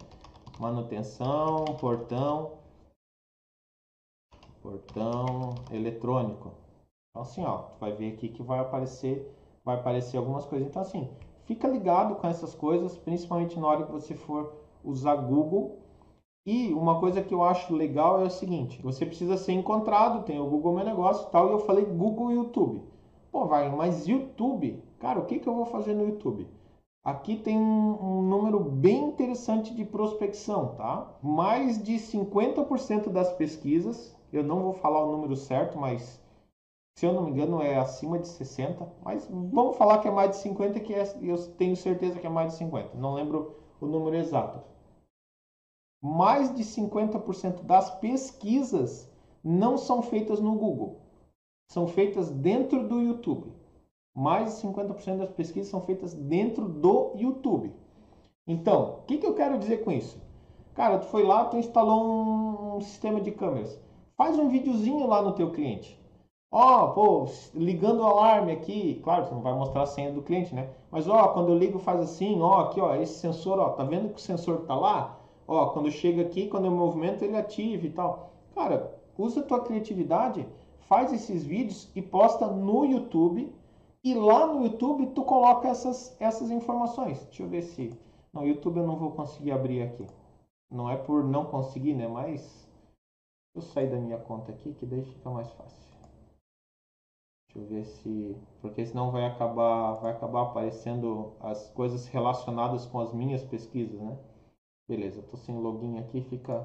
Manutenção, 0.58 1.64
portão, 1.78 2.58
portão 4.62 5.54
eletrônico. 5.70 6.52
Então 7.10 7.22
assim, 7.22 7.44
ó, 7.44 7.58
tu 7.58 7.78
vai 7.78 7.92
ver 7.92 8.14
aqui 8.14 8.28
que 8.28 8.42
vai 8.42 8.58
aparecer, 8.58 9.30
vai 9.64 9.76
aparecer 9.76 10.16
algumas 10.16 10.46
coisas. 10.46 10.66
Então 10.66 10.82
assim, 10.82 11.10
fica 11.44 11.68
ligado 11.68 12.16
com 12.16 12.26
essas 12.26 12.54
coisas, 12.54 12.96
principalmente 12.96 13.58
na 13.58 13.66
hora 13.66 13.86
que 13.86 13.92
você 13.92 14.14
for 14.14 14.54
usar 14.82 15.16
Google 15.16 15.78
e 16.46 16.72
uma 16.72 17.00
coisa 17.00 17.20
que 17.20 17.34
eu 17.34 17.42
acho 17.42 17.74
legal 17.74 18.20
é 18.20 18.24
o 18.24 18.30
seguinte: 18.30 18.80
você 18.80 19.04
precisa 19.04 19.36
ser 19.36 19.52
encontrado, 19.52 20.24
tem 20.24 20.38
o 20.38 20.48
Google 20.48 20.74
Meu 20.74 20.84
Negócio 20.84 21.26
e 21.26 21.30
tal, 21.32 21.48
e 21.48 21.52
eu 21.52 21.58
falei 21.58 21.84
Google 21.84 22.30
YouTube. 22.30 22.82
Pô, 23.32 23.46
vai, 23.46 23.68
mas 23.74 24.06
YouTube? 24.06 24.80
Cara, 25.00 25.18
o 25.18 25.26
que, 25.26 25.40
que 25.40 25.48
eu 25.48 25.54
vou 25.54 25.66
fazer 25.66 25.92
no 25.92 26.06
YouTube? 26.06 26.46
Aqui 27.06 27.36
tem 27.36 27.56
um, 27.56 28.18
um 28.18 28.22
número 28.22 28.58
bem 28.58 29.04
interessante 29.04 29.72
de 29.72 29.84
prospecção, 29.84 30.74
tá? 30.74 31.16
Mais 31.22 31.80
de 31.80 31.94
50% 31.94 33.10
das 33.10 33.32
pesquisas, 33.32 34.12
eu 34.32 34.42
não 34.42 34.62
vou 34.62 34.72
falar 34.72 35.04
o 35.04 35.12
número 35.12 35.36
certo, 35.36 35.78
mas 35.78 36.20
se 36.98 37.06
eu 37.06 37.12
não 37.12 37.24
me 37.24 37.30
engano 37.30 37.62
é 37.62 37.78
acima 37.78 38.18
de 38.18 38.26
60, 38.26 38.88
mas 39.04 39.28
vamos 39.30 39.76
falar 39.76 39.98
que 39.98 40.08
é 40.08 40.10
mais 40.10 40.30
de 40.30 40.36
50, 40.38 40.80
que 40.80 40.92
é, 40.92 41.04
eu 41.22 41.36
tenho 41.52 41.76
certeza 41.76 42.18
que 42.18 42.26
é 42.26 42.30
mais 42.30 42.52
de 42.52 42.58
50, 42.58 42.96
não 42.96 43.14
lembro 43.14 43.54
o 43.80 43.86
número 43.86 44.16
exato 44.16 44.60
mais 46.06 46.54
de 46.54 46.62
50% 46.62 47.62
das 47.62 47.90
pesquisas 47.98 49.10
não 49.42 49.76
são 49.76 50.02
feitas 50.02 50.40
no 50.40 50.54
Google, 50.54 51.00
são 51.70 51.86
feitas 51.86 52.30
dentro 52.30 52.86
do 52.86 53.00
YouTube. 53.00 53.52
Mais 54.16 54.54
de 54.54 54.66
50% 54.66 55.18
das 55.18 55.30
pesquisas 55.30 55.68
são 55.68 55.82
feitas 55.82 56.14
dentro 56.14 56.66
do 56.66 57.12
YouTube. 57.16 57.70
Então, 58.46 59.00
o 59.00 59.06
que, 59.06 59.18
que 59.18 59.26
eu 59.26 59.34
quero 59.34 59.58
dizer 59.58 59.84
com 59.84 59.92
isso? 59.92 60.18
Cara, 60.74 60.98
tu 60.98 61.06
foi 61.06 61.22
lá, 61.22 61.44
tu 61.44 61.58
instalou 61.58 62.02
um, 62.02 62.76
um 62.76 62.80
sistema 62.80 63.20
de 63.20 63.30
câmeras. 63.30 63.78
Faz 64.16 64.38
um 64.38 64.48
videozinho 64.48 65.06
lá 65.06 65.20
no 65.20 65.32
teu 65.32 65.50
cliente. 65.50 66.00
Ó, 66.50 66.84
oh, 66.84 66.92
pô, 66.94 67.28
ligando 67.52 68.00
o 68.00 68.06
alarme 68.06 68.52
aqui. 68.52 69.00
Claro, 69.04 69.26
você 69.26 69.34
não 69.34 69.42
vai 69.42 69.52
mostrar 69.52 69.82
a 69.82 69.86
senha 69.86 70.10
do 70.10 70.22
cliente, 70.22 70.54
né? 70.54 70.70
Mas 70.90 71.06
ó, 71.06 71.28
quando 71.28 71.50
eu 71.50 71.58
ligo 71.58 71.78
faz 71.78 72.00
assim, 72.00 72.40
ó, 72.40 72.60
aqui 72.60 72.80
ó, 72.80 72.94
esse 72.94 73.18
sensor, 73.18 73.58
ó, 73.58 73.70
tá 73.70 73.84
vendo 73.84 74.08
que 74.08 74.18
o 74.18 74.22
sensor 74.22 74.62
tá 74.62 74.74
lá? 74.74 75.18
Ó, 75.46 75.66
quando 75.66 75.90
chega 75.90 76.22
aqui, 76.22 76.48
quando 76.48 76.64
eu 76.64 76.70
movimento, 76.70 77.22
ele 77.22 77.36
ativa 77.36 77.84
e 77.86 77.90
tal. 77.90 78.30
Cara, 78.54 78.94
usa 79.18 79.40
a 79.40 79.42
tua 79.42 79.60
criatividade, 79.60 80.46
faz 80.88 81.12
esses 81.12 81.44
vídeos 81.44 81.90
e 81.94 82.00
posta 82.00 82.46
no 82.46 82.86
YouTube. 82.86 83.52
E 84.06 84.14
lá 84.14 84.46
no 84.46 84.62
YouTube 84.62 85.08
tu 85.14 85.24
coloca 85.24 85.66
essas, 85.66 86.16
essas 86.20 86.48
informações. 86.48 87.24
Deixa 87.24 87.42
eu 87.42 87.48
ver 87.48 87.62
se. 87.62 87.92
No 88.32 88.46
YouTube 88.46 88.76
eu 88.76 88.86
não 88.86 88.96
vou 88.96 89.10
conseguir 89.10 89.50
abrir 89.50 89.82
aqui. 89.82 90.06
Não 90.70 90.88
é 90.88 90.96
por 90.96 91.24
não 91.24 91.46
conseguir, 91.46 91.92
né? 91.92 92.06
Mas 92.06 92.70
eu 93.52 93.60
sair 93.60 93.90
da 93.90 93.98
minha 93.98 94.16
conta 94.16 94.52
aqui 94.52 94.72
que 94.74 94.86
daí 94.86 95.02
fica 95.02 95.28
mais 95.28 95.50
fácil. 95.54 95.92
Deixa 97.48 97.58
eu 97.58 97.66
ver 97.66 97.84
se. 97.84 98.36
Porque 98.60 98.86
senão 98.86 99.10
vai 99.10 99.26
acabar, 99.26 99.94
vai 99.94 100.12
acabar 100.12 100.42
aparecendo 100.42 101.32
as 101.40 101.68
coisas 101.70 102.06
relacionadas 102.06 102.86
com 102.86 103.00
as 103.00 103.12
minhas 103.12 103.42
pesquisas, 103.42 104.00
né? 104.00 104.16
Beleza, 104.88 105.18
estou 105.18 105.36
sem 105.36 105.58
login 105.58 105.98
aqui, 105.98 106.22
fica, 106.22 106.64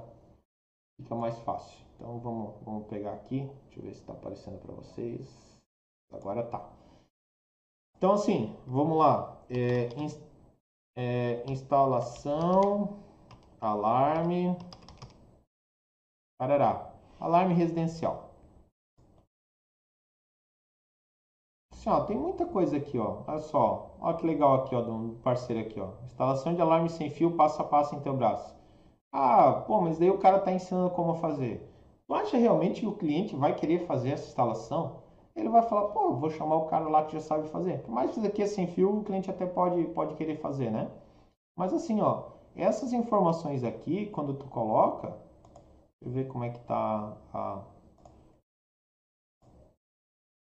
fica 0.95 1.15
mais 1.15 1.39
fácil. 1.39 1.83
Então 1.95 2.19
vamos, 2.19 2.53
vamos 2.63 2.85
pegar 2.85 3.13
aqui, 3.13 3.49
deixa 3.63 3.79
eu 3.79 3.83
ver 3.83 3.93
se 3.95 4.01
está 4.01 4.13
aparecendo 4.13 4.59
para 4.59 4.75
vocês. 4.75 5.59
Agora 6.11 6.43
tá. 6.43 6.80
Então 8.01 8.13
assim, 8.13 8.51
vamos 8.65 8.97
lá. 8.97 9.45
É, 9.47 9.87
é, 10.97 11.39
instalação, 11.47 12.89
alarme, 13.61 14.57
parará, 16.35 16.81
alarme 17.19 17.53
residencial. 17.53 18.17
Assim, 21.71 21.91
ó, 21.91 21.99
tem 21.99 22.17
muita 22.17 22.43
coisa 22.43 22.75
aqui, 22.77 22.97
ó. 22.97 23.17
Olha 23.27 23.37
só. 23.37 23.95
Olha 24.01 24.17
que 24.17 24.25
legal 24.25 24.55
aqui, 24.55 24.73
ó, 24.73 24.81
do 24.81 25.15
parceiro 25.21 25.61
aqui, 25.61 25.79
ó. 25.79 25.91
Instalação 26.03 26.55
de 26.55 26.61
alarme 26.63 26.89
sem 26.89 27.07
fio, 27.07 27.29
passo 27.29 27.61
a 27.61 27.65
passo 27.65 27.93
em 27.93 27.99
teu 27.99 28.15
braço. 28.15 28.55
Ah, 29.11 29.53
pô, 29.67 29.79
mas 29.79 29.99
daí 29.99 30.09
o 30.09 30.17
cara 30.17 30.39
tá 30.39 30.51
ensinando 30.51 30.89
como 30.89 31.13
fazer. 31.13 31.63
Tu 32.07 32.15
acha 32.15 32.35
realmente 32.35 32.79
que 32.81 32.87
o 32.87 32.93
cliente 32.97 33.35
vai 33.35 33.53
querer 33.53 33.77
fazer 33.85 34.09
essa 34.09 34.27
instalação? 34.27 35.00
Ele 35.35 35.49
vai 35.49 35.61
falar, 35.63 35.89
pô, 35.89 36.13
vou 36.15 36.29
chamar 36.29 36.55
o 36.57 36.65
cara 36.67 36.87
lá 36.89 37.05
que 37.05 37.13
já 37.13 37.21
sabe 37.21 37.47
fazer. 37.49 37.81
Por 37.83 37.91
mais 37.91 38.11
que 38.11 38.19
isso 38.19 38.27
aqui 38.27 38.41
é 38.43 38.47
sem 38.47 38.67
fio, 38.67 38.99
o 38.99 39.03
cliente 39.03 39.29
até 39.29 39.45
pode, 39.45 39.83
pode 39.89 40.15
querer 40.15 40.37
fazer, 40.37 40.69
né? 40.71 40.89
Mas 41.57 41.73
assim, 41.73 42.01
ó, 42.01 42.23
Essas 42.55 42.91
informações 42.93 43.63
aqui, 43.63 44.07
quando 44.07 44.33
tu 44.33 44.45
coloca, 44.47 45.07
deixa 46.01 46.05
eu 46.05 46.11
ver 46.11 46.27
como 46.27 46.43
é 46.43 46.49
que 46.49 46.59
tá 46.61 47.15
a... 47.33 47.61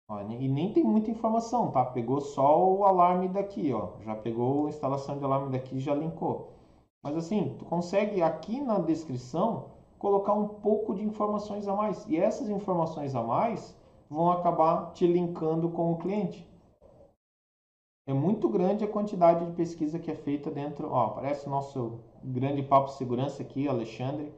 Ó, 0.09 0.19
e 0.21 0.47
nem 0.47 0.71
tem 0.73 0.83
muita 0.83 1.11
informação, 1.11 1.71
tá? 1.71 1.83
Pegou 1.85 2.19
só 2.21 2.63
o 2.63 2.85
alarme 2.85 3.27
daqui, 3.27 3.71
ó. 3.73 3.89
Já 4.01 4.15
pegou 4.15 4.65
a 4.65 4.69
instalação 4.69 5.17
de 5.17 5.23
alarme 5.23 5.51
daqui 5.51 5.75
e 5.77 5.79
já 5.79 5.93
linkou. 5.93 6.53
Mas 7.03 7.15
assim, 7.17 7.55
tu 7.59 7.65
consegue 7.65 8.21
aqui 8.21 8.59
na 8.61 8.79
descrição 8.79 9.71
colocar 9.99 10.33
um 10.33 10.47
pouco 10.47 10.93
de 10.95 11.03
informações 11.03 11.67
a 11.67 11.75
mais. 11.75 12.05
E 12.07 12.17
essas 12.17 12.49
informações 12.49 13.15
a 13.15 13.23
mais 13.23 13.75
vão 14.09 14.31
acabar 14.31 14.93
te 14.93 15.07
linkando 15.07 15.69
com 15.69 15.91
o 15.91 15.97
cliente. 15.97 16.47
É 18.05 18.13
muito 18.13 18.49
grande 18.49 18.83
a 18.83 18.87
quantidade 18.87 19.45
de 19.45 19.53
pesquisa 19.53 19.97
que 19.97 20.11
é 20.11 20.15
feita 20.15 20.51
dentro. 20.51 20.89
Ó, 20.91 21.05
aparece 21.05 21.47
o 21.47 21.49
nosso 21.49 21.99
grande 22.23 22.61
papo 22.61 22.87
de 22.87 22.95
segurança 22.95 23.41
aqui, 23.41 23.67
Alexandre, 23.67 24.33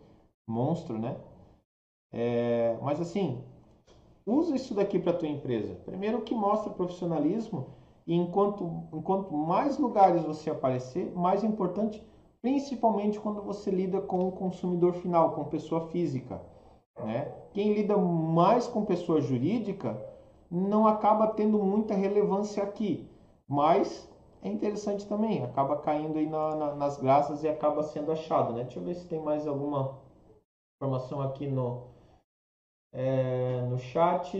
monstro, 0.47 0.99
né? 0.99 1.18
É, 2.13 2.78
mas 2.82 3.01
assim, 3.01 3.43
usa 4.26 4.55
isso 4.55 4.74
daqui 4.76 4.99
para 4.99 5.18
tua 5.18 5.28
empresa. 5.28 5.76
Primeiro 5.86 6.22
que 6.22 6.36
mostra 6.36 6.72
profissionalismo 6.72 7.68
e 8.05 8.16
enquanto, 8.16 8.84
enquanto 8.93 9.34
mais 9.36 9.80
lugares 9.80 10.24
você 10.24 10.51
aparecer, 10.51 11.11
mais 11.16 11.43
importante, 11.43 12.05
principalmente 12.41 13.20
quando 13.20 13.41
você 13.41 13.72
lida 13.72 13.99
com 13.99 14.28
o 14.28 14.32
consumidor 14.32 14.93
final, 14.93 15.34
com 15.34 15.45
pessoa 15.45 15.88
física. 15.88 16.39
Né? 17.03 17.34
Quem 17.56 17.74
lida 17.74 17.95
mais 17.97 18.68
com 18.68 18.84
pessoa 18.84 19.22
jurídica 19.22 19.97
não 20.51 20.86
acaba 20.86 21.28
tendo 21.28 21.58
muita 21.58 21.95
relevância 21.95 22.62
aqui. 22.62 23.08
Mas 23.47 24.12
é 24.41 24.49
interessante 24.49 25.08
também, 25.08 25.41
acaba 25.41 25.78
caindo 25.78 26.20
aí 26.20 26.28
na, 26.28 26.53
na, 26.53 26.76
nas 26.76 26.97
graças 26.97 27.43
e 27.43 27.47
acaba 27.47 27.82
sendo 27.82 28.12
achado, 28.12 28.51
né? 28.51 28.64
Deixa 28.64 28.80
eu 28.80 28.84
ver 28.84 28.95
se 28.95 29.08
tem 29.08 29.22
mais 29.22 29.47
alguma 29.47 29.97
informação 30.76 31.22
aqui 31.22 31.47
no, 31.47 31.84
é, 32.91 33.62
no 33.70 33.80
chat. 33.80 34.38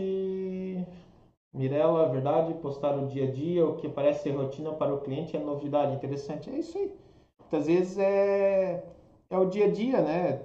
Mirella, 1.54 2.10
verdade, 2.10 2.52
postar 2.60 2.98
o 2.98 3.06
dia 3.06 3.28
a 3.28 3.30
dia, 3.32 3.66
o 3.66 3.76
que 3.76 3.88
parece 3.88 4.28
rotina 4.28 4.74
para 4.74 4.94
o 4.94 5.00
cliente 5.00 5.34
é 5.34 5.40
novidade, 5.40 5.94
interessante. 5.94 6.50
É 6.50 6.58
isso 6.58 6.76
aí. 6.76 6.94
Muitas 7.40 7.66
vezes 7.66 7.96
é, 7.96 8.84
é 9.30 9.38
o 9.38 9.46
dia 9.46 9.64
a 9.64 9.70
dia, 9.70 10.02
né? 10.02 10.42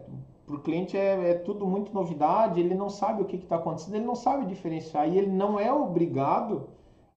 Para 0.52 0.60
o 0.60 0.64
cliente 0.64 0.98
é, 0.98 1.30
é, 1.30 1.34
tudo 1.34 1.66
muito 1.66 1.94
novidade, 1.94 2.60
ele 2.60 2.76
não 2.76 2.90
sabe 2.90 3.22
o 3.22 3.26
que 3.26 3.38
está 3.38 3.56
acontecendo, 3.56 3.96
ele 3.96 4.06
não 4.06 4.16
sabe 4.16 4.46
diferenciar 4.46 5.08
e 5.08 5.18
ele 5.18 5.32
não 5.32 5.58
é 5.58 5.72
obrigado 5.72 6.68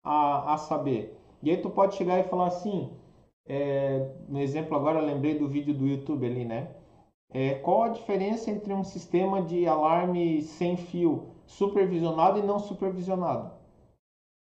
a, 0.05 0.55
a 0.55 0.57
saber. 0.57 1.19
E 1.43 1.51
aí 1.51 1.57
tu 1.57 1.69
pode 1.69 1.97
chegar 1.97 2.21
e 2.21 2.29
falar 2.29 2.47
assim, 2.47 2.93
é, 3.45 4.09
no 4.29 4.39
exemplo 4.39 4.77
agora 4.77 5.01
lembrei 5.01 5.37
do 5.37 5.49
vídeo 5.49 5.75
do 5.75 5.85
YouTube 5.85 6.25
ali, 6.25 6.45
né? 6.45 6.77
É, 7.33 7.55
qual 7.55 7.83
a 7.83 7.89
diferença 7.89 8.53
entre 8.53 8.73
um 8.73 8.85
sistema 8.85 9.43
de 9.43 9.67
alarme 9.67 10.41
sem 10.43 10.77
fio 10.77 11.27
supervisionado 11.45 12.39
e 12.39 12.43
não 12.43 12.61
supervisionado? 12.61 13.51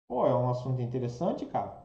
Pô, 0.08 0.26
é 0.26 0.34
um 0.34 0.50
assunto 0.50 0.82
interessante, 0.82 1.46
cara. 1.46 1.84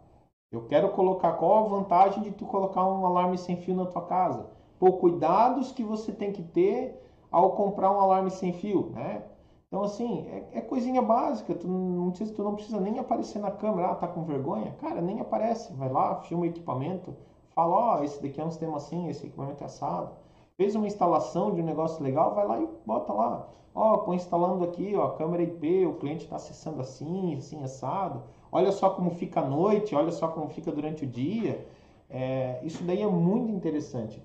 Eu 0.53 0.69
quero 0.69 0.93
colocar 0.93 1.33
qual 1.33 1.65
a 1.65 1.69
vantagem 1.69 2.23
de 2.23 2.31
tu 2.31 2.47
colocar 2.47 2.87
um 2.87 3.05
alarme 3.05 3.37
sem 3.37 3.57
fio 3.57 3.75
na 3.75 3.87
tua 3.87 4.07
casa. 4.07 4.62
Pô, 4.83 4.95
cuidados 4.95 5.71
que 5.71 5.85
você 5.85 6.11
tem 6.11 6.33
que 6.33 6.43
ter 6.43 7.01
ao 7.31 7.53
comprar 7.53 7.93
um 7.93 8.01
alarme 8.01 8.33
sem 8.33 8.53
fio, 8.53 8.91
né? 8.93 9.23
Então, 9.69 9.85
assim, 9.85 10.27
é, 10.27 10.59
é 10.59 10.61
coisinha 10.61 11.01
básica. 11.01 11.55
Tu 11.55 11.69
não, 11.69 12.11
tu 12.11 12.43
não 12.43 12.57
precisa 12.57 12.81
nem 12.81 12.99
aparecer 12.99 13.39
na 13.39 13.53
câmera. 13.53 13.93
Ah, 13.93 13.95
tá 13.95 14.09
com 14.09 14.25
vergonha? 14.25 14.75
Cara, 14.81 15.01
nem 15.01 15.21
aparece. 15.21 15.73
Vai 15.75 15.89
lá, 15.89 16.17
filma 16.17 16.43
o 16.43 16.47
equipamento. 16.47 17.15
Fala, 17.55 17.73
ó, 17.73 18.01
oh, 18.01 18.03
esse 18.03 18.21
daqui 18.21 18.41
é 18.41 18.45
um 18.45 18.51
sistema 18.51 18.77
assim, 18.77 19.09
esse 19.09 19.25
equipamento 19.25 19.63
é 19.63 19.67
assado. 19.67 20.17
Fez 20.57 20.75
uma 20.75 20.89
instalação 20.89 21.55
de 21.55 21.63
um 21.63 21.65
negócio 21.65 22.03
legal, 22.03 22.35
vai 22.35 22.45
lá 22.45 22.61
e 22.61 22.69
bota 22.85 23.13
lá. 23.13 23.49
Ó, 23.73 24.05
oh, 24.05 24.13
instalando 24.13 24.65
aqui, 24.65 24.97
ó, 24.97 25.11
câmera 25.11 25.45
IP, 25.45 25.87
o 25.87 25.95
cliente 25.95 26.25
está 26.25 26.35
acessando 26.35 26.81
assim, 26.81 27.37
assim, 27.37 27.63
assado. 27.63 28.25
Olha 28.51 28.73
só 28.73 28.91
como 28.91 29.13
fica 29.13 29.43
a 29.43 29.49
noite, 29.49 29.95
olha 29.95 30.11
só 30.11 30.27
como 30.27 30.49
fica 30.49 30.73
durante 30.73 31.05
o 31.05 31.07
dia. 31.07 31.65
É, 32.11 32.59
isso 32.65 32.83
daí 32.83 33.01
é 33.01 33.07
muito 33.07 33.53
interessante. 33.53 34.21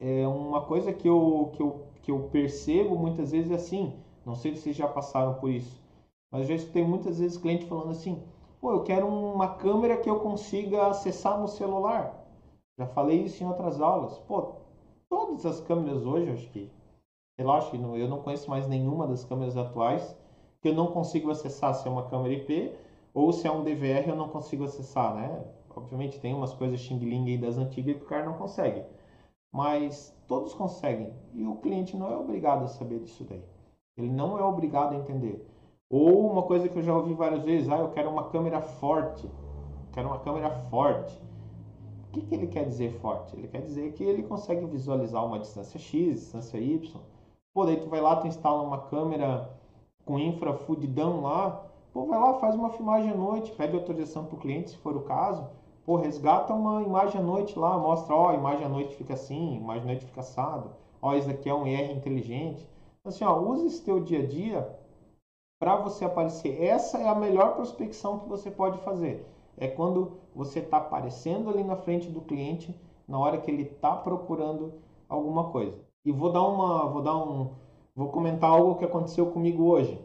É 0.00 0.26
uma 0.26 0.60
coisa 0.60 0.92
que 0.92 1.08
eu, 1.08 1.50
que, 1.54 1.62
eu, 1.62 1.86
que 2.02 2.10
eu 2.10 2.28
percebo 2.30 2.96
muitas 2.96 3.32
vezes 3.32 3.50
é 3.50 3.54
assim, 3.54 3.92
não 4.24 4.34
sei 4.34 4.54
se 4.54 4.62
vocês 4.62 4.76
já 4.76 4.86
passaram 4.86 5.34
por 5.34 5.50
isso, 5.50 5.82
mas 6.30 6.46
já 6.46 6.54
escutei 6.54 6.84
muitas 6.84 7.18
vezes 7.18 7.36
cliente 7.36 7.66
falando 7.66 7.90
assim: 7.90 8.22
pô, 8.60 8.72
eu 8.72 8.82
quero 8.82 9.06
uma 9.08 9.48
câmera 9.48 9.96
que 9.96 10.08
eu 10.08 10.20
consiga 10.20 10.86
acessar 10.88 11.38
no 11.40 11.48
celular. 11.48 12.14
Já 12.78 12.86
falei 12.86 13.24
isso 13.24 13.42
em 13.42 13.46
outras 13.46 13.80
aulas. 13.80 14.18
Pô, 14.20 14.52
todas 15.08 15.44
as 15.44 15.60
câmeras 15.60 16.04
hoje, 16.04 16.30
acho 16.30 16.48
que, 16.50 16.70
sei 17.36 17.44
lá, 17.44 17.56
acho 17.56 17.70
que 17.70 17.78
não, 17.78 17.96
eu 17.96 18.08
não 18.08 18.20
conheço 18.20 18.48
mais 18.48 18.68
nenhuma 18.68 19.06
das 19.06 19.24
câmeras 19.24 19.56
atuais 19.56 20.16
que 20.60 20.68
eu 20.68 20.74
não 20.74 20.88
consigo 20.88 21.30
acessar 21.30 21.74
se 21.74 21.86
é 21.86 21.90
uma 21.90 22.02
câmera 22.04 22.34
IP 22.34 22.72
ou 23.14 23.32
se 23.32 23.46
é 23.46 23.50
um 23.50 23.62
DVR 23.62 24.08
eu 24.10 24.16
não 24.16 24.28
consigo 24.28 24.64
acessar, 24.64 25.14
né? 25.14 25.44
Obviamente 25.74 26.20
tem 26.20 26.34
umas 26.34 26.52
coisas 26.52 26.80
xing-ling 26.80 27.28
aí 27.28 27.38
das 27.38 27.56
antigas 27.56 27.96
que 27.96 28.02
o 28.02 28.06
cara 28.06 28.24
não 28.24 28.34
consegue. 28.34 28.82
Mas 29.52 30.14
todos 30.26 30.54
conseguem. 30.54 31.12
E 31.32 31.46
o 31.46 31.56
cliente 31.56 31.96
não 31.96 32.12
é 32.12 32.16
obrigado 32.16 32.64
a 32.64 32.68
saber 32.68 33.00
disso 33.00 33.24
daí. 33.24 33.42
Ele 33.96 34.10
não 34.10 34.38
é 34.38 34.42
obrigado 34.42 34.92
a 34.92 34.96
entender. 34.96 35.44
Ou 35.90 36.30
uma 36.30 36.42
coisa 36.42 36.68
que 36.68 36.78
eu 36.78 36.82
já 36.82 36.94
ouvi 36.94 37.14
várias 37.14 37.42
vezes, 37.42 37.68
ah, 37.68 37.78
eu 37.78 37.90
quero 37.90 38.10
uma 38.10 38.28
câmera 38.28 38.60
forte. 38.60 39.28
Quero 39.92 40.08
uma 40.08 40.18
câmera 40.18 40.50
forte. 40.50 41.18
O 42.08 42.12
que, 42.12 42.20
que 42.22 42.34
ele 42.34 42.46
quer 42.46 42.64
dizer 42.64 42.92
forte? 43.00 43.36
Ele 43.36 43.48
quer 43.48 43.62
dizer 43.62 43.92
que 43.92 44.04
ele 44.04 44.22
consegue 44.22 44.64
visualizar 44.66 45.24
uma 45.24 45.38
distância 45.38 45.78
X, 45.78 46.20
distância 46.20 46.58
Y. 46.58 47.00
Pô, 47.52 47.64
daí 47.64 47.78
tu 47.78 47.88
vai 47.88 48.00
lá, 48.00 48.16
tu 48.16 48.26
instala 48.26 48.62
uma 48.62 48.78
câmera 48.82 49.50
com 50.04 50.18
infra 50.18 50.54
fudidão 50.54 51.22
lá. 51.22 51.66
Pô, 51.92 52.06
vai 52.06 52.18
lá, 52.18 52.34
faz 52.34 52.54
uma 52.54 52.70
filmagem 52.70 53.10
à 53.10 53.14
noite, 53.14 53.52
pede 53.52 53.74
autorização 53.74 54.24
para 54.24 54.36
o 54.36 54.38
cliente, 54.38 54.70
se 54.70 54.76
for 54.76 54.96
o 54.96 55.02
caso. 55.02 55.48
Pô, 55.88 55.96
resgata 55.96 56.52
uma 56.52 56.82
imagem 56.82 57.18
à 57.18 57.24
noite 57.24 57.58
lá, 57.58 57.78
mostra, 57.78 58.14
ó, 58.14 58.28
a 58.28 58.34
imagem 58.34 58.66
à 58.66 58.68
noite 58.68 58.94
fica 58.94 59.14
assim, 59.14 59.56
imagem 59.56 59.84
à 59.84 59.86
noite 59.86 60.04
fica 60.04 60.20
assado. 60.20 60.72
Ó, 61.00 61.14
isso 61.14 61.30
aqui 61.30 61.48
é 61.48 61.54
um 61.54 61.66
IR 61.66 61.92
inteligente 61.92 62.68
assim, 63.02 63.24
ó, 63.24 63.40
use 63.40 63.68
esse 63.68 63.82
teu 63.82 63.98
dia 63.98 64.18
a 64.18 64.26
dia 64.26 64.78
para 65.58 65.76
você 65.76 66.04
aparecer. 66.04 66.62
Essa 66.62 66.98
é 66.98 67.08
a 67.08 67.14
melhor 67.14 67.54
prospecção 67.54 68.18
que 68.18 68.28
você 68.28 68.50
pode 68.50 68.76
fazer. 68.80 69.26
É 69.56 69.66
quando 69.66 70.18
você 70.34 70.58
está 70.58 70.76
aparecendo 70.76 71.48
ali 71.48 71.64
na 71.64 71.76
frente 71.76 72.10
do 72.10 72.20
cliente 72.20 72.78
na 73.08 73.18
hora 73.18 73.38
que 73.38 73.50
ele 73.50 73.62
está 73.62 73.96
procurando 73.96 74.74
alguma 75.08 75.50
coisa. 75.50 75.74
E 76.04 76.12
vou 76.12 76.30
dar 76.30 76.42
uma, 76.42 76.84
vou 76.84 77.00
dar 77.00 77.16
um, 77.16 77.52
vou 77.96 78.10
comentar 78.10 78.50
algo 78.50 78.74
que 78.74 78.84
aconteceu 78.84 79.30
comigo 79.30 79.64
hoje. 79.64 79.98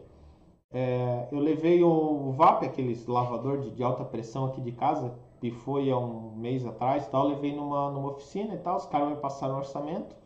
É, 0.72 1.28
eu 1.30 1.38
levei 1.38 1.84
o 1.84 2.32
VAP, 2.32 2.64
aquele 2.64 2.98
lavador 3.06 3.60
de, 3.60 3.70
de, 3.70 3.82
alta 3.84 4.02
pressão 4.02 4.46
aqui 4.46 4.62
de 4.62 4.72
casa, 4.72 5.14
que 5.44 5.50
foi 5.50 5.90
há 5.90 5.98
um 5.98 6.34
mês 6.36 6.64
atrás, 6.64 7.06
tal. 7.08 7.28
Levei 7.28 7.54
numa, 7.54 7.90
numa 7.90 8.12
oficina 8.12 8.54
e 8.54 8.58
tal. 8.58 8.78
Os 8.78 8.86
caras 8.86 9.10
me 9.10 9.16
passaram 9.16 9.56
um 9.56 9.58
orçamento. 9.58 10.16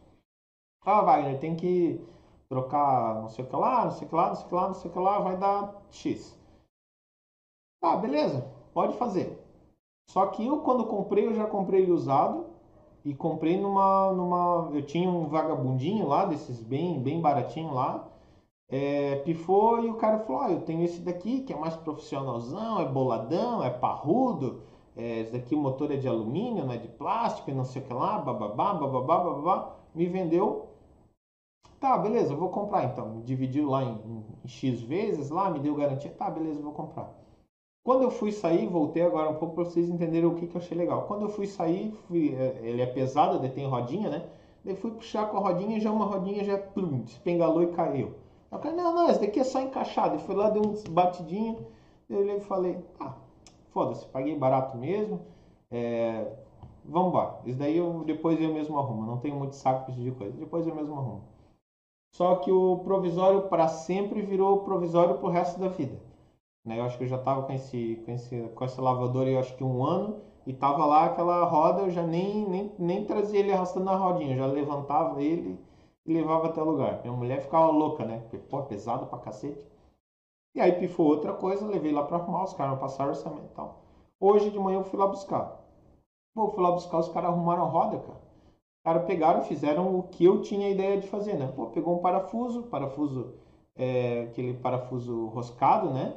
Ah, 0.84 1.02
Wagner, 1.02 1.40
tem 1.40 1.56
que 1.56 2.00
trocar 2.48 3.16
não 3.16 3.28
sei 3.28 3.44
o 3.44 3.48
que 3.48 3.56
lá, 3.56 3.84
não 3.84 3.90
sei 3.90 4.06
o 4.06 4.10
que 4.10 4.14
lá, 4.14 4.28
não 4.28 4.36
sei 4.36 4.46
o 4.46 4.48
que 4.48 4.54
lá, 4.54 4.66
não 4.68 4.74
sei 4.74 4.90
o 4.90 4.94
que 4.94 4.98
lá, 5.00 5.18
vai 5.18 5.36
dar 5.36 5.82
X. 5.90 6.38
Tá, 7.80 7.96
beleza, 7.96 8.48
pode 8.72 8.96
fazer. 8.96 9.36
Só 10.08 10.24
que 10.26 10.46
eu 10.46 10.60
quando 10.60 10.86
comprei, 10.86 11.26
eu 11.26 11.34
já 11.34 11.46
comprei 11.46 11.82
ele 11.82 11.92
usado 11.92 12.46
e 13.04 13.12
comprei 13.12 13.60
numa, 13.60 14.12
numa, 14.12 14.70
eu 14.72 14.86
tinha 14.86 15.10
um 15.10 15.26
vagabundinho 15.26 16.06
lá, 16.06 16.26
desses 16.26 16.60
bem, 16.60 17.02
bem 17.02 17.20
baratinho 17.20 17.74
lá, 17.74 18.08
é, 18.68 19.16
pifou 19.16 19.84
e 19.84 19.90
o 19.90 19.96
cara 19.96 20.20
falou, 20.20 20.48
eu 20.48 20.60
tenho 20.60 20.84
esse 20.84 21.00
daqui 21.00 21.40
que 21.40 21.52
é 21.52 21.56
mais 21.56 21.74
profissionalzão, 21.76 22.80
é 22.80 22.86
boladão, 22.86 23.62
é 23.64 23.70
parrudo, 23.70 24.62
é, 24.99 25.20
esse 25.20 25.32
daqui 25.32 25.55
o 25.55 25.59
motor 25.59 25.90
é 25.92 25.96
de 25.96 26.09
alumínio, 26.09 26.64
não 26.64 26.72
é 26.72 26.76
de 26.76 26.88
plástico, 26.88 27.51
e 27.51 27.55
não 27.55 27.64
sei 27.64 27.80
o 27.80 27.84
que 27.86 27.94
lá, 27.94 28.18
bababá, 28.18 28.74
bababá, 28.74 29.18
bababá, 29.18 29.76
me 29.94 30.07
vendeu 30.07 30.68
Tá, 31.80 31.96
beleza, 31.96 32.32
eu 32.32 32.36
vou 32.36 32.49
comprar 32.49 32.84
então. 32.84 33.20
Dividiu 33.24 33.70
lá 33.70 33.84
em, 33.84 34.24
em, 34.44 34.49
X 34.49 34.80
vezes, 34.80 35.30
lá 35.30 35.49
me 35.49 35.61
deu 35.61 35.74
garantia. 35.76 36.11
Tá, 36.11 36.28
beleza, 36.28 36.59
eu 36.59 36.64
vou 36.64 36.72
comprar. 36.72 37.14
Quando 37.84 38.03
eu 38.03 38.11
fui 38.11 38.32
sair, 38.32 38.66
voltei 38.66 39.03
agora 39.03 39.30
um 39.30 39.36
pouco 39.36 39.55
para 39.55 39.64
vocês 39.64 39.88
entenderem 39.88 40.28
o 40.28 40.34
que, 40.34 40.46
que 40.46 40.57
eu 40.57 40.61
achei 40.61 40.76
legal. 40.76 41.07
Quando 41.07 41.22
eu 41.22 41.28
fui 41.28 41.46
sair, 41.46 41.92
fui, 42.07 42.34
é, 42.34 42.59
ele 42.62 42.82
é 42.82 42.86
pesado, 42.86 43.36
ele 43.36 43.49
tem 43.51 43.66
rodinha, 43.66 44.11
né? 44.11 44.28
Daí 44.64 44.74
fui 44.74 44.90
puxar 44.90 45.30
com 45.30 45.36
a 45.36 45.40
rodinha, 45.40 45.80
já 45.80 45.90
uma 45.90 46.05
rodinha 46.05 46.42
já 46.44 46.59
plum, 46.59 47.01
despengalou 47.03 47.62
e 47.62 47.68
caiu. 47.68 48.14
Eu 48.51 48.59
falei, 48.59 48.76
não, 48.76 48.94
não, 48.94 49.09
esse 49.09 49.20
daqui 49.20 49.38
é 49.38 49.44
só 49.44 49.61
encaixado. 49.61 50.16
E 50.16 50.18
fui 50.18 50.34
lá, 50.34 50.51
dei 50.51 50.61
uns 50.61 50.82
batidinhos. 50.84 51.62
Eu 52.11 52.18
olhei 52.18 52.36
e 52.36 52.40
falei, 52.40 52.78
ah, 52.99 53.14
foda-se, 53.72 54.06
paguei 54.08 54.36
barato 54.36 54.76
mesmo. 54.76 55.20
É, 55.70 56.30
vamos 56.84 57.08
embora. 57.08 57.38
Isso 57.44 57.58
daí 57.58 57.76
eu, 57.76 58.04
depois 58.04 58.40
eu 58.40 58.52
mesmo 58.52 58.78
arrumo. 58.78 59.06
Não 59.06 59.18
tenho 59.18 59.36
muito 59.36 59.54
saco 59.54 59.92
de 59.92 60.10
coisa. 60.12 60.36
Depois 60.36 60.66
eu 60.66 60.74
mesmo 60.74 60.94
arrumo. 60.94 61.22
Só 62.14 62.36
que 62.36 62.50
o 62.50 62.78
provisório 62.78 63.42
para 63.42 63.68
sempre 63.68 64.22
virou 64.22 64.64
provisório 64.64 65.18
para 65.18 65.26
o 65.26 65.30
resto 65.30 65.60
da 65.60 65.68
vida. 65.68 66.00
Né? 66.64 66.78
Eu 66.78 66.84
acho 66.84 66.98
que 66.98 67.04
eu 67.04 67.08
já 67.08 67.16
estava 67.16 67.42
com 67.42 67.52
esse, 67.52 68.02
com, 68.04 68.12
esse, 68.12 68.42
com 68.54 68.64
esse 68.64 68.80
lavador 68.80 69.26
eu 69.26 69.38
acho 69.38 69.56
que 69.56 69.64
um 69.64 69.84
ano 69.84 70.20
e 70.46 70.52
tava 70.52 70.84
lá 70.86 71.04
aquela 71.04 71.44
roda, 71.44 71.82
eu 71.82 71.90
já 71.90 72.02
nem, 72.02 72.48
nem, 72.48 72.72
nem 72.78 73.04
trazia 73.04 73.40
ele 73.40 73.52
arrastando 73.52 73.84
na 73.84 73.96
rodinha, 73.96 74.32
eu 74.32 74.38
já 74.38 74.46
levantava 74.46 75.22
ele 75.22 75.58
e 76.06 76.12
levava 76.12 76.46
até 76.46 76.62
o 76.62 76.64
lugar. 76.64 77.02
Minha 77.02 77.14
mulher 77.14 77.42
ficava 77.42 77.70
louca, 77.70 78.04
né? 78.04 78.18
Porque, 78.20 78.38
pô, 78.38 78.62
pesado 78.62 79.06
pra 79.06 79.18
cacete. 79.18 79.62
E 80.55 80.61
aí 80.61 80.72
pifou 80.72 81.07
outra 81.07 81.32
coisa, 81.34 81.66
levei 81.66 81.92
lá 81.92 82.03
para 82.03 82.16
arrumar, 82.16 82.44
os 82.44 82.55
caras 82.55 82.78
passaram 82.78 83.11
orçamento 83.11 83.46
e 83.46 83.55
tal. 83.55 83.82
Hoje 84.20 84.51
de 84.51 84.59
manhã 84.59 84.78
eu 84.78 84.84
fui 84.84 84.99
lá 84.99 85.07
buscar. 85.07 85.61
Pô, 86.34 86.49
fui 86.49 86.62
lá 86.62 86.70
buscar, 86.72 86.99
os 86.99 87.09
caras 87.09 87.30
arrumaram 87.30 87.64
a 87.64 87.68
roda, 87.68 87.99
cara. 87.99 88.18
Os 88.18 88.82
caras 88.84 89.07
pegaram 89.07 89.42
fizeram 89.42 89.99
o 89.99 90.03
que 90.05 90.24
eu 90.24 90.40
tinha 90.42 90.70
ideia 90.70 90.99
de 90.99 91.09
fazer, 91.09 91.34
né? 91.34 91.53
Pô, 91.55 91.66
pegou 91.66 91.96
um 91.96 92.03
parafuso, 92.03 92.64
parafuso, 92.64 93.34
é, 93.76 94.22
aquele 94.22 94.55
parafuso 94.55 95.26
roscado, 95.26 95.90
né? 95.90 96.16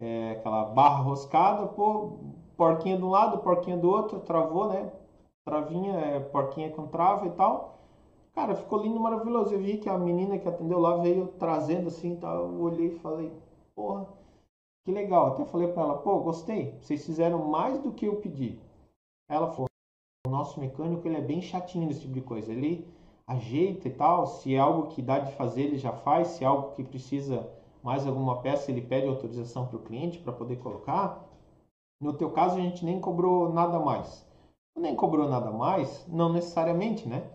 É, 0.00 0.32
aquela 0.32 0.64
barra 0.64 1.02
roscada, 1.02 1.66
pô, 1.66 2.18
porquinha 2.56 2.96
de 2.96 3.04
um 3.04 3.10
lado, 3.10 3.38
porquinha 3.38 3.76
do 3.76 3.90
outro, 3.90 4.20
travou, 4.20 4.68
né? 4.68 4.90
Travinha, 5.44 5.94
é, 5.94 6.20
porquinha 6.20 6.70
com 6.70 6.86
trava 6.86 7.26
e 7.26 7.30
tal. 7.30 7.78
Cara, 8.34 8.54
ficou 8.54 8.82
lindo, 8.82 9.00
maravilhoso. 9.00 9.54
Eu 9.54 9.60
vi 9.60 9.78
que 9.78 9.88
a 9.88 9.96
menina 9.98 10.38
que 10.38 10.48
atendeu 10.48 10.78
lá 10.78 10.96
veio 10.96 11.28
trazendo 11.38 11.88
assim, 11.88 12.16
tal. 12.16 12.36
Eu 12.36 12.60
olhei 12.60 12.88
e 12.88 12.98
falei, 12.98 13.32
porra, 13.76 14.08
que 14.84 14.90
legal. 14.90 15.28
Até 15.28 15.44
falei 15.44 15.68
para 15.68 15.82
ela, 15.82 15.98
pô, 15.98 16.18
gostei. 16.20 16.72
Vocês 16.80 17.04
fizeram 17.04 17.46
mais 17.46 17.78
do 17.80 17.92
que 17.92 18.06
eu 18.06 18.16
pedi. 18.16 18.58
Ela 19.28 19.50
falou, 19.50 19.68
o 20.26 20.30
nosso 20.30 20.58
mecânico 20.58 21.06
ele 21.06 21.18
é 21.18 21.20
bem 21.20 21.42
chatinho 21.42 21.86
nesse 21.86 22.00
tipo 22.00 22.14
de 22.14 22.22
coisa. 22.22 22.50
Ele 22.50 22.88
ajeita 23.28 23.86
e 23.86 23.90
tal. 23.92 24.26
Se 24.26 24.54
é 24.54 24.58
algo 24.58 24.88
que 24.88 25.02
dá 25.02 25.18
de 25.18 25.32
fazer, 25.32 25.62
ele 25.64 25.78
já 25.78 25.92
faz. 25.92 26.28
Se 26.28 26.44
é 26.44 26.46
algo 26.46 26.74
que 26.74 26.82
precisa 26.82 27.48
mais 27.82 28.06
alguma 28.06 28.40
peça, 28.40 28.70
ele 28.70 28.80
pede 28.80 29.06
autorização 29.06 29.66
para 29.66 29.76
o 29.76 29.82
cliente 29.82 30.18
para 30.18 30.32
poder 30.32 30.56
colocar. 30.56 31.24
No 32.00 32.14
teu 32.14 32.30
caso, 32.30 32.56
a 32.56 32.60
gente 32.60 32.84
nem 32.84 33.00
cobrou 33.00 33.52
nada 33.52 33.78
mais. 33.78 34.26
Nem 34.76 34.94
cobrou 34.94 35.28
nada 35.28 35.50
mais, 35.50 36.06
não 36.06 36.30
necessariamente, 36.30 37.08
né? 37.08 37.30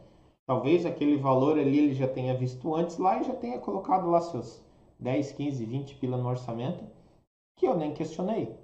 Talvez 0.46 0.86
aquele 0.86 1.18
valor 1.18 1.58
ali 1.58 1.80
ele 1.80 1.94
já 1.96 2.08
tenha 2.08 2.36
visto 2.36 2.76
antes 2.76 2.98
lá 2.98 3.20
e 3.20 3.24
já 3.24 3.34
tenha 3.34 3.60
colocado 3.60 4.10
lá 4.10 4.22
seus 4.22 4.62
10, 5.02 5.32
15, 5.34 5.66
20 5.66 5.96
pila 5.96 6.18
no 6.18 6.30
orçamento, 6.30 6.86
que 7.58 7.68
eu 7.68 7.76
nem 7.76 7.94
questionei 7.94 8.56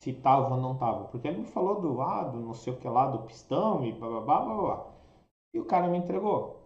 se 0.00 0.10
estava 0.10 0.52
ou 0.52 0.60
não 0.60 0.72
estava, 0.72 1.04
porque 1.04 1.28
ele 1.28 1.38
me 1.38 1.46
falou 1.46 1.80
do 1.80 1.94
lado, 1.94 2.40
não 2.40 2.54
sei 2.54 2.72
o 2.72 2.76
que 2.76 2.88
lá, 2.88 3.06
do 3.06 3.20
pistão 3.20 3.84
e 3.84 3.92
blá 3.92 4.20
blá. 4.20 4.86
E 5.54 5.60
o 5.60 5.64
cara 5.64 5.86
me 5.86 5.98
entregou. 5.98 6.60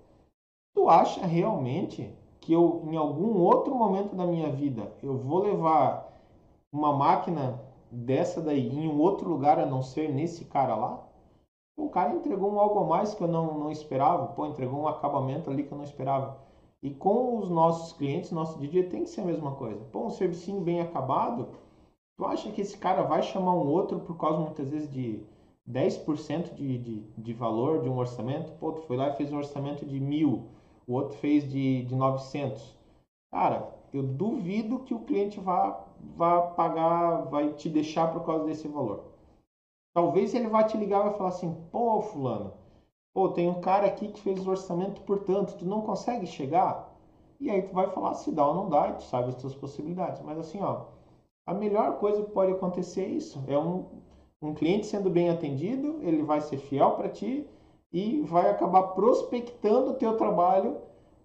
Tu 0.75 0.89
acha 0.89 1.27
realmente 1.27 2.11
que 2.41 2.53
eu, 2.53 2.83
em 2.87 2.97
algum 2.97 3.39
outro 3.41 3.75
momento 3.75 4.15
da 4.15 4.25
minha 4.27 4.51
vida, 4.51 4.93
eu 5.03 5.19
vou 5.19 5.41
levar 5.41 6.11
uma 6.73 6.95
máquina 6.95 7.61
dessa 7.91 8.41
daí 8.41 8.69
em 8.69 8.89
um 8.89 9.01
outro 9.01 9.29
lugar 9.29 9.59
a 9.59 9.67
não 9.67 9.83
ser 9.83 10.13
nesse 10.13 10.45
cara 10.45 10.75
lá? 10.75 11.07
O 11.77 11.91
cara 11.91 12.15
entregou 12.15 12.51
um 12.51 12.59
algo 12.59 12.79
a 12.81 12.85
mais 12.85 13.15
que 13.15 13.23
eu 13.23 13.29
não, 13.29 13.59
não 13.59 13.71
esperava, 13.71 14.29
pô, 14.29 14.47
entregou 14.47 14.81
um 14.81 14.89
acabamento 14.89 15.51
ali 15.51 15.65
que 15.65 15.73
eu 15.73 15.77
não 15.77 15.85
esperava. 15.85 16.39
E 16.87 16.95
com 16.95 17.39
os 17.39 17.51
nossos 17.51 17.93
clientes, 17.95 18.31
nosso 18.31 18.61
DJ 18.61 18.85
tem 18.85 19.03
que 19.03 19.11
ser 19.11 19.23
a 19.23 19.25
mesma 19.25 19.57
coisa. 19.57 19.85
Pô, 19.91 20.07
um 20.07 20.11
servicinho 20.11 20.61
bem 20.61 20.81
acabado, 20.81 21.49
tu 22.17 22.25
acha 22.25 22.53
que 22.53 22.61
esse 22.61 22.79
cara 22.79 23.03
vai 23.03 23.25
chamar 23.25 23.55
um 23.55 23.67
outro 23.67 23.99
por 23.99 24.17
causa 24.17 24.39
muitas 24.39 24.71
vezes 24.71 24.89
de 24.89 25.21
10% 25.69 26.55
de, 26.55 26.79
de, 26.79 27.01
de 27.19 27.33
valor 27.33 27.83
de 27.83 27.89
um 27.89 27.99
orçamento? 27.99 28.53
Pô, 28.61 28.71
tu 28.71 28.83
foi 28.83 28.97
lá 28.97 29.09
e 29.09 29.17
fez 29.17 29.33
um 29.33 29.39
orçamento 29.39 29.85
de 29.85 29.99
mil, 29.99 30.45
o 30.87 30.93
outro 30.93 31.17
fez 31.17 31.51
de, 31.51 31.83
de 31.87 31.97
900. 31.97 32.79
Cara, 33.33 33.75
eu 33.93 34.05
duvido 34.05 34.79
que 34.79 34.95
o 34.95 35.01
cliente 35.01 35.41
vá, 35.41 35.85
vá 36.17 36.41
pagar, 36.41 37.23
vai 37.23 37.53
te 37.55 37.69
deixar 37.69 38.13
por 38.13 38.25
causa 38.25 38.45
desse 38.45 38.69
valor. 38.69 39.07
Talvez 39.93 40.33
ele 40.37 40.47
vá 40.47 40.63
te 40.63 40.77
ligar 40.77 41.01
e 41.01 41.09
vai 41.09 41.19
falar 41.19 41.31
assim, 41.31 41.53
pô, 41.73 42.01
fulano, 42.01 42.53
Pô, 43.17 43.31
tem 43.31 43.49
um 43.49 43.63
cara 43.63 43.87
aqui 43.87 44.09
que 44.09 44.21
fez 44.21 44.47
o 44.47 44.51
orçamento 44.51 45.01
por 45.01 45.21
tanto, 45.21 45.57
tu 45.57 45.65
não 45.65 45.81
consegue 45.81 46.27
chegar? 46.27 46.95
E 47.41 47.49
aí 47.49 47.63
tu 47.63 47.73
vai 47.73 47.91
falar 47.91 48.13
se 48.13 48.31
dá 48.31 48.47
ou 48.47 48.55
não 48.55 48.69
dá, 48.69 48.91
e 48.91 48.93
tu 48.93 49.05
sabe 49.05 49.31
as 49.31 49.37
tuas 49.37 49.55
possibilidades. 49.55 50.21
Mas 50.21 50.39
assim, 50.39 50.61
ó, 50.61 50.83
a 51.47 51.55
melhor 51.55 51.97
coisa 51.97 52.23
que 52.23 52.31
pode 52.31 52.53
acontecer 52.53 53.05
é 53.05 53.09
isso. 53.09 53.43
É 53.47 53.57
um, 53.57 53.87
um 54.43 54.53
cliente 54.53 54.85
sendo 54.85 55.09
bem 55.09 55.31
atendido, 55.31 55.99
ele 56.03 56.23
vai 56.23 56.43
ser 56.43 56.59
fiel 56.59 56.91
para 56.91 57.09
ti 57.09 57.49
e 57.91 58.21
vai 58.21 58.51
acabar 58.51 58.83
prospectando 58.89 59.93
o 59.93 59.95
teu 59.95 60.19
trabalho 60.19 60.77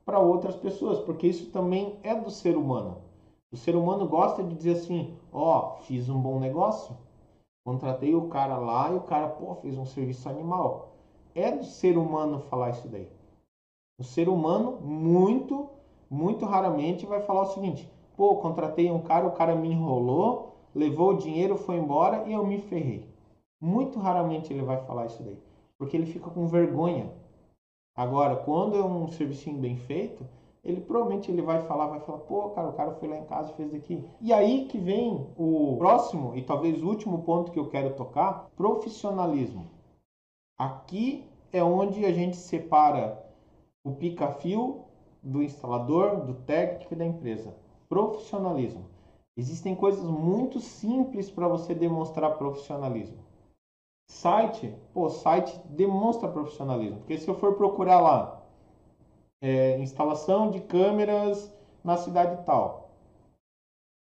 para 0.06 0.18
outras 0.18 0.56
pessoas, 0.56 0.98
porque 0.98 1.28
isso 1.28 1.52
também 1.52 2.00
é 2.04 2.16
do 2.16 2.32
ser 2.32 2.56
humano. 2.56 3.00
O 3.52 3.58
ser 3.58 3.76
humano 3.76 4.08
gosta 4.08 4.42
de 4.42 4.56
dizer 4.56 4.78
assim, 4.78 5.14
ó, 5.30 5.74
oh, 5.76 5.82
fiz 5.82 6.08
um 6.08 6.22
bom 6.22 6.40
negócio, 6.40 6.96
contratei 7.66 8.16
o 8.16 8.30
cara 8.30 8.58
lá 8.58 8.90
e 8.90 8.96
o 8.96 9.02
cara, 9.02 9.28
pô, 9.28 9.56
fez 9.56 9.78
um 9.78 9.86
serviço 9.86 10.30
animal 10.30 10.91
é 11.36 11.52
do 11.52 11.64
ser 11.64 11.98
humano 11.98 12.40
falar 12.50 12.72
isso 12.72 12.88
daí. 12.88 13.08
O 13.98 14.04
ser 14.04 14.28
humano, 14.28 14.80
muito, 14.82 15.70
muito 16.10 16.46
raramente 16.46 17.06
vai 17.06 17.22
falar 17.22 17.44
o 17.44 17.54
seguinte: 17.54 17.92
pô, 18.18 18.38
contratei 18.38 18.92
um 18.92 19.02
cara, 19.02 19.28
o 19.28 19.32
cara 19.32 19.56
me 19.56 19.72
enrolou, 19.72 20.56
levou 20.74 21.12
o 21.12 21.18
dinheiro, 21.18 21.58
foi 21.58 21.78
embora 21.78 22.28
e 22.28 22.34
eu 22.34 22.46
me 22.46 22.58
ferrei. 22.60 23.08
Muito 23.60 24.00
raramente 24.00 24.52
ele 24.52 24.64
vai 24.64 24.78
falar 24.86 25.06
isso 25.06 25.22
daí, 25.22 25.38
porque 25.78 25.96
ele 25.96 26.08
fica 26.08 26.30
com 26.30 26.48
vergonha. 26.48 27.12
Agora, 27.96 28.38
quando 28.38 28.78
é 28.78 28.84
um 28.84 29.08
serviço 29.10 29.52
bem 29.52 29.78
feito, 29.78 30.26
ele 30.64 30.80
provavelmente 30.80 31.32
ele 31.32 31.42
vai 31.42 31.62
falar, 31.64 31.88
vai 31.88 32.00
falar, 32.00 32.20
pô, 32.20 32.50
cara, 32.50 32.70
o 32.70 32.74
cara 32.74 32.92
foi 32.94 33.08
lá 33.08 33.18
em 33.18 33.26
casa 33.26 33.52
e 33.52 33.56
fez 33.56 33.74
aqui. 33.74 34.04
E 34.22 34.32
aí 34.32 34.66
que 34.66 34.78
vem 34.78 35.28
o 35.36 35.76
próximo 35.78 36.36
e 36.36 36.42
talvez 36.42 36.82
último 36.84 37.24
ponto 37.24 37.52
que 37.52 37.60
eu 37.60 37.70
quero 37.70 37.96
tocar, 37.96 38.50
profissionalismo. 38.56 39.66
Aqui 40.62 41.28
é 41.52 41.64
onde 41.64 42.06
a 42.06 42.14
gente 42.14 42.38
separa 42.38 43.20
o 43.84 43.94
pica-fio 43.94 44.86
do 45.24 45.42
instalador, 45.42 46.24
do 46.24 46.36
técnico 46.36 46.94
e 46.94 46.98
da 46.98 47.04
empresa. 47.04 47.56
Profissionalismo. 47.90 48.86
Existem 49.36 49.76
coisas 49.76 50.04
muito 50.04 50.60
simples 50.60 51.32
para 51.32 51.48
você 51.48 51.74
demonstrar 51.74 52.38
profissionalismo. 52.38 53.18
Site, 54.08 54.72
pô, 54.94 55.10
site 55.10 55.60
demonstra 55.68 56.30
profissionalismo. 56.30 57.00
Porque 57.00 57.18
se 57.18 57.28
eu 57.28 57.34
for 57.34 57.56
procurar 57.56 58.00
lá, 58.00 58.44
é, 59.42 59.80
instalação 59.80 60.52
de 60.52 60.62
câmeras 60.62 61.52
na 61.84 61.98
cidade 61.98 62.46
tal, 62.46 62.92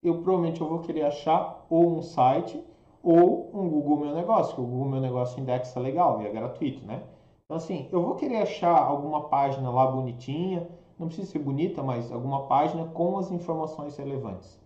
eu 0.01 0.21
provavelmente 0.21 0.61
eu 0.61 0.69
vou 0.69 0.79
querer 0.79 1.07
achar 1.07 1.65
ou 1.69 1.97
um 1.97 2.01
site 2.01 2.63
ou 3.01 3.49
um 3.53 3.69
Google 3.69 3.97
Meu 3.97 4.15
Negócio, 4.15 4.55
que 4.55 4.61
o 4.61 4.65
Google 4.65 4.89
Meu 4.89 5.01
Negócio 5.01 5.39
indexa 5.39 5.79
legal 5.79 6.21
e 6.21 6.27
é 6.27 6.29
gratuito, 6.29 6.85
né? 6.85 7.03
Então, 7.45 7.57
assim, 7.57 7.87
eu 7.91 8.01
vou 8.01 8.15
querer 8.15 8.37
achar 8.37 8.77
alguma 8.77 9.29
página 9.29 9.69
lá 9.71 9.87
bonitinha, 9.87 10.67
não 10.99 11.07
precisa 11.07 11.31
ser 11.31 11.39
bonita, 11.39 11.81
mas 11.81 12.11
alguma 12.11 12.47
página 12.47 12.85
com 12.85 13.17
as 13.17 13.31
informações 13.31 13.95
relevantes. 13.97 14.59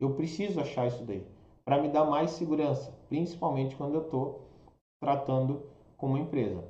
Eu 0.00 0.14
preciso 0.14 0.60
achar 0.60 0.86
isso 0.86 1.04
daí 1.04 1.26
para 1.64 1.82
me 1.82 1.88
dar 1.88 2.04
mais 2.04 2.30
segurança, 2.30 2.94
principalmente 3.08 3.76
quando 3.76 3.96
eu 3.96 4.02
estou 4.02 4.40
tratando 5.02 5.66
com 5.96 6.06
uma 6.06 6.18
empresa. 6.18 6.64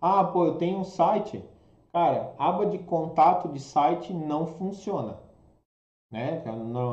Ah, 0.00 0.22
pô, 0.22 0.44
eu 0.44 0.58
tenho 0.58 0.78
um 0.78 0.84
site. 0.84 1.44
Cara, 1.92 2.32
aba 2.38 2.66
de 2.66 2.78
contato 2.78 3.48
de 3.48 3.58
site 3.58 4.12
não 4.12 4.46
funciona. 4.46 5.18
Né? 6.10 6.42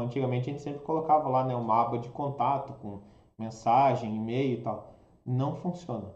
Antigamente 0.04 0.50
a 0.50 0.54
gente 0.54 0.62
sempre 0.62 0.82
colocava 0.82 1.28
lá 1.28 1.44
né, 1.44 1.56
uma 1.56 1.82
aba 1.82 1.98
de 1.98 2.10
contato 2.10 2.74
com 2.82 3.02
mensagem, 3.38 4.16
e-mail 4.16 4.60
e 4.60 4.62
tal. 4.62 4.94
Não 5.26 5.56
funciona. 5.56 6.14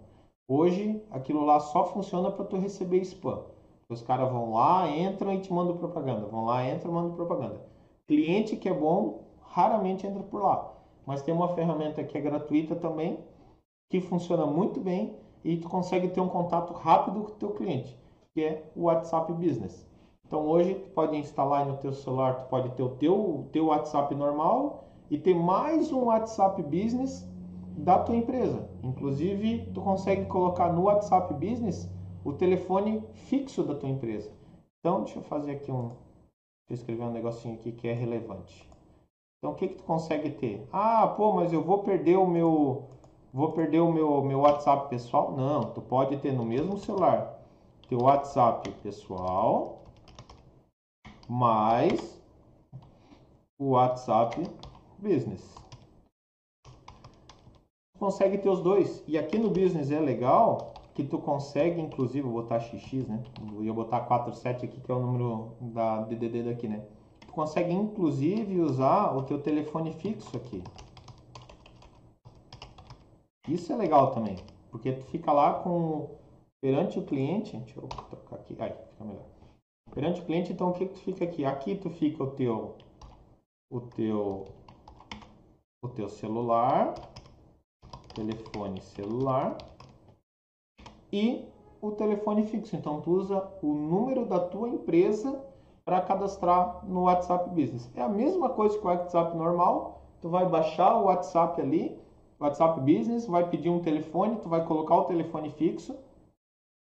Hoje 0.47 1.01
aquilo 1.09 1.43
lá 1.45 1.59
só 1.59 1.85
funciona 1.87 2.29
para 2.29 2.45
tu 2.45 2.57
receber 2.57 2.99
spam. 2.99 3.41
Os 3.89 4.01
caras 4.01 4.31
vão 4.31 4.53
lá, 4.53 4.89
entram 4.89 5.33
e 5.33 5.39
te 5.39 5.51
mandam 5.51 5.77
propaganda. 5.77 6.27
Vão 6.27 6.45
lá, 6.45 6.67
entram 6.69 6.91
e 6.91 6.93
mandam 6.93 7.15
propaganda. 7.15 7.61
Cliente 8.07 8.55
que 8.55 8.69
é 8.69 8.73
bom, 8.73 9.23
raramente 9.41 10.05
entra 10.05 10.23
por 10.23 10.41
lá. 10.41 10.73
Mas 11.05 11.21
tem 11.21 11.33
uma 11.33 11.49
ferramenta 11.49 12.03
que 12.03 12.17
é 12.17 12.21
gratuita 12.21 12.75
também, 12.75 13.19
que 13.89 13.99
funciona 13.99 14.45
muito 14.45 14.79
bem 14.79 15.15
e 15.43 15.57
tu 15.57 15.67
consegue 15.67 16.07
ter 16.09 16.21
um 16.21 16.29
contato 16.29 16.71
rápido 16.73 17.21
com 17.21 17.31
o 17.31 17.35
teu 17.35 17.51
cliente, 17.51 17.97
que 18.33 18.43
é 18.43 18.71
o 18.75 18.83
WhatsApp 18.83 19.33
Business. 19.33 19.90
Então 20.32 20.47
hoje 20.47 20.75
tu 20.75 20.89
pode 20.91 21.17
instalar 21.17 21.65
no 21.65 21.75
teu 21.75 21.91
celular, 21.91 22.38
tu 22.38 22.45
pode 22.45 22.69
ter 22.69 22.82
o 22.82 22.91
teu, 22.91 23.49
teu 23.51 23.65
WhatsApp 23.65 24.15
normal 24.15 24.86
e 25.09 25.17
ter 25.17 25.36
mais 25.36 25.91
um 25.91 26.05
WhatsApp 26.05 26.63
Business 26.63 27.29
da 27.75 27.99
tua 27.99 28.15
empresa. 28.15 28.65
Inclusive, 28.82 29.69
tu 29.73 29.82
consegue 29.82 30.27
colocar 30.27 30.71
no 30.71 30.84
WhatsApp 30.84 31.34
Business 31.34 31.91
o 32.23 32.32
telefone 32.32 33.03
fixo 33.11 33.61
da 33.61 33.75
tua 33.75 33.89
empresa. 33.89 34.32
Então, 34.79 35.03
deixa 35.03 35.19
eu 35.19 35.23
fazer 35.23 35.51
aqui 35.51 35.69
um, 35.69 35.89
deixa 35.89 36.69
eu 36.69 36.75
escrever 36.75 37.03
um 37.03 37.11
negocinho 37.11 37.55
aqui 37.55 37.73
que 37.73 37.89
é 37.89 37.93
relevante. 37.93 38.71
Então, 39.39 39.51
o 39.51 39.55
que 39.55 39.67
que 39.67 39.75
tu 39.75 39.84
consegue 39.84 40.29
ter? 40.29 40.65
Ah, 40.71 41.07
pô, 41.07 41.34
mas 41.34 41.51
eu 41.51 41.61
vou 41.61 41.79
perder 41.79 42.15
o 42.15 42.25
meu 42.25 42.84
vou 43.34 43.51
perder 43.51 43.82
o 43.82 43.91
meu 43.91 44.21
meu 44.21 44.39
WhatsApp 44.39 44.89
pessoal? 44.89 45.34
Não, 45.34 45.73
tu 45.73 45.82
pode 45.82 46.15
ter 46.19 46.32
no 46.32 46.45
mesmo 46.45 46.77
celular 46.77 47.38
teu 47.89 48.03
WhatsApp 48.03 48.71
pessoal 48.82 49.80
mais 51.32 52.21
o 53.57 53.69
WhatsApp 53.69 54.43
Business. 54.99 55.55
consegue 57.97 58.38
ter 58.38 58.49
os 58.49 58.61
dois. 58.61 59.01
E 59.07 59.17
aqui 59.17 59.38
no 59.38 59.49
business 59.49 59.91
é 59.91 59.99
legal 59.99 60.73
que 60.93 61.05
tu 61.05 61.17
consegue, 61.17 61.79
inclusive, 61.79 62.21
vou 62.21 62.41
botar 62.41 62.59
XX, 62.59 63.07
né? 63.07 63.23
Eu 63.53 63.63
ia 63.63 63.73
botar 63.73 64.01
47 64.01 64.65
aqui, 64.65 64.82
que 64.82 64.91
é 64.91 64.93
o 64.93 64.99
número 64.99 65.53
da 65.61 66.01
DDD 66.01 66.43
daqui, 66.43 66.67
né? 66.67 66.84
Tu 67.25 67.32
consegue, 67.32 67.71
inclusive, 67.71 68.59
usar 68.59 69.15
o 69.15 69.23
teu 69.23 69.41
telefone 69.41 69.93
fixo 69.93 70.36
aqui. 70.36 70.61
Isso 73.47 73.71
é 73.71 73.75
legal 73.77 74.11
também, 74.11 74.36
porque 74.69 74.91
tu 74.91 75.05
fica 75.05 75.32
lá 75.32 75.53
com 75.53 76.09
perante 76.59 76.99
o 76.99 77.03
cliente, 77.03 77.55
deixa 77.55 77.79
eu 77.79 77.88
trocar 77.88 78.36
aqui, 78.36 78.53
aí 78.59 78.73
fica 78.89 79.05
melhor. 79.05 79.40
Perante 79.93 80.21
o 80.21 80.25
cliente, 80.25 80.53
então 80.53 80.69
o 80.69 80.73
que, 80.73 80.85
que 80.85 80.93
tu 80.93 80.99
fica 80.99 81.25
aqui? 81.25 81.43
Aqui 81.43 81.75
tu 81.75 81.89
fica 81.89 82.23
o 82.23 82.31
teu 82.31 82.77
o 83.69 83.81
teu 83.81 84.45
o 85.83 85.89
teu 85.89 86.07
celular, 86.07 86.93
telefone 88.13 88.81
celular 88.81 89.57
e 91.11 91.45
o 91.81 91.91
telefone 91.91 92.43
fixo. 92.43 92.75
Então 92.75 93.01
tu 93.01 93.11
usa 93.11 93.51
o 93.61 93.73
número 93.73 94.25
da 94.25 94.39
tua 94.39 94.69
empresa 94.69 95.43
para 95.83 95.99
cadastrar 96.01 96.85
no 96.85 97.03
WhatsApp 97.03 97.49
Business. 97.49 97.89
É 97.95 98.01
a 98.01 98.07
mesma 98.07 98.49
coisa 98.49 98.77
que 98.77 98.85
o 98.85 98.87
WhatsApp 98.87 99.35
normal. 99.35 100.01
Tu 100.21 100.29
vai 100.29 100.47
baixar 100.47 100.95
o 100.97 101.05
WhatsApp 101.05 101.59
ali, 101.59 101.99
WhatsApp 102.39 102.79
Business, 102.79 103.25
vai 103.25 103.49
pedir 103.49 103.69
um 103.69 103.81
telefone, 103.81 104.37
tu 104.37 104.47
vai 104.47 104.63
colocar 104.63 104.95
o 104.95 105.05
telefone 105.05 105.49
fixo. 105.49 105.97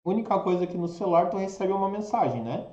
Única 0.06 0.38
coisa 0.40 0.68
que 0.68 0.78
no 0.78 0.88
celular 0.88 1.30
tu 1.30 1.38
recebe 1.38 1.72
uma 1.72 1.88
mensagem, 1.88 2.44
né? 2.44 2.68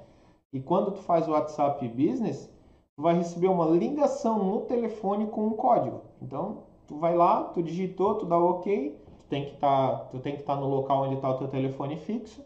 E 0.53 0.61
quando 0.61 0.93
tu 0.93 1.03
faz 1.03 1.29
o 1.29 1.33
WhatsApp 1.33 1.87
Business, 1.89 2.51
tu 2.97 3.03
vai 3.03 3.15
receber 3.15 3.49
uma 3.49 3.67
ligação 3.67 4.43
no 4.43 4.61
telefone 4.63 5.27
com 5.27 5.47
um 5.47 5.53
código. 5.53 6.03
Então, 6.23 6.65
tu 6.87 6.97
vai 6.97 7.15
lá, 7.15 7.45
tu 7.45 7.63
digitou, 7.63 8.15
tu 8.15 8.27
dá 8.27 8.39
OK, 8.39 8.99
tu 9.19 9.25
tem 9.27 9.45
que 9.47 9.57
tá, 9.57 10.07
tu 10.11 10.19
tem 10.21 10.35
que 10.35 10.41
estar 10.41 10.55
tá 10.55 10.61
no 10.61 10.69
local 10.69 11.05
onde 11.05 11.17
está 11.17 11.31
o 11.31 11.39
teu 11.39 11.49
telefone 11.49 11.97
fixo 11.99 12.43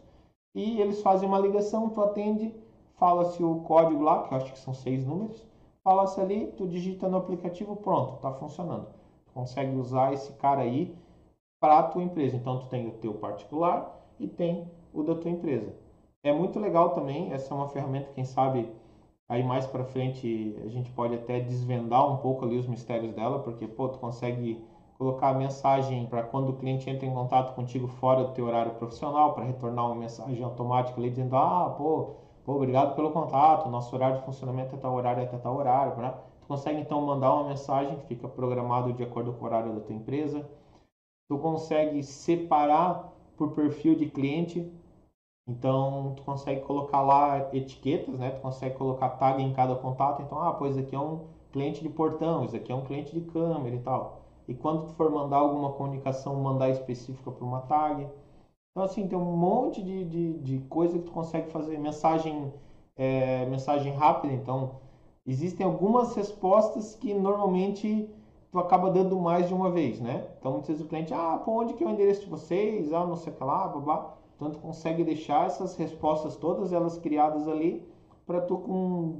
e 0.53 0.79
eles 0.79 1.01
fazem 1.01 1.27
uma 1.27 1.39
ligação, 1.39 1.89
tu 1.89 2.01
atende, 2.01 2.53
fala-se 2.99 3.43
o 3.43 3.61
código 3.61 4.03
lá, 4.03 4.23
que 4.23 4.33
eu 4.33 4.37
acho 4.37 4.51
que 4.51 4.59
são 4.59 4.73
seis 4.73 5.05
números, 5.05 5.43
fala-se 5.83 6.19
ali, 6.21 6.47
tu 6.57 6.67
digita 6.67 7.07
no 7.07 7.17
aplicativo, 7.17 7.75
pronto, 7.75 8.15
está 8.15 8.31
funcionando. 8.33 8.87
Tu 9.25 9.33
consegue 9.33 9.75
usar 9.75 10.13
esse 10.13 10.31
cara 10.33 10.61
aí 10.61 10.95
para 11.59 11.79
a 11.79 11.83
tua 11.83 12.03
empresa. 12.03 12.35
Então, 12.35 12.59
tu 12.59 12.67
tem 12.67 12.87
o 12.87 12.91
teu 12.91 13.15
particular 13.15 13.99
e 14.19 14.27
tem 14.27 14.69
o 14.93 15.01
da 15.01 15.15
tua 15.15 15.31
empresa. 15.31 15.73
É 16.25 16.31
muito 16.31 16.57
legal 16.57 16.91
também, 16.91 17.33
essa 17.33 17.53
é 17.53 17.57
uma 17.57 17.67
ferramenta, 17.67 18.09
quem 18.13 18.23
sabe 18.23 18.71
aí 19.27 19.43
mais 19.43 19.67
para 19.67 19.83
frente 19.83 20.55
a 20.63 20.69
gente 20.69 20.89
pode 20.91 21.13
até 21.13 21.37
desvendar 21.41 22.09
um 22.09 22.15
pouco 22.17 22.45
ali 22.45 22.57
os 22.57 22.65
mistérios 22.65 23.13
dela, 23.13 23.39
porque 23.39 23.67
pô, 23.67 23.89
tu 23.89 23.99
consegue 23.99 24.57
colocar 24.97 25.29
a 25.29 25.33
mensagem 25.33 26.07
para 26.07 26.23
quando 26.23 26.47
o 26.49 26.53
cliente 26.53 26.89
entra 26.89 27.05
em 27.05 27.11
contato 27.11 27.53
contigo 27.53 27.87
fora 27.87 28.23
do 28.23 28.31
teu 28.31 28.45
horário 28.45 28.71
profissional, 28.71 29.33
para 29.33 29.43
retornar 29.43 29.85
uma 29.85 29.95
mensagem 29.95 30.41
automática 30.41 30.97
ali 30.97 31.09
dizendo: 31.09 31.35
"Ah, 31.35 31.69
pô, 31.77 32.05
pô, 32.45 32.53
obrigado 32.55 32.95
pelo 32.95 33.11
contato, 33.11 33.67
nosso 33.67 33.93
horário 33.93 34.17
de 34.19 34.23
funcionamento 34.23 34.75
é 34.75 34.77
tal 34.77 34.93
horário 34.93 35.23
até 35.23 35.37
tal 35.37 35.55
horário", 35.57 35.93
né? 35.97 36.13
Tu 36.39 36.47
consegue 36.47 36.79
então 36.79 37.01
mandar 37.01 37.33
uma 37.33 37.43
mensagem 37.43 37.97
que 37.97 38.05
fica 38.05 38.29
programado 38.29 38.93
de 38.93 39.03
acordo 39.03 39.33
com 39.33 39.43
o 39.43 39.45
horário 39.45 39.73
da 39.73 39.81
tua 39.81 39.93
empresa. 39.95 40.45
Tu 41.29 41.37
consegue 41.37 42.03
separar 42.03 42.97
por 43.37 43.49
perfil 43.49 43.95
de 43.95 44.07
cliente 44.07 44.65
então, 45.47 46.13
tu 46.15 46.23
consegue 46.23 46.61
colocar 46.61 47.01
lá 47.01 47.49
etiquetas, 47.53 48.17
né? 48.17 48.31
Tu 48.31 48.41
consegue 48.41 48.75
colocar 48.75 49.09
tag 49.09 49.41
em 49.43 49.53
cada 49.53 49.75
contato. 49.75 50.21
Então, 50.21 50.41
ah, 50.41 50.53
pois 50.53 50.77
aqui 50.77 50.95
é 50.95 50.99
um 50.99 51.27
cliente 51.51 51.83
de 51.83 51.89
portão, 51.89 52.45
isso 52.45 52.55
aqui 52.55 52.71
é 52.71 52.75
um 52.75 52.83
cliente 52.85 53.13
de 53.13 53.21
câmera 53.29 53.75
e 53.75 53.79
tal. 53.79 54.21
E 54.47 54.53
quando 54.53 54.87
tu 54.87 54.93
for 54.93 55.11
mandar 55.11 55.37
alguma 55.37 55.71
comunicação, 55.73 56.35
mandar 56.41 56.69
específica 56.69 57.29
para 57.31 57.45
uma 57.45 57.61
tag. 57.61 58.07
Então, 58.71 58.83
assim, 58.83 59.07
tem 59.07 59.17
um 59.17 59.37
monte 59.37 59.83
de, 59.83 60.05
de, 60.05 60.33
de 60.39 60.59
coisa 60.67 60.97
que 60.97 61.05
tu 61.05 61.11
consegue 61.11 61.51
fazer. 61.51 61.77
Mensagem, 61.77 62.51
é, 62.95 63.45
mensagem 63.45 63.93
rápida. 63.93 64.33
Então, 64.33 64.79
existem 65.25 65.65
algumas 65.65 66.15
respostas 66.15 66.95
que 66.95 67.13
normalmente 67.13 68.09
tu 68.51 68.59
acaba 68.59 68.89
dando 68.89 69.19
mais 69.19 69.47
de 69.47 69.53
uma 69.53 69.69
vez, 69.69 69.99
né? 69.99 70.25
Então, 70.39 70.53
muitas 70.53 70.69
vezes 70.69 70.83
o 70.85 70.87
cliente, 70.87 71.13
ah, 71.13 71.41
pô, 71.43 71.61
onde 71.61 71.73
que 71.73 71.83
é 71.83 71.87
o 71.87 71.89
endereço 71.89 72.21
de 72.21 72.29
vocês? 72.29 72.93
Ah, 72.93 73.05
não 73.05 73.15
sei 73.17 73.33
o 73.33 73.35
que 73.35 73.43
lá, 73.43 73.67
babá. 73.67 74.22
Tu 74.51 74.59
consegue 74.59 75.03
deixar 75.03 75.47
essas 75.47 75.75
respostas 75.75 76.35
todas 76.35 76.73
elas 76.73 76.97
criadas 76.97 77.47
ali 77.47 77.87
para 78.25 78.41
tu 78.41 78.57
com 78.57 79.19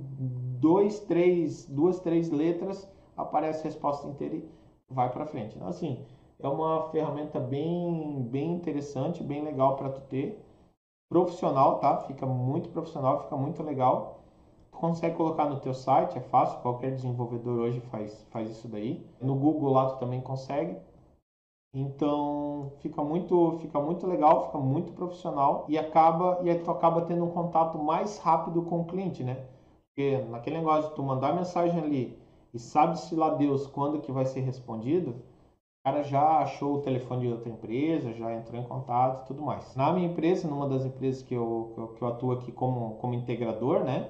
dois, 0.60 1.00
três, 1.02 1.66
duas, 1.66 2.00
três 2.00 2.30
letras 2.30 2.90
aparece 3.18 3.62
a 3.62 3.64
resposta 3.64 4.08
inteira 4.08 4.36
e 4.36 4.50
vai 4.90 5.12
para 5.12 5.26
frente. 5.26 5.56
Então 5.56 5.68
assim, 5.68 6.06
é 6.40 6.48
uma 6.48 6.90
ferramenta 6.90 7.40
bem, 7.40 8.28
bem 8.30 8.52
interessante, 8.54 9.24
bem 9.24 9.44
legal 9.44 9.76
para 9.76 9.90
tu 9.90 10.02
ter. 10.02 10.44
Profissional, 11.10 11.80
tá? 11.80 11.98
Fica 12.00 12.26
muito 12.26 12.70
profissional, 12.70 13.24
fica 13.24 13.36
muito 13.38 13.62
legal. 13.62 14.24
Tu 14.72 14.78
consegue 14.78 15.16
colocar 15.16 15.46
no 15.46 15.60
teu 15.60 15.74
site, 15.74 16.18
é 16.18 16.22
fácil, 16.22 16.60
qualquer 16.62 16.96
desenvolvedor 16.96 17.60
hoje 17.60 17.80
faz, 17.92 18.26
faz 18.32 18.50
isso 18.50 18.68
daí. 18.68 19.06
No 19.22 19.36
Google 19.36 19.72
lá 19.72 19.90
tu 19.92 20.00
também 20.00 20.22
consegue. 20.22 20.76
Então 21.74 22.74
fica 22.82 23.04
muito, 23.04 23.58
fica 23.60 23.80
muito 23.80 24.06
legal, 24.06 24.46
fica 24.46 24.60
muito 24.60 24.94
profissional 24.94 25.66
e 25.68 25.78
acaba 25.78 26.40
e 26.44 26.50
aí 26.50 26.60
tu 26.60 26.70
acaba 26.70 27.02
tendo 27.02 27.26
um 27.26 27.32
contato 27.32 27.80
mais 27.80 28.20
rápido 28.20 28.62
com 28.64 28.82
o 28.82 28.86
cliente, 28.86 29.24
né? 29.24 29.44
Porque 29.90 30.20
naquele 30.30 30.58
negócio 30.58 30.90
de 30.90 30.96
tu 30.96 31.04
mandar 31.04 31.36
mensagem 31.36 31.80
ali 31.80 32.18
e 32.54 32.60
sabe-se 32.60 33.16
lá 33.16 33.32
Deus 33.32 33.66
quando 33.66 34.02
que 34.02 34.12
vai 34.12 34.26
ser 34.26 34.42
respondido, 34.42 35.12
o 35.12 35.84
cara 35.84 36.04
já 36.04 36.40
achou 36.40 36.76
o 36.76 36.82
telefone 36.82 37.22
de 37.22 37.34
outra 37.34 37.50
empresa, 37.50 38.14
já 38.14 38.32
entrou 38.34 38.62
em 38.62 38.66
contato 38.66 39.24
e 39.24 39.28
tudo 39.28 39.42
mais. 39.42 39.76
Na 39.76 39.92
minha 39.92 40.08
empresa, 40.08 40.48
numa 40.48 40.68
das 40.68 40.86
empresas 40.86 41.24
que 41.24 41.34
eu, 41.34 41.92
que 41.98 42.02
eu, 42.02 42.08
atuo 42.08 42.32
aqui 42.34 42.52
como, 42.52 42.96
como 42.98 43.16
integrador, 43.16 43.84
né? 43.84 44.10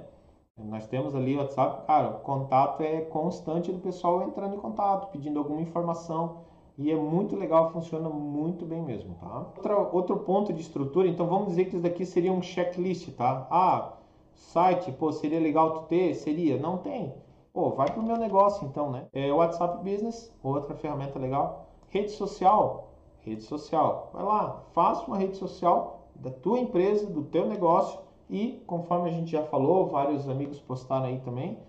Nós 0.57 0.86
temos 0.88 1.16
ali 1.16 1.36
o 1.36 1.39
WhatsApp, 1.39 1.88
cara, 1.88 2.09
o 2.09 2.20
contato 2.20 2.82
é 2.84 3.01
constante 3.01 3.72
do 3.72 3.80
pessoal 3.80 4.22
entrando 4.24 4.55
em 4.55 4.59
contato, 4.59 5.11
pedindo 5.11 5.39
alguma 5.39 5.61
informação 5.61 6.43
e 6.78 6.92
é 6.92 6.96
muito 6.96 7.36
legal, 7.36 7.72
funciona 7.72 8.10
muito 8.10 8.66
bem 8.66 8.82
mesmo, 8.82 9.16
tá? 9.16 9.48
Outra, 9.56 9.78
outro 9.78 10.18
ponto 10.20 10.52
de 10.52 10.62
estrutura, 10.62 11.08
então 11.08 11.28
vamos 11.28 11.50
dizer 11.50 11.66
que 11.66 11.72
isso 11.72 11.82
daqui 11.82 12.06
seria 12.06 12.32
um 12.32 12.42
checklist, 12.42 13.10
tá? 13.16 13.48
Ah, 13.52 13.94
site, 14.34 14.92
pô, 14.92 15.12
seria 15.12 15.40
legal 15.40 15.74
tu 15.74 15.88
ter? 15.88 16.16
Seria, 16.16 16.58
não 16.58 16.78
tem. 16.78 17.14
Pô, 17.54 17.70
vai 17.72 17.92
pro 17.92 18.02
meu 18.02 18.18
negócio 18.18 18.66
então, 18.66 18.90
né? 18.90 19.08
É 19.14 19.32
WhatsApp 19.32 19.78
Business, 19.84 20.34
outra 20.42 20.74
ferramenta 20.76 21.20
legal. 21.20 21.68
Rede 21.90 22.10
social, 22.10 22.94
rede 23.22 23.44
social. 23.44 24.10
Vai 24.12 24.24
lá, 24.24 24.64
faça 24.74 25.06
uma 25.06 25.18
rede 25.18 25.38
social 25.38 26.08
da 26.16 26.32
tua 26.32 26.60
empresa, 26.60 27.06
do 27.06 27.24
teu 27.24 27.48
negócio 27.48 28.00
e, 28.30 28.64
conforme 28.66 29.10
a 29.10 29.14
gente 29.14 29.32
já 29.32 29.44
falou, 29.44 29.88
vários 29.88 30.28
amigos 30.28 30.60
postaram 30.60 31.06
aí 31.06 31.20
também, 31.20 31.60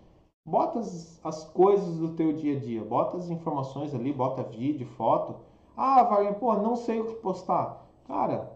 Bota 0.47 0.79
as, 0.79 1.19
as 1.25 1.45
coisas 1.45 1.97
do 1.99 2.15
teu 2.15 2.35
dia 2.35 2.57
a 2.57 2.61
dia, 2.61 2.85
bota 2.85 3.17
as 3.17 3.31
informações 3.31 3.95
ali, 3.95 4.13
bota 4.13 4.43
vídeo, 4.43 4.87
foto. 4.89 5.37
Ah, 5.75 6.03
Wagner, 6.03 6.39
pô, 6.39 6.55
não 6.55 6.77
sei 6.77 7.01
o 7.01 7.07
que 7.07 7.15
postar. 7.15 7.87
Cara, 8.07 8.53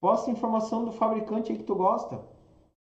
posta 0.00 0.32
informação 0.32 0.84
do 0.84 0.90
fabricante 0.90 1.52
aí 1.52 1.58
que 1.58 1.64
tu 1.64 1.76
gosta. 1.76 2.20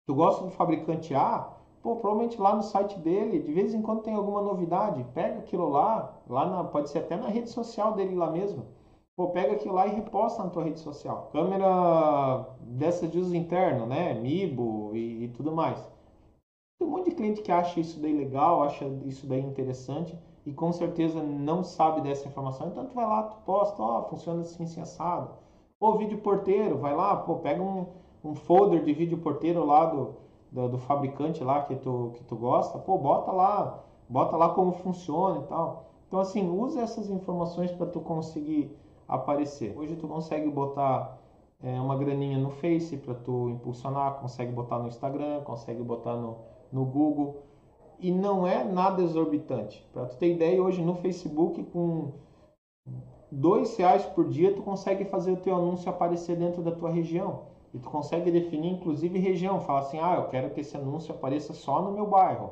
Tu 0.06 0.14
gosta 0.14 0.44
do 0.44 0.50
fabricante 0.50 1.14
A? 1.14 1.52
Pô, 1.82 1.96
provavelmente 1.96 2.40
lá 2.40 2.54
no 2.56 2.64
site 2.64 2.98
dele, 2.98 3.38
de 3.38 3.52
vez 3.52 3.74
em 3.74 3.82
quando 3.82 4.02
tem 4.02 4.14
alguma 4.14 4.42
novidade, 4.42 5.04
pega 5.14 5.38
aquilo 5.38 5.68
lá, 5.68 6.12
lá 6.28 6.46
na, 6.46 6.64
pode 6.64 6.90
ser 6.90 6.98
até 6.98 7.16
na 7.16 7.28
rede 7.28 7.48
social 7.48 7.92
dele 7.92 8.16
lá 8.16 8.30
mesmo. 8.30 8.66
Pô, 9.16 9.28
pega 9.28 9.52
aquilo 9.52 9.74
lá 9.74 9.86
e 9.86 9.94
reposta 9.94 10.42
na 10.42 10.50
tua 10.50 10.64
rede 10.64 10.80
social. 10.80 11.28
Câmera 11.32 12.44
dessa 12.60 13.06
de 13.06 13.18
uso 13.18 13.36
interno, 13.36 13.86
né? 13.86 14.14
Mibo 14.14 14.90
e, 14.94 15.24
e 15.24 15.28
tudo 15.28 15.52
mais. 15.52 15.78
Tem 16.82 16.88
um 16.88 16.90
monte 16.90 17.10
de 17.10 17.14
cliente 17.14 17.42
que 17.42 17.52
acha 17.52 17.78
isso 17.78 18.00
daí 18.00 18.12
legal, 18.12 18.64
acha 18.64 18.84
isso 19.04 19.24
daí 19.24 19.38
interessante 19.38 20.18
e 20.44 20.52
com 20.52 20.72
certeza 20.72 21.22
não 21.22 21.62
sabe 21.62 22.00
dessa 22.00 22.26
informação. 22.26 22.66
Então 22.66 22.86
tu 22.86 22.94
vai 22.96 23.06
lá, 23.06 23.22
tu 23.22 23.36
posta, 23.46 23.80
ó, 23.80 24.02
funciona 24.08 24.40
assim, 24.40 24.64
assim, 24.64 24.80
assado. 24.80 25.30
Ou 25.78 25.96
vídeo 25.96 26.18
porteiro, 26.18 26.78
vai 26.78 26.92
lá, 26.92 27.14
pô, 27.14 27.36
pega 27.36 27.62
um, 27.62 27.86
um 28.24 28.34
folder 28.34 28.82
de 28.82 28.92
vídeo 28.92 29.16
porteiro 29.18 29.64
lá 29.64 29.86
do, 29.86 30.16
do, 30.50 30.70
do, 30.70 30.78
fabricante 30.78 31.44
lá 31.44 31.62
que 31.62 31.76
tu, 31.76 32.14
que 32.16 32.24
tu 32.24 32.34
gosta, 32.34 32.80
pô, 32.80 32.98
bota 32.98 33.30
lá, 33.30 33.84
bota 34.08 34.36
lá 34.36 34.48
como 34.48 34.72
funciona 34.72 35.38
e 35.38 35.42
tal. 35.44 35.84
Então 36.08 36.18
assim, 36.18 36.50
usa 36.50 36.80
essas 36.80 37.08
informações 37.08 37.70
para 37.70 37.86
tu 37.86 38.00
conseguir 38.00 38.76
aparecer. 39.06 39.72
Hoje 39.78 39.94
tu 39.94 40.08
consegue 40.08 40.50
botar 40.50 41.16
é, 41.62 41.80
uma 41.80 41.94
graninha 41.94 42.38
no 42.38 42.50
Face 42.50 42.96
para 42.96 43.14
tu 43.14 43.50
impulsionar, 43.50 44.14
consegue 44.14 44.50
botar 44.50 44.80
no 44.80 44.88
Instagram, 44.88 45.42
consegue 45.42 45.80
botar 45.80 46.16
no 46.16 46.50
no 46.72 46.84
Google 46.84 47.42
e 48.00 48.10
não 48.10 48.46
é 48.46 48.64
nada 48.64 49.02
exorbitante. 49.02 49.86
Para 49.92 50.06
tu 50.06 50.16
ter 50.16 50.34
ideia, 50.34 50.62
hoje 50.62 50.82
no 50.82 50.96
Facebook 50.96 51.62
com 51.64 52.12
dois 53.30 53.76
reais 53.76 54.04
por 54.04 54.28
dia 54.28 54.54
tu 54.54 54.62
consegue 54.62 55.04
fazer 55.04 55.32
o 55.32 55.36
teu 55.36 55.54
anúncio 55.54 55.88
aparecer 55.88 56.36
dentro 56.36 56.62
da 56.62 56.72
tua 56.72 56.90
região 56.90 57.52
e 57.72 57.78
tu 57.78 57.88
consegue 57.88 58.30
definir 58.30 58.72
inclusive 58.72 59.18
região, 59.18 59.60
falar 59.60 59.80
assim, 59.80 59.98
ah, 59.98 60.16
eu 60.16 60.28
quero 60.28 60.50
que 60.50 60.60
esse 60.60 60.76
anúncio 60.76 61.14
apareça 61.14 61.54
só 61.54 61.80
no 61.80 61.92
meu 61.92 62.06
bairro, 62.06 62.50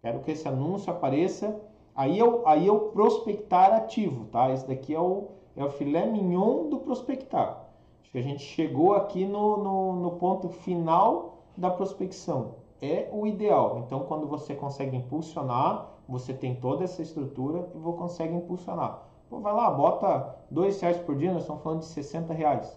quero 0.00 0.20
que 0.20 0.30
esse 0.30 0.46
anúncio 0.46 0.92
apareça, 0.92 1.60
aí 1.94 2.18
eu 2.18 2.46
aí 2.46 2.66
eu 2.66 2.90
prospectar 2.90 3.72
ativo, 3.72 4.26
tá? 4.26 4.52
Esse 4.52 4.68
daqui 4.68 4.94
é 4.94 5.00
o 5.00 5.28
é 5.56 5.64
o 5.64 5.70
filé 5.70 6.06
mignon 6.06 6.68
do 6.68 6.78
prospectar. 6.78 7.66
Acho 8.00 8.12
que 8.12 8.18
a 8.18 8.22
gente 8.22 8.42
chegou 8.42 8.94
aqui 8.94 9.26
no, 9.26 9.58
no, 9.58 9.96
no 9.96 10.10
ponto 10.12 10.48
final 10.48 11.44
da 11.56 11.70
prospecção. 11.70 12.61
É 12.82 13.08
o 13.12 13.28
ideal. 13.28 13.78
Então, 13.86 14.00
quando 14.00 14.26
você 14.26 14.56
consegue 14.56 14.96
impulsionar, 14.96 15.88
você 16.08 16.34
tem 16.34 16.56
toda 16.56 16.82
essa 16.82 17.00
estrutura 17.00 17.70
e 17.74 17.78
você 17.78 17.96
consegue 17.96 18.34
impulsionar. 18.34 19.04
Pô, 19.30 19.38
vai 19.38 19.54
lá, 19.54 19.70
bota 19.70 20.36
dois 20.50 20.80
reais 20.80 20.98
por 20.98 21.16
dia, 21.16 21.32
nós 21.32 21.42
estamos 21.42 21.62
falando 21.62 21.78
de 21.78 21.86
60 21.86 22.34
reais. 22.34 22.76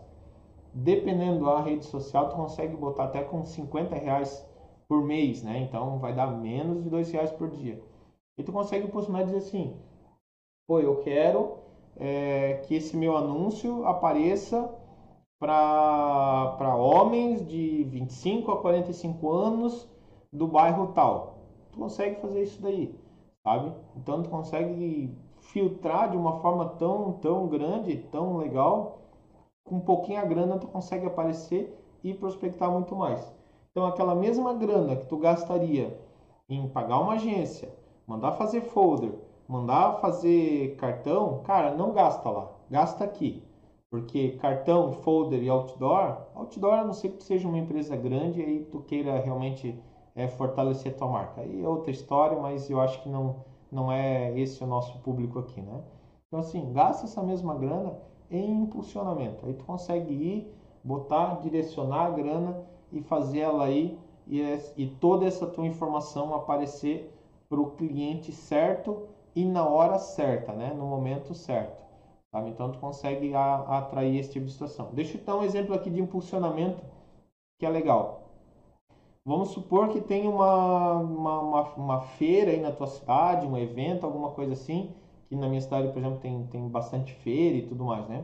Dependendo 0.71 1.43
da 1.43 1.59
rede 1.59 1.85
social, 1.85 2.29
tu 2.29 2.35
consegue 2.35 2.75
botar 2.77 3.05
até 3.05 3.23
com 3.23 3.43
50 3.43 3.95
reais 3.95 4.47
por 4.87 5.03
mês, 5.03 5.41
né? 5.41 5.59
Então 5.59 5.97
vai 5.97 6.13
dar 6.13 6.27
menos 6.27 6.83
de 6.83 6.89
dois 6.89 7.11
reais 7.11 7.31
por 7.31 7.49
dia. 7.49 7.81
E 8.37 8.43
tu 8.43 8.51
consegue 8.51 8.85
impulsionar 8.85 9.21
e 9.21 9.25
dizer 9.25 9.37
assim, 9.37 9.75
pô, 10.67 10.79
eu 10.79 10.97
quero 10.97 11.57
é, 11.97 12.61
que 12.67 12.75
esse 12.75 12.95
meu 12.95 13.17
anúncio 13.17 13.85
apareça 13.87 14.69
para 15.39 16.75
homens 16.77 17.45
de 17.47 17.83
25 17.85 18.51
a 18.51 18.61
45 18.61 19.31
anos 19.31 19.94
do 20.35 20.47
bairro 20.47 20.87
tal. 20.93 21.37
Tu 21.71 21.79
consegue 21.79 22.21
fazer 22.21 22.43
isso 22.43 22.61
daí, 22.61 22.97
sabe? 23.43 23.73
Então 23.95 24.23
tu 24.23 24.29
consegue 24.29 25.15
filtrar 25.39 26.09
de 26.09 26.17
uma 26.17 26.39
forma 26.39 26.69
tão, 26.77 27.13
tão 27.13 27.47
grande, 27.47 27.97
tão 28.11 28.37
legal, 28.37 29.01
com 29.63 29.79
pouquinha 29.79 30.23
grana 30.23 30.59
tu 30.59 30.67
consegue 30.67 31.05
aparecer 31.05 31.75
e 32.03 32.13
prospectar 32.13 32.71
muito 32.71 32.95
mais. 32.95 33.33
Então 33.71 33.85
aquela 33.85 34.15
mesma 34.15 34.53
grana 34.53 34.95
que 34.95 35.05
tu 35.07 35.17
gastaria 35.17 35.99
em 36.47 36.67
pagar 36.69 36.99
uma 36.99 37.13
agência, 37.13 37.73
mandar 38.07 38.33
fazer 38.33 38.61
folder, 38.61 39.11
mandar 39.47 39.99
fazer 39.99 40.75
cartão, 40.77 41.41
cara, 41.43 41.73
não 41.73 41.91
gasta 41.91 42.29
lá, 42.29 42.51
gasta 42.69 43.03
aqui. 43.03 43.43
Porque 43.89 44.31
cartão, 44.31 44.91
folder 44.91 45.41
e 45.41 45.49
outdoor, 45.49 46.17
outdoor 46.35 46.73
a 46.73 46.83
não 46.83 46.93
ser 46.93 47.09
que 47.09 47.17
tu 47.17 47.23
seja 47.23 47.47
uma 47.47 47.57
empresa 47.57 47.95
grande 47.95 48.41
e 48.41 48.43
aí 48.43 48.65
tu 48.65 48.81
queira 48.81 49.19
realmente 49.19 49.81
é, 50.15 50.27
fortalecer 50.27 50.95
tua 50.95 51.07
marca. 51.07 51.41
Aí 51.41 51.63
é 51.63 51.67
outra 51.67 51.91
história, 51.91 52.39
mas 52.39 52.69
eu 52.69 52.79
acho 52.79 53.01
que 53.03 53.09
não, 53.09 53.43
não 53.71 53.91
é 53.91 54.37
esse 54.39 54.63
o 54.63 54.67
nosso 54.67 54.97
público 54.99 55.39
aqui, 55.39 55.61
né? 55.61 55.81
Então 56.27 56.39
assim, 56.39 56.71
gasta 56.73 57.05
essa 57.05 57.21
mesma 57.21 57.53
grana 57.55 57.97
em 58.31 58.61
impulsionamento. 58.61 59.45
Aí 59.45 59.53
tu 59.53 59.65
consegue 59.65 60.13
ir, 60.13 60.53
botar, 60.83 61.39
direcionar 61.41 62.05
a 62.07 62.09
grana 62.09 62.63
e 62.91 63.01
fazer 63.01 63.39
ela 63.39 63.65
aí 63.65 63.99
e, 64.27 64.41
e 64.77 64.87
toda 64.87 65.25
essa 65.25 65.45
tua 65.45 65.65
informação 65.67 66.33
aparecer 66.33 67.11
para 67.49 67.59
o 67.59 67.71
cliente 67.71 68.31
certo 68.31 69.07
e 69.35 69.45
na 69.45 69.67
hora 69.67 69.99
certa, 69.99 70.53
né? 70.53 70.73
no 70.73 70.85
momento 70.85 71.33
certo. 71.33 71.85
Então, 72.47 72.69
tu 72.69 72.79
consegue 72.79 73.33
a, 73.33 73.77
atrair 73.77 74.17
esse 74.17 74.31
tipo 74.31 74.45
de 74.45 74.51
situação. 74.51 74.89
Deixa 74.91 75.17
eu 75.17 75.23
dar 75.23 75.37
um 75.37 75.43
exemplo 75.43 75.73
aqui 75.73 75.89
de 75.89 76.01
impulsionamento 76.01 76.83
que 77.57 77.65
é 77.65 77.69
legal. 77.69 78.24
Vamos 79.25 79.49
supor 79.49 79.89
que 79.89 79.99
tem 80.01 80.27
uma, 80.27 80.93
uma, 80.97 81.41
uma, 81.41 81.61
uma, 81.73 82.01
feira 82.01 82.51
aí 82.51 82.61
na 82.61 82.71
tua 82.71 82.85
cidade, 82.85 83.47
um 83.47 83.57
evento, 83.57 84.05
alguma 84.05 84.29
coisa 84.31 84.53
assim, 84.53 84.93
que 85.27 85.35
na 85.35 85.49
minha 85.49 85.61
cidade, 85.61 85.87
por 85.91 85.97
exemplo, 85.97 86.19
tem, 86.19 86.45
tem 86.47 86.69
bastante 86.69 87.11
feira 87.15 87.57
e 87.57 87.67
tudo 87.67 87.83
mais, 87.85 88.07
né? 88.07 88.23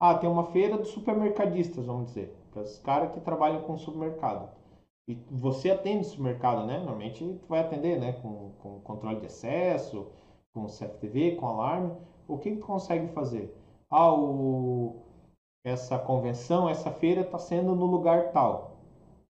Ah, 0.00 0.14
tem 0.14 0.30
uma 0.30 0.44
feira 0.44 0.78
dos 0.78 0.88
supermercadistas, 0.88 1.84
vamos 1.86 2.06
dizer, 2.06 2.34
para 2.50 2.62
os 2.62 2.78
caras 2.78 3.12
que 3.12 3.20
trabalham 3.20 3.62
com 3.62 3.76
supermercado. 3.76 4.48
E 5.06 5.14
você 5.30 5.70
atende 5.70 6.06
supermercado, 6.06 6.64
né? 6.64 6.78
Normalmente 6.78 7.24
tu 7.42 7.48
vai 7.48 7.60
atender, 7.60 7.98
né? 8.00 8.12
Com, 8.12 8.52
com 8.58 8.80
controle 8.80 9.20
de 9.20 9.26
acesso, 9.26 10.06
com 10.54 10.66
CFTV, 10.66 11.36
com 11.36 11.46
alarme, 11.46 11.92
o 12.26 12.38
que, 12.38 12.52
que 12.52 12.58
tu 12.58 12.66
consegue 12.66 13.08
fazer? 13.08 13.54
Ah, 13.90 14.10
o, 14.14 14.96
essa 15.64 15.98
convenção, 15.98 16.68
essa 16.68 16.90
feira 16.90 17.20
está 17.20 17.38
sendo 17.38 17.74
no 17.74 17.86
lugar 17.86 18.32
tal. 18.32 18.71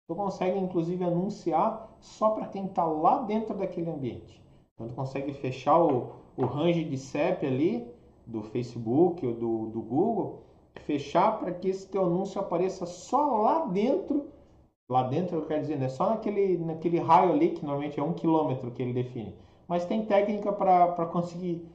Tu 0.09 0.15
consegue, 0.15 0.59
inclusive, 0.59 1.05
anunciar 1.05 1.97
só 2.01 2.31
para 2.31 2.47
quem 2.47 2.67
está 2.67 2.85
lá 2.85 3.23
dentro 3.23 3.57
daquele 3.57 3.91
ambiente. 3.91 4.43
Então, 4.75 4.89
tu 4.89 4.95
consegue 4.95 5.33
fechar 5.33 5.79
o, 5.79 6.13
o 6.37 6.45
range 6.45 6.85
de 6.85 6.97
CEP 6.97 7.47
ali, 7.47 7.87
do 8.27 8.43
Facebook 8.43 9.27
ou 9.27 9.35
do, 9.35 9.67
do 9.67 9.83
Google, 9.83 10.45
fechar 10.85 11.39
para 11.39 11.53
que 11.53 11.69
esse 11.69 11.89
teu 11.89 12.05
anúncio 12.05 12.41
apareça 12.41 12.87
só 12.87 13.43
lá 13.43 13.67
dentro. 13.67 14.29
Lá 14.89 15.03
dentro, 15.03 15.37
eu 15.37 15.47
quero 15.47 15.63
dizer, 15.63 15.79
né? 15.79 15.89
só 15.89 16.11
naquele, 16.11 16.59
naquele 16.59 16.99
raio 16.99 17.33
ali, 17.33 17.51
que 17.51 17.65
normalmente 17.65 17.99
é 17.99 18.03
um 18.03 18.13
quilômetro 18.13 18.71
que 18.71 18.83
ele 18.83 18.93
define 18.93 19.35
mas 19.69 19.85
tem 19.85 20.05
técnica 20.05 20.53
para 20.53 21.07
conseguir 21.07 21.67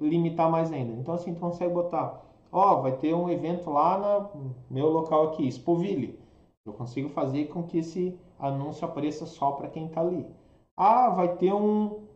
limitar 0.00 0.50
mais 0.50 0.72
ainda. 0.72 0.92
Então, 0.92 1.14
assim, 1.14 1.34
tu 1.34 1.40
consegue 1.40 1.72
botar, 1.72 2.22
ó, 2.50 2.80
vai 2.80 2.92
ter 2.92 3.14
um 3.14 3.28
evento 3.28 3.70
lá 3.70 4.30
no 4.34 4.54
meu 4.70 4.88
local 4.88 5.28
aqui, 5.28 5.46
Expoville. 5.46 6.18
Eu 6.66 6.72
consigo 6.72 7.10
fazer 7.10 7.48
com 7.48 7.62
que 7.62 7.78
esse 7.78 8.18
anúncio 8.38 8.86
apareça 8.86 9.26
só 9.26 9.52
para 9.52 9.68
quem 9.68 9.86
está 9.86 10.00
ali. 10.00 10.26
Ah, 10.74 11.10
vai 11.10 11.36
ter 11.36 11.52
um. 11.52 12.06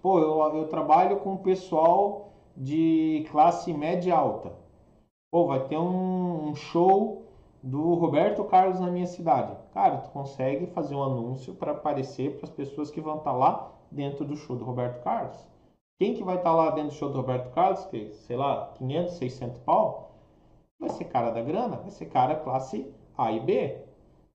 Pô, 0.00 0.20
eu, 0.20 0.38
eu 0.54 0.68
trabalho 0.68 1.18
com 1.18 1.36
pessoal 1.38 2.32
de 2.56 3.26
classe 3.30 3.72
média 3.72 4.16
alta. 4.16 4.52
Pô, 5.32 5.46
vai 5.46 5.66
ter 5.66 5.76
um, 5.76 6.50
um 6.50 6.54
show 6.54 7.24
do 7.60 7.94
Roberto 7.94 8.44
Carlos 8.44 8.78
na 8.78 8.88
minha 8.88 9.06
cidade. 9.06 9.56
Cara, 9.74 9.98
tu 9.98 10.10
consegue 10.10 10.68
fazer 10.68 10.94
um 10.94 11.02
anúncio 11.02 11.52
para 11.56 11.72
aparecer 11.72 12.36
para 12.36 12.44
as 12.44 12.54
pessoas 12.54 12.88
que 12.88 13.00
vão 13.00 13.18
estar 13.18 13.32
tá 13.32 13.36
lá 13.36 13.72
dentro 13.90 14.24
do 14.24 14.36
show 14.36 14.54
do 14.54 14.64
Roberto 14.64 15.02
Carlos. 15.02 15.44
Quem 15.98 16.14
que 16.14 16.22
vai 16.22 16.36
estar 16.36 16.50
tá 16.50 16.56
lá 16.56 16.70
dentro 16.70 16.90
do 16.90 16.94
show 16.94 17.10
do 17.10 17.16
Roberto 17.16 17.52
Carlos, 17.52 17.84
que 17.86 18.12
sei 18.12 18.36
lá, 18.36 18.72
500, 18.76 19.14
600 19.14 19.58
pau, 19.62 20.12
vai 20.78 20.90
ser 20.90 21.06
cara 21.06 21.32
da 21.32 21.42
grana, 21.42 21.78
vai 21.78 21.90
ser 21.90 22.06
cara 22.06 22.36
classe 22.36 22.86
A 23.16 23.32
e 23.32 23.40
B. 23.40 23.78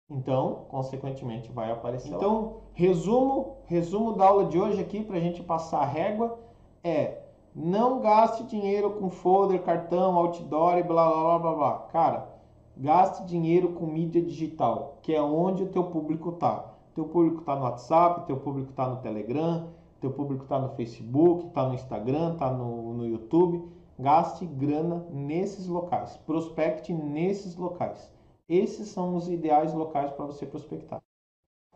Então, 0.09 0.65
consequentemente, 0.69 1.51
vai 1.51 1.71
aparecer. 1.71 2.13
Então, 2.13 2.43
lá. 2.43 2.51
resumo, 2.73 3.57
resumo 3.65 4.13
da 4.13 4.27
aula 4.27 4.45
de 4.45 4.59
hoje 4.59 4.81
aqui 4.81 5.03
para 5.03 5.17
a 5.17 5.21
gente 5.21 5.41
passar 5.41 5.79
a 5.79 5.85
régua 5.85 6.37
é 6.83 7.21
não 7.55 7.99
gaste 7.99 8.43
dinheiro 8.43 8.91
com 8.91 9.09
folder, 9.09 9.61
cartão, 9.61 10.15
outdoor 10.15 10.77
e 10.77 10.83
blá 10.83 11.09
blá 11.09 11.23
blá 11.23 11.39
blá 11.39 11.55
blá. 11.55 11.79
Cara, 11.91 12.29
gaste 12.77 13.25
dinheiro 13.25 13.73
com 13.73 13.85
mídia 13.85 14.21
digital, 14.21 14.97
que 15.01 15.13
é 15.13 15.21
onde 15.21 15.63
o 15.63 15.69
teu 15.69 15.85
público 15.85 16.29
está. 16.29 16.73
Teu 16.93 17.05
público 17.05 17.39
está 17.39 17.55
no 17.55 17.63
WhatsApp, 17.63 18.25
teu 18.25 18.37
público 18.37 18.71
está 18.71 18.87
no 18.87 18.97
Telegram, 18.97 19.67
teu 19.99 20.11
público 20.11 20.43
está 20.43 20.59
no 20.59 20.69
Facebook, 20.69 21.47
está 21.47 21.67
no 21.67 21.73
Instagram, 21.73 22.33
está 22.33 22.49
no, 22.49 22.93
no 22.93 23.05
YouTube. 23.05 23.65
Gaste 23.99 24.45
grana 24.45 25.05
nesses 25.11 25.67
locais, 25.67 26.17
prospecte 26.25 26.93
nesses 26.93 27.55
locais. 27.55 28.11
Esses 28.51 28.89
são 28.89 29.15
os 29.15 29.29
ideais 29.29 29.73
locais 29.73 30.11
para 30.11 30.25
você 30.25 30.45
prospectar. 30.45 31.01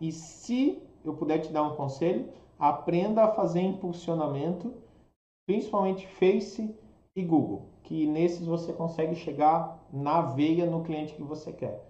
E 0.01 0.11
se 0.11 0.83
eu 1.05 1.15
puder 1.15 1.39
te 1.39 1.49
dar 1.49 1.63
um 1.63 1.77
conselho, 1.77 2.27
aprenda 2.59 3.23
a 3.23 3.31
fazer 3.31 3.61
impulsionamento, 3.61 4.73
principalmente 5.47 6.05
Face 6.05 6.77
e 7.15 7.23
Google, 7.23 7.69
que 7.81 8.05
nesses 8.05 8.45
você 8.45 8.73
consegue 8.73 9.15
chegar 9.15 9.87
na 9.93 10.21
veia 10.21 10.65
no 10.65 10.83
cliente 10.83 11.13
que 11.13 11.23
você 11.23 11.53
quer. 11.53 11.81